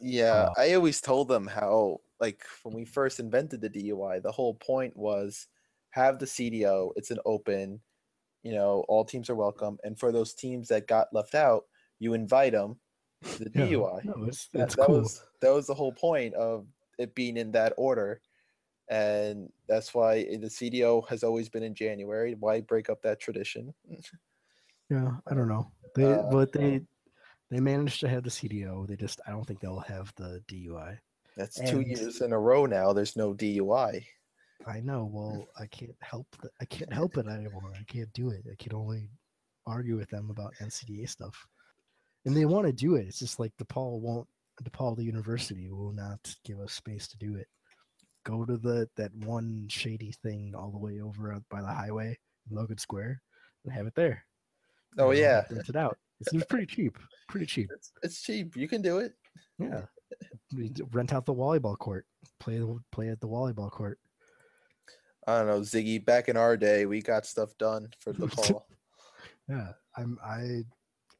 Yeah, 0.00 0.44
Uh, 0.44 0.52
I 0.56 0.74
always 0.74 1.00
told 1.00 1.26
them 1.26 1.46
how, 1.48 2.00
like, 2.20 2.44
when 2.62 2.72
we 2.72 2.84
first 2.84 3.18
invented 3.18 3.60
the 3.60 3.68
DUI, 3.70 4.22
the 4.22 4.30
whole 4.30 4.54
point 4.54 4.96
was 4.96 5.48
have 5.90 6.20
the 6.20 6.26
CDO. 6.26 6.92
It's 6.94 7.10
an 7.10 7.18
open, 7.26 7.80
you 8.44 8.52
know, 8.52 8.84
all 8.86 9.04
teams 9.04 9.28
are 9.28 9.34
welcome. 9.34 9.76
And 9.82 9.98
for 9.98 10.12
those 10.12 10.34
teams 10.34 10.68
that 10.68 10.86
got 10.86 11.08
left 11.12 11.34
out, 11.34 11.64
you 11.98 12.14
invite 12.14 12.52
them 12.52 12.76
the 13.38 13.50
Yeah, 13.54 13.62
DUI. 13.66 14.04
No, 14.04 14.24
it's 14.28 14.46
That, 14.52 14.68
that 14.70 14.86
cool. 14.86 15.00
was 15.00 15.20
that 15.40 15.50
was 15.52 15.66
the 15.66 15.74
whole 15.74 15.92
point 15.92 16.34
of 16.34 16.66
it 16.98 17.14
being 17.14 17.36
in 17.36 17.52
that 17.52 17.72
order, 17.76 18.20
and 18.88 19.50
that's 19.68 19.94
why 19.94 20.24
the 20.24 20.48
CDO 20.48 21.08
has 21.08 21.22
always 21.22 21.48
been 21.48 21.62
in 21.62 21.74
January. 21.74 22.34
Why 22.38 22.60
break 22.60 22.90
up 22.90 23.02
that 23.02 23.20
tradition? 23.20 23.74
Yeah, 24.90 25.16
I 25.26 25.34
don't 25.34 25.48
know. 25.48 25.70
They 25.94 26.04
Uh, 26.04 26.30
but 26.30 26.50
they 26.50 26.80
they 27.50 27.60
managed 27.60 28.00
to 28.00 28.08
have 28.08 28.22
the 28.24 28.30
CDO. 28.30 28.86
They 28.88 28.96
just 28.96 29.20
I 29.26 29.30
don't 29.32 29.44
think 29.44 29.60
they'll 29.60 29.80
have 29.80 30.12
the 30.16 30.42
DUI. 30.48 30.98
That's 31.36 31.60
two 31.60 31.80
years 31.80 32.20
in 32.20 32.32
a 32.32 32.38
row 32.38 32.66
now. 32.66 32.94
There's 32.94 33.14
no 33.14 33.34
DUI. 33.34 34.04
I 34.66 34.80
know. 34.80 35.08
Well, 35.12 35.46
I 35.58 35.66
can't 35.66 35.94
help 36.00 36.26
th- 36.40 36.52
I 36.60 36.64
can't 36.64 36.92
help 36.92 37.16
it 37.16 37.26
anymore. 37.26 37.72
I 37.78 37.84
can't 37.84 38.12
do 38.12 38.30
it. 38.30 38.44
I 38.50 38.56
can 38.58 38.74
only 38.74 39.08
argue 39.66 39.96
with 39.96 40.10
them 40.10 40.30
about 40.30 40.54
NCDA 40.60 41.08
stuff. 41.08 41.46
And 42.24 42.36
they 42.36 42.44
want 42.44 42.66
to 42.66 42.72
do 42.72 42.96
it. 42.96 43.06
It's 43.06 43.20
just 43.20 43.38
like 43.38 43.52
DePaul 43.56 44.00
won't 44.00 44.26
DePaul 44.64 44.96
the 44.96 45.04
university 45.04 45.70
will 45.70 45.92
not 45.92 46.34
give 46.44 46.60
us 46.60 46.72
space 46.72 47.06
to 47.08 47.18
do 47.18 47.36
it. 47.36 47.46
Go 48.24 48.44
to 48.44 48.56
the 48.56 48.88
that 48.96 49.14
one 49.14 49.66
shady 49.68 50.12
thing 50.22 50.54
all 50.56 50.70
the 50.70 50.78
way 50.78 51.00
over 51.00 51.40
by 51.50 51.60
the 51.60 51.68
highway, 51.68 52.18
Logan 52.50 52.78
Square, 52.78 53.20
and 53.64 53.72
have 53.72 53.86
it 53.86 53.94
there. 53.94 54.24
Oh 54.98 55.06
know, 55.06 55.10
yeah, 55.12 55.44
rent 55.50 55.68
it 55.68 55.76
out. 55.76 55.96
It's, 56.20 56.32
it's 56.32 56.44
pretty 56.46 56.66
cheap. 56.66 56.98
Pretty 57.28 57.46
cheap. 57.46 57.70
it's, 57.72 57.92
it's 58.02 58.22
cheap. 58.22 58.56
You 58.56 58.68
can 58.68 58.82
do 58.82 58.98
it. 58.98 59.12
Yeah. 59.58 59.82
Rent 60.92 61.12
out 61.12 61.26
the 61.26 61.34
volleyball 61.34 61.78
court. 61.78 62.06
Play 62.40 62.58
the 62.58 62.78
play 62.90 63.08
at 63.08 63.20
the 63.20 63.28
volleyball 63.28 63.70
court. 63.70 63.98
I 65.26 65.38
don't 65.38 65.46
know, 65.46 65.60
Ziggy. 65.60 66.04
Back 66.04 66.28
in 66.28 66.36
our 66.36 66.56
day, 66.56 66.86
we 66.86 67.02
got 67.02 67.26
stuff 67.26 67.56
done 67.58 67.88
for 68.00 68.12
the 68.12 68.26
DePaul. 68.28 68.62
Yeah. 69.48 69.72
I'm 69.96 70.18
I 70.24 70.64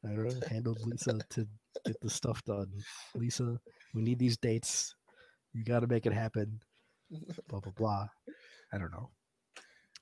I 0.05 0.15
don't 0.15 0.25
know, 0.25 0.47
handled 0.49 0.79
Lisa 0.85 1.19
to 1.29 1.47
get 1.85 1.99
the 2.01 2.09
stuff 2.09 2.43
done. 2.43 2.71
Lisa, 3.15 3.59
we 3.93 4.01
need 4.01 4.19
these 4.19 4.37
dates. 4.37 4.95
You 5.53 5.63
gotta 5.63 5.87
make 5.87 6.05
it 6.05 6.13
happen. 6.13 6.59
Blah 7.47 7.59
blah 7.59 7.73
blah. 7.75 8.07
I 8.73 8.77
don't 8.77 8.91
know. 8.91 9.09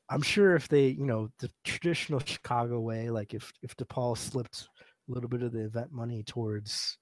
I'm 0.09 0.22
sure 0.22 0.55
if 0.55 0.68
they, 0.70 0.88
you 0.88 1.05
know, 1.05 1.30
the 1.39 1.49
traditional 1.63 2.20
Chicago 2.20 2.80
way, 2.80 3.09
like 3.09 3.34
if 3.34 3.51
if 3.61 3.76
DePaul 3.76 4.18
slipped 4.18 4.68
a 5.09 5.13
little 5.13 5.30
bit 5.30 5.41
of 5.43 5.51
the 5.51 5.65
event 5.65 5.91
money 5.91 6.24
towards 6.24 6.97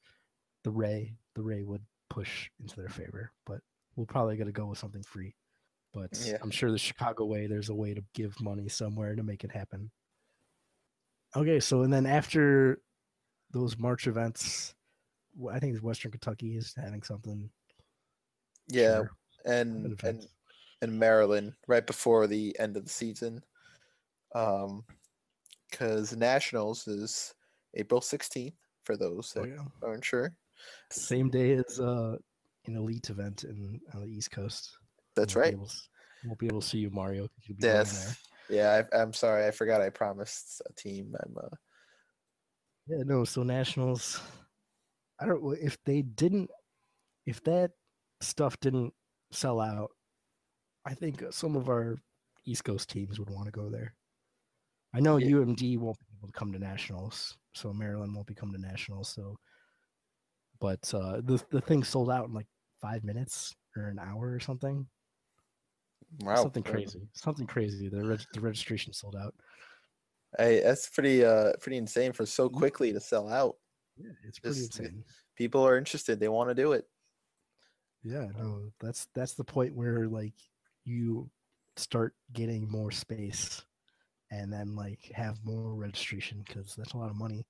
the 0.64 0.72
Ray, 0.72 1.16
the 1.36 1.42
Ray 1.42 1.64
would 1.64 1.84
push 2.10 2.50
into 2.60 2.76
their 2.76 2.90
favor. 2.90 3.32
But 3.46 3.60
we're 3.96 4.06
probably 4.06 4.38
gonna 4.38 4.52
go 4.52 4.68
with 4.68 4.80
something 4.80 5.04
free. 5.04 5.36
But 5.94 6.10
Yeah. 6.26 6.38
I'm 6.42 6.52
sure 6.52 6.72
the 6.72 6.78
Chicago 6.78 7.26
way, 7.26 7.48
there's 7.48 7.70
a 7.70 7.76
way 7.76 7.94
to 7.94 8.04
give 8.14 8.40
money 8.42 8.68
somewhere 8.70 9.16
to 9.16 9.24
make 9.24 9.44
it 9.44 9.52
happen. 9.52 9.92
Okay, 11.36 11.60
so 11.60 11.84
and 11.84 11.94
then 11.94 12.06
after 12.06 12.82
those 13.52 13.78
March 13.78 14.08
events, 14.08 14.74
I 15.52 15.60
think 15.60 15.78
Western 15.80 16.12
Kentucky 16.12 16.58
is 16.58 16.74
having 16.76 17.04
something. 17.04 17.50
yeah, 18.68 18.96
sure, 18.96 19.12
and 19.46 20.02
and 20.04 20.28
and 20.82 21.00
Maryland 21.00 21.54
right 21.68 21.86
before 21.86 22.28
the 22.28 22.56
end 22.60 22.78
of 22.78 22.84
the 22.84 22.90
season. 22.90 23.42
Um, 24.34 24.84
because 25.70 26.16
nationals 26.16 26.88
is 26.88 27.34
April 27.76 28.02
sixteenth 28.02 28.56
for 28.84 28.96
those 28.96 29.34
Oh, 29.36 29.42
that 29.42 29.50
yeah. 29.50 29.64
aren't 29.84 30.06
sure. 30.06 30.36
Same 30.90 31.30
day 31.30 31.54
as 31.54 31.80
uh, 31.80 32.18
an 32.66 32.76
elite 32.76 33.10
event 33.10 33.44
in 33.44 33.80
on 33.94 34.02
the 34.02 34.08
East 34.08 34.32
Coast. 34.32 34.78
That's 35.16 35.34
be 35.34 35.40
right. 35.40 35.54
able 35.54 35.70
Won't 36.26 36.40
be 36.40 36.48
able 36.48 36.62
to 36.62 36.68
see 36.68 36.80
you, 36.80 36.90
Mario. 36.90 37.28
You'll 37.44 37.58
be 37.58 37.62
going 37.62 37.74
there. 37.74 37.82
Yes. 37.82 38.18
Yeah, 38.50 38.84
I, 38.94 38.98
I'm 39.02 39.14
sorry. 39.14 39.46
I 39.48 39.52
forgot. 39.52 39.82
I 39.82 39.90
promised 39.90 40.62
a 40.70 40.74
team. 40.74 41.16
I'm. 41.24 41.36
Uh, 41.38 41.56
Yeah, 42.88 43.04
no. 43.06 43.24
So 43.26 43.44
nationals, 43.44 44.22
I 45.20 45.26
don't 45.26 45.44
know 45.44 45.52
if 45.52 45.78
they 45.86 46.02
didn't, 46.02 46.50
if 47.26 47.44
that 47.44 47.72
stuff 48.22 48.60
didn't 48.60 48.94
sell 49.32 49.60
out, 49.60 49.92
I 50.86 50.94
think 50.94 51.24
some 51.32 51.56
of 51.56 51.68
our 51.70 51.98
East 52.46 52.64
Coast 52.64 52.90
teams 52.90 53.20
would 53.20 53.30
want 53.30 53.46
to 53.46 53.52
go 53.52 53.70
there. 53.70 53.96
I 54.94 55.00
know 55.00 55.18
Yeah. 55.18 55.38
UMD 55.38 55.78
won't 55.78 55.98
be 56.00 56.06
able 56.18 56.28
to 56.28 56.34
come 56.34 56.54
to 56.54 56.60
nationals, 56.60 57.36
so 57.54 57.74
Maryland 57.74 58.14
won't 58.14 58.28
be 58.28 58.36
coming 58.36 58.62
to 58.62 58.68
nationals. 58.68 59.10
So, 59.10 59.38
but 60.60 60.94
uh, 60.94 61.22
the 61.22 61.44
the 61.50 61.62
thing 61.62 61.84
sold 61.84 62.10
out 62.12 62.28
in 62.28 62.34
like 62.34 62.48
five 62.82 63.04
minutes 63.04 63.56
or 63.76 63.88
an 63.88 64.00
hour 64.00 64.32
or 64.34 64.40
something. 64.40 64.88
Wow, 66.22 66.36
Something 66.36 66.64
crazy. 66.64 67.10
Something 67.14 67.48
crazy. 67.48 67.90
The 67.90 68.06
reg- 68.06 68.26
the 68.34 68.40
registration 68.40 68.94
sold 68.94 69.16
out. 69.16 69.36
Hey, 70.38 70.62
that's 70.62 70.90
pretty 70.90 71.24
uh 71.24 71.54
pretty 71.62 71.78
insane 71.78 72.12
for 72.14 72.26
so 72.26 72.50
quickly 72.50 72.92
to 72.94 73.00
sell 73.00 73.30
out. 73.30 73.56
Yeah, 73.98 74.12
it's 74.24 74.40
pretty 74.40 74.58
Just- 74.60 74.80
insane. 74.80 75.04
People 75.38 75.68
are 75.68 75.78
interested. 75.78 76.20
They 76.20 76.30
want 76.30 76.50
to 76.50 76.56
do 76.56 76.72
it. 76.74 76.86
Yeah, 78.04 78.28
no, 78.38 78.72
that's 78.80 79.08
that's 79.16 79.34
the 79.34 79.44
point 79.44 79.76
where 79.76 80.08
like 80.08 80.36
you 80.84 81.30
start 81.76 82.14
getting 82.32 82.70
more 82.70 82.92
space 82.92 83.64
and 84.32 84.52
then 84.54 84.76
like 84.76 85.12
have 85.14 85.38
more 85.44 85.74
registration 85.76 86.44
because 86.46 86.76
that's 86.78 86.94
a 86.94 86.98
lot 86.98 87.10
of 87.10 87.16
money. 87.18 87.46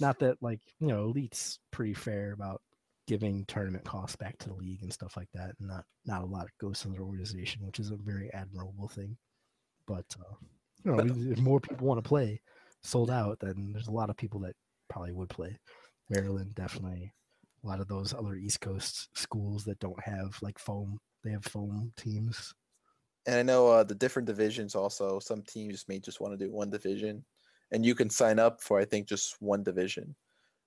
Not 0.00 0.18
that 0.20 0.42
like, 0.42 0.60
you 0.80 0.88
know, 0.88 1.04
Elite's 1.04 1.58
pretty 1.70 1.94
fair 1.94 2.32
about 2.32 2.62
giving 3.06 3.44
tournament 3.46 3.84
costs 3.84 4.16
back 4.16 4.38
to 4.38 4.48
the 4.48 4.54
league 4.54 4.82
and 4.82 4.92
stuff 4.92 5.16
like 5.16 5.28
that. 5.34 5.54
And 5.58 5.68
not 5.68 5.84
not 6.04 6.22
a 6.22 6.26
lot 6.26 6.48
goes 6.60 6.80
to 6.80 6.88
their 6.88 7.02
organization, 7.02 7.64
which 7.66 7.80
is 7.80 7.90
a 7.90 7.96
very 7.96 8.32
admirable 8.32 8.88
thing. 8.88 9.16
But 9.86 10.06
uh 10.20 10.34
you 10.84 10.92
know, 10.92 10.96
But- 10.98 11.16
if 11.32 11.38
more 11.38 11.60
people 11.60 11.86
want 11.86 12.02
to 12.02 12.08
play 12.08 12.40
sold 12.82 13.10
out, 13.10 13.40
then 13.40 13.72
there's 13.72 13.88
a 13.88 13.92
lot 13.92 14.10
of 14.10 14.16
people 14.16 14.40
that 14.40 14.54
probably 14.88 15.12
would 15.12 15.30
play. 15.30 15.58
Maryland 16.10 16.54
definitely 16.54 17.14
a 17.62 17.66
lot 17.66 17.80
of 17.80 17.88
those 17.88 18.12
other 18.12 18.34
East 18.34 18.60
Coast 18.60 19.08
schools 19.16 19.64
that 19.64 19.78
don't 19.78 20.00
have 20.02 20.36
like 20.42 20.58
foam, 20.58 21.00
they 21.22 21.30
have 21.30 21.44
foam 21.44 21.92
teams. 21.96 22.52
And 23.26 23.36
I 23.36 23.42
know 23.42 23.68
uh, 23.68 23.84
the 23.84 23.94
different 23.94 24.26
divisions 24.26 24.74
also. 24.74 25.18
Some 25.18 25.42
teams 25.42 25.86
may 25.88 25.98
just 25.98 26.20
want 26.20 26.38
to 26.38 26.44
do 26.44 26.52
one 26.52 26.68
division, 26.68 27.24
and 27.72 27.84
you 27.84 27.94
can 27.94 28.10
sign 28.10 28.38
up 28.38 28.60
for 28.60 28.78
I 28.78 28.84
think 28.84 29.08
just 29.08 29.40
one 29.40 29.62
division 29.62 30.14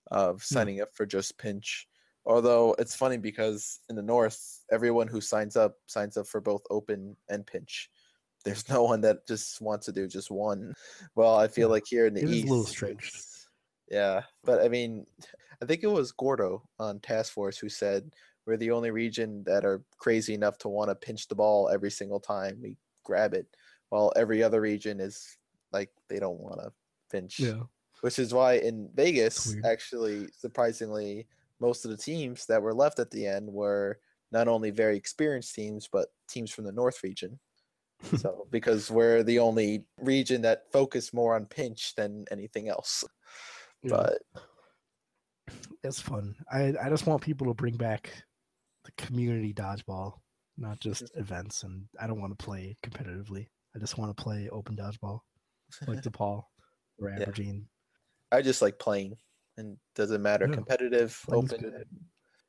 of 0.10 0.44
signing 0.44 0.82
up 0.82 0.90
for 0.96 1.06
just 1.06 1.38
pinch. 1.38 1.88
Although 2.26 2.76
it's 2.80 2.96
funny 2.96 3.18
because 3.18 3.80
in 3.90 3.96
the 3.96 4.02
north, 4.02 4.64
everyone 4.72 5.08
who 5.08 5.22
signs 5.22 5.56
up 5.56 5.76
signs 5.86 6.18
up 6.18 6.26
for 6.26 6.42
both 6.42 6.64
open 6.72 7.16
and 7.30 7.46
pinch. 7.46 7.92
There's 8.48 8.70
no 8.70 8.84
one 8.84 9.02
that 9.02 9.28
just 9.28 9.62
wants 9.62 9.86
to 9.88 9.92
do 9.92 10.08
just 10.08 10.32
one. 10.32 10.74
Well, 11.16 11.36
I 11.36 11.48
feel 11.48 11.68
Yeah, 11.68 11.74
like 11.74 11.84
here 11.88 12.06
in 12.06 12.14
the 12.14 12.22
it 12.22 12.26
is 12.26 12.32
a 12.32 12.36
east, 12.36 12.48
little 12.48 12.66
strange. 12.66 13.12
Yeah, 13.90 14.24
but 14.44 14.62
I 14.62 14.70
mean, 14.70 15.06
I 15.62 15.66
think 15.66 15.84
it 15.84 15.88
was 15.88 16.12
Gordo 16.12 16.68
on 16.80 17.00
Task 17.00 17.34
Force 17.34 17.58
who 17.58 17.70
said 17.70 18.14
we're 18.46 18.58
the 18.58 18.72
only 18.72 18.92
region 18.92 19.44
that 19.46 19.66
are 19.66 19.84
crazy 19.98 20.34
enough 20.34 20.58
to 20.60 20.70
want 20.70 20.90
to 20.90 20.96
pinch 20.96 21.28
the 21.28 21.36
ball 21.36 21.70
every 21.70 21.92
single 21.92 22.20
time 22.20 22.60
we 22.62 22.78
grab 23.04 23.34
it, 23.34 23.48
while 23.90 24.14
every 24.16 24.44
other 24.44 24.62
region 24.62 25.00
is 25.00 25.38
like 25.72 25.90
they 26.08 26.20
don't 26.20 26.40
want 26.40 26.60
to 26.60 26.72
pinch. 27.12 27.40
Yeah. 27.40 27.64
Which 28.02 28.20
is 28.20 28.34
why 28.34 28.54
in 28.54 28.90
Vegas, 28.94 29.56
actually, 29.66 30.28
surprisingly, 30.38 31.28
most 31.60 31.84
of 31.84 31.92
the 31.92 31.98
teams 31.98 32.46
that 32.46 32.62
were 32.62 32.74
left 32.74 33.00
at 33.00 33.10
the 33.10 33.26
end 33.26 33.52
were 33.52 34.00
not 34.32 34.48
only 34.48 34.70
very 34.70 34.96
experienced 34.96 35.56
teams, 35.56 35.90
but 35.92 36.10
teams 36.28 36.52
from 36.52 36.66
the 36.66 36.72
North 36.72 37.04
region. 37.04 37.40
so 38.18 38.48
because 38.52 38.92
we're 38.92 39.24
the 39.24 39.40
only 39.40 39.86
region 40.02 40.42
that 40.44 40.72
focus 40.72 41.14
more 41.14 41.36
on 41.36 41.46
pinch 41.46 41.96
than 41.96 42.26
anything 42.32 42.70
else. 42.70 43.04
Yeah, 43.84 43.90
But 43.90 44.22
it's 45.84 46.02
fun. 46.02 46.36
I 46.52 46.74
I 46.82 46.90
just 46.90 47.08
want 47.08 47.22
people 47.22 47.48
to 47.48 47.54
bring 47.54 47.78
back 47.78 48.12
the 48.86 48.92
community 49.04 49.54
dodgeball, 49.54 50.14
not 50.58 50.80
just 50.80 51.04
mm. 51.04 51.20
events. 51.20 51.64
And 51.64 51.86
I 52.00 52.08
don't 52.08 52.22
want 52.22 52.38
to 52.38 52.44
play 52.44 52.76
competitively. 52.86 53.48
I 53.76 53.80
just 53.80 53.98
want 53.98 54.16
to 54.16 54.24
play 54.24 54.50
open 54.52 54.76
dodgeball, 54.76 55.20
like 55.88 56.02
DePaul 56.04 56.44
or 57.00 57.10
Yeah. 57.10 57.26
I 58.32 58.42
just 58.42 58.62
like 58.62 58.80
playing, 58.80 59.16
and 59.58 59.78
doesn't 59.96 60.22
matter 60.22 60.48
Yeah, 60.48 60.56
competitive, 60.56 61.20
open. 61.30 61.62
good. 61.62 61.88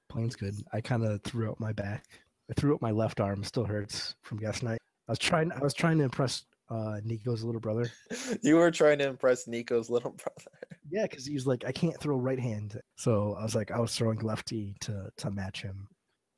Playing's 0.09 0.37
good. 0.37 0.55
I 0.73 0.81
kind 0.81 1.05
of 1.05 1.23
threw 1.23 1.51
out 1.51 1.61
my 1.61 1.73
back. 1.73 2.05
I 2.51 2.55
threw 2.55 2.75
out 2.75 2.83
my 2.83 2.91
left 2.91 3.21
arm. 3.21 3.45
Still 3.45 3.67
hurts 3.67 4.15
from 4.23 4.39
last 4.39 4.63
night. 4.63 4.81
I 5.09 5.13
was 5.13 5.19
trying. 5.19 5.51
I 5.53 5.61
was 5.61 5.75
trying 5.75 5.99
to 5.99 6.05
impress 6.05 6.45
uh, 6.71 7.01
Nico's 7.03 7.43
little 7.43 7.61
brother. 7.61 7.91
you 8.43 8.57
were 8.57 8.71
trying 8.71 8.99
to 8.99 9.09
impress 9.09 9.47
Nico's 9.47 9.91
little 9.91 10.13
brother. 10.13 10.51
Yeah, 10.91 11.03
because 11.03 11.27
he 11.27 11.35
was 11.35 11.47
like, 11.47 11.67
I 11.67 11.73
can't 11.73 12.01
throw 12.01 12.17
right 12.17 12.41
hand. 12.41 12.81
So 12.97 13.37
I 13.39 13.43
was 13.43 13.55
like, 13.55 13.71
I 13.71 13.79
was 13.79 13.95
throwing 13.95 14.21
lefty 14.21 14.75
to 14.81 15.11
to 15.19 15.31
match 15.31 15.61
him. 15.61 15.87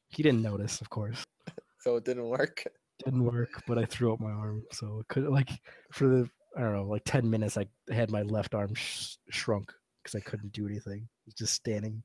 He 0.08 0.24
didn't 0.24 0.42
notice, 0.42 0.80
of 0.80 0.90
course. 0.90 1.22
So 1.78 1.96
it 1.96 2.04
didn't 2.04 2.28
work. 2.28 2.64
Didn't 3.04 3.24
work, 3.24 3.62
but 3.68 3.78
I 3.78 3.84
threw 3.86 4.12
up 4.12 4.18
my 4.20 4.32
arm. 4.32 4.64
So 4.72 4.98
it 5.00 5.08
could 5.08 5.28
like 5.28 5.50
for 5.92 6.08
the 6.08 6.28
I 6.56 6.62
don't 6.62 6.74
know, 6.74 6.84
like 6.84 7.04
ten 7.04 7.30
minutes, 7.30 7.56
I 7.56 7.66
had 7.92 8.10
my 8.10 8.22
left 8.22 8.54
arm 8.56 8.74
sh- 8.74 9.14
shrunk 9.30 9.72
because 10.02 10.16
I 10.16 10.20
couldn't 10.28 10.52
do 10.52 10.66
anything. 10.66 11.08
Just 11.38 11.54
standing 11.54 12.02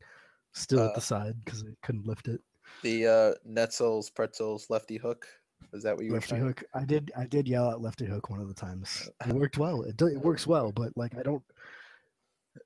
still 0.53 0.82
at 0.82 0.91
Uh, 0.91 0.95
the 0.95 1.01
side 1.01 1.34
because 1.43 1.63
I 1.63 1.74
couldn't 1.84 2.05
lift 2.05 2.28
it. 2.28 2.41
The 2.84 3.07
uh, 3.07 3.34
Netzels 3.49 4.13
pretzels 4.13 4.68
lefty 4.70 4.97
hook. 4.97 5.26
Is 5.74 5.84
that 5.84 5.95
what 5.95 6.06
you 6.06 6.14
Lefty 6.14 6.38
hook. 6.38 6.64
I 6.74 6.86
did. 6.86 7.12
I 7.18 7.26
did 7.26 7.47
yell 7.47 7.70
at 7.72 7.82
lefty 7.82 8.06
hook 8.06 8.30
one 8.30 8.39
of 8.39 8.47
the 8.47 8.53
times. 8.53 9.10
It 9.28 9.34
worked 9.34 9.58
well. 9.58 9.82
It 9.84 9.97
do, 9.97 10.08
it 10.08 10.18
works 10.20 10.47
well, 10.47 10.72
but 10.72 10.95
like 10.95 11.18
I 11.18 11.24
don't. 11.24 11.43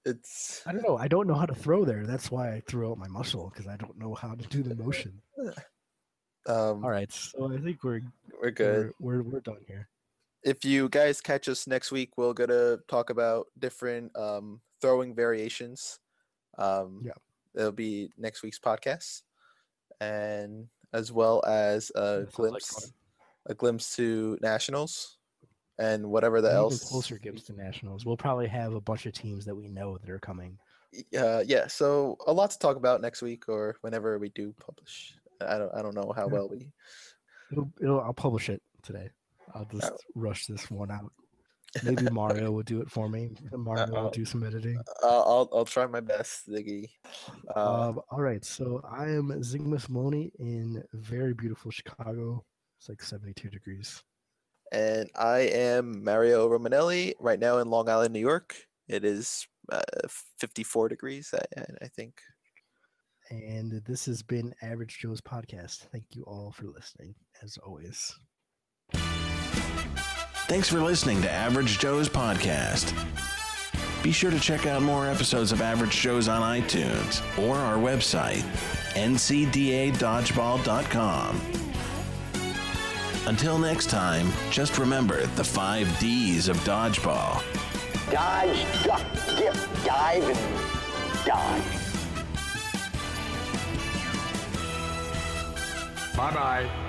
It's 0.06 0.62
I 0.68 0.72
don't 0.74 0.84
know. 0.84 0.98
I 0.98 1.08
don't 1.08 1.28
know 1.28 1.34
how 1.34 1.48
to 1.48 1.56
throw 1.56 1.84
there. 1.86 2.06
That's 2.06 2.30
why 2.30 2.54
I 2.54 2.62
threw 2.68 2.92
out 2.92 2.98
my 3.00 3.08
muscle 3.08 3.50
because 3.52 3.68
I 3.68 3.76
don't 3.78 3.98
know 3.98 4.14
how 4.14 4.36
to 4.36 4.48
do 4.48 4.62
the 4.62 4.76
motion. 4.76 5.20
um, 6.46 6.84
All 6.86 6.92
right, 6.92 7.12
so 7.12 7.52
I 7.52 7.58
think 7.60 7.84
we're 7.84 8.02
we're 8.42 8.52
good. 8.52 8.94
We're, 9.00 9.18
we're 9.18 9.24
we're 9.24 9.40
done 9.40 9.64
here. 9.68 9.90
if 10.44 10.64
you 10.64 10.90
guys 10.90 11.20
catch 11.22 11.50
us 11.50 11.66
next 11.66 11.92
week, 11.92 12.12
we're 12.18 12.34
gonna 12.34 12.78
talk 12.88 13.10
about 13.10 13.48
different 13.58 14.16
um, 14.16 14.62
throwing 14.82 15.16
variations. 15.16 16.00
Um, 16.60 17.02
Yeah. 17.04 17.14
it'll 17.56 17.72
be 17.72 18.12
next 18.18 18.44
week's 18.44 18.60
podcast, 18.60 19.24
and 20.00 20.68
as 20.94 21.12
well 21.12 21.44
as 21.46 21.92
a 21.96 22.00
That 22.00 22.02
sounds 22.02 22.26
like 22.26 22.34
glimpse, 22.34 22.94
a 23.48 23.54
glimpse 23.54 23.96
to 23.96 24.38
nationals, 24.42 25.18
and 25.78 26.10
whatever 26.10 26.42
the 26.42 26.52
else. 26.52 26.90
closer 26.90 27.18
glimpse 27.18 27.44
to 27.44 27.54
nationals. 27.54 28.06
We'll 28.06 28.18
probably 28.18 28.48
have 28.48 28.74
a 28.74 28.82
bunch 28.82 29.06
of 29.06 29.14
teams 29.14 29.46
that 29.46 29.56
we 29.56 29.68
know 29.68 29.98
that 29.98 30.10
are 30.10 30.20
coming. 30.20 30.58
Uh, 31.18 31.44
yeah, 31.46 31.68
so 31.68 32.18
a 32.26 32.34
lot 32.34 32.52
to 32.52 32.60
talk 32.60 32.76
about 32.76 33.02
next 33.02 33.22
week 33.22 33.48
or 33.48 33.78
whenever 33.82 34.18
we 34.18 34.30
do 34.30 34.54
publish. 34.60 35.14
I 35.40 35.58
don't, 35.58 35.74
I 35.74 35.82
don't 35.82 35.96
know 35.96 36.12
how 36.16 36.28
well 36.28 36.50
we. 36.50 36.72
It'll, 37.52 37.72
it'll, 37.82 38.02
I'll 38.02 38.14
publish 38.14 38.50
it 38.50 38.62
today. 38.84 39.10
I'll 39.54 39.68
just 39.72 39.92
rush 40.16 40.48
this 40.48 40.70
one 40.70 40.92
out. 40.92 41.12
Maybe 41.84 42.04
Mario 42.12 42.52
will 42.52 42.64
do 42.64 42.82
it 42.82 42.90
for 42.90 43.08
me. 43.10 43.32
Mario 43.52 43.88
will 43.92 43.98
Uh-oh. 44.08 44.10
do 44.12 44.26
some 44.26 44.44
editing. 44.44 44.78
Uh, 45.04 45.22
I'll, 45.22 45.50
I'll 45.54 45.66
try 45.66 45.86
my 45.88 46.00
best, 46.02 46.48
Ziggy. 46.50 46.90
Uh, 47.56 47.90
Um, 47.90 48.02
all 48.10 48.22
right, 48.22 48.44
so 48.44 48.82
I 48.90 49.06
am 49.10 49.30
Zygmus 49.42 49.88
Maloney 49.90 50.32
in 50.40 50.84
very 50.94 51.34
beautiful 51.34 51.72
Chicago. 51.72 52.44
It's 52.80 52.90
like 52.90 53.02
72 53.04 53.50
degrees. 53.50 54.04
and 54.72 55.10
I 55.16 55.40
am 55.40 56.04
Mario 56.04 56.48
Romanelli 56.50 57.14
right 57.20 57.40
now 57.40 57.58
in 57.58 57.70
Long 57.70 57.90
Island, 57.90 58.14
New 58.14 58.20
York. 58.20 58.56
It 58.88 59.04
is 59.06 59.48
uh, 59.72 59.82
54 60.40 60.90
degrees, 60.90 61.34
I- 61.34 61.66
I 61.82 61.88
think. 61.88 62.22
And 63.32 63.84
this 63.86 64.06
has 64.08 64.24
been 64.24 64.56
Average 64.64 64.98
Joe's 65.00 65.22
podcast. 65.22 65.88
Thank 65.92 66.06
you 66.16 66.24
all 66.24 66.52
for 66.52 66.66
listening, 66.66 67.14
as 67.44 67.58
always. 67.58 68.18
Thanks 70.50 70.68
for 70.68 70.82
listening 70.82 71.22
to 71.22 71.32
Average 71.32 71.78
Joe's 71.78 72.10
podcast. 72.10 72.92
Be 74.02 74.12
sure 74.12 74.32
to 74.32 74.40
check 74.40 74.66
out 74.66 74.82
more 74.82 75.06
episodes 75.06 75.52
of 75.52 75.62
Average 75.62 76.02
Joe's 76.02 76.28
on 76.28 76.42
iTunes 76.42 77.22
or 77.38 77.56
our 77.56 77.78
website, 77.78 78.42
ncdadodgeball.com. 78.96 81.42
Until 83.28 83.60
next 83.60 83.92
time, 83.92 84.32
just 84.50 84.80
remember 84.80 85.28
the 85.36 85.44
five 85.44 86.00
D's 86.00 86.48
of 86.48 86.58
dodgeball. 86.62 87.44
Dodge, 88.12 88.66
duck, 88.84 89.06
dip, 89.38 89.54
dive, 89.86 90.24
and 90.24 91.26
dodge. 91.28 91.64
Bye 96.18 96.34
bye. 96.34 96.89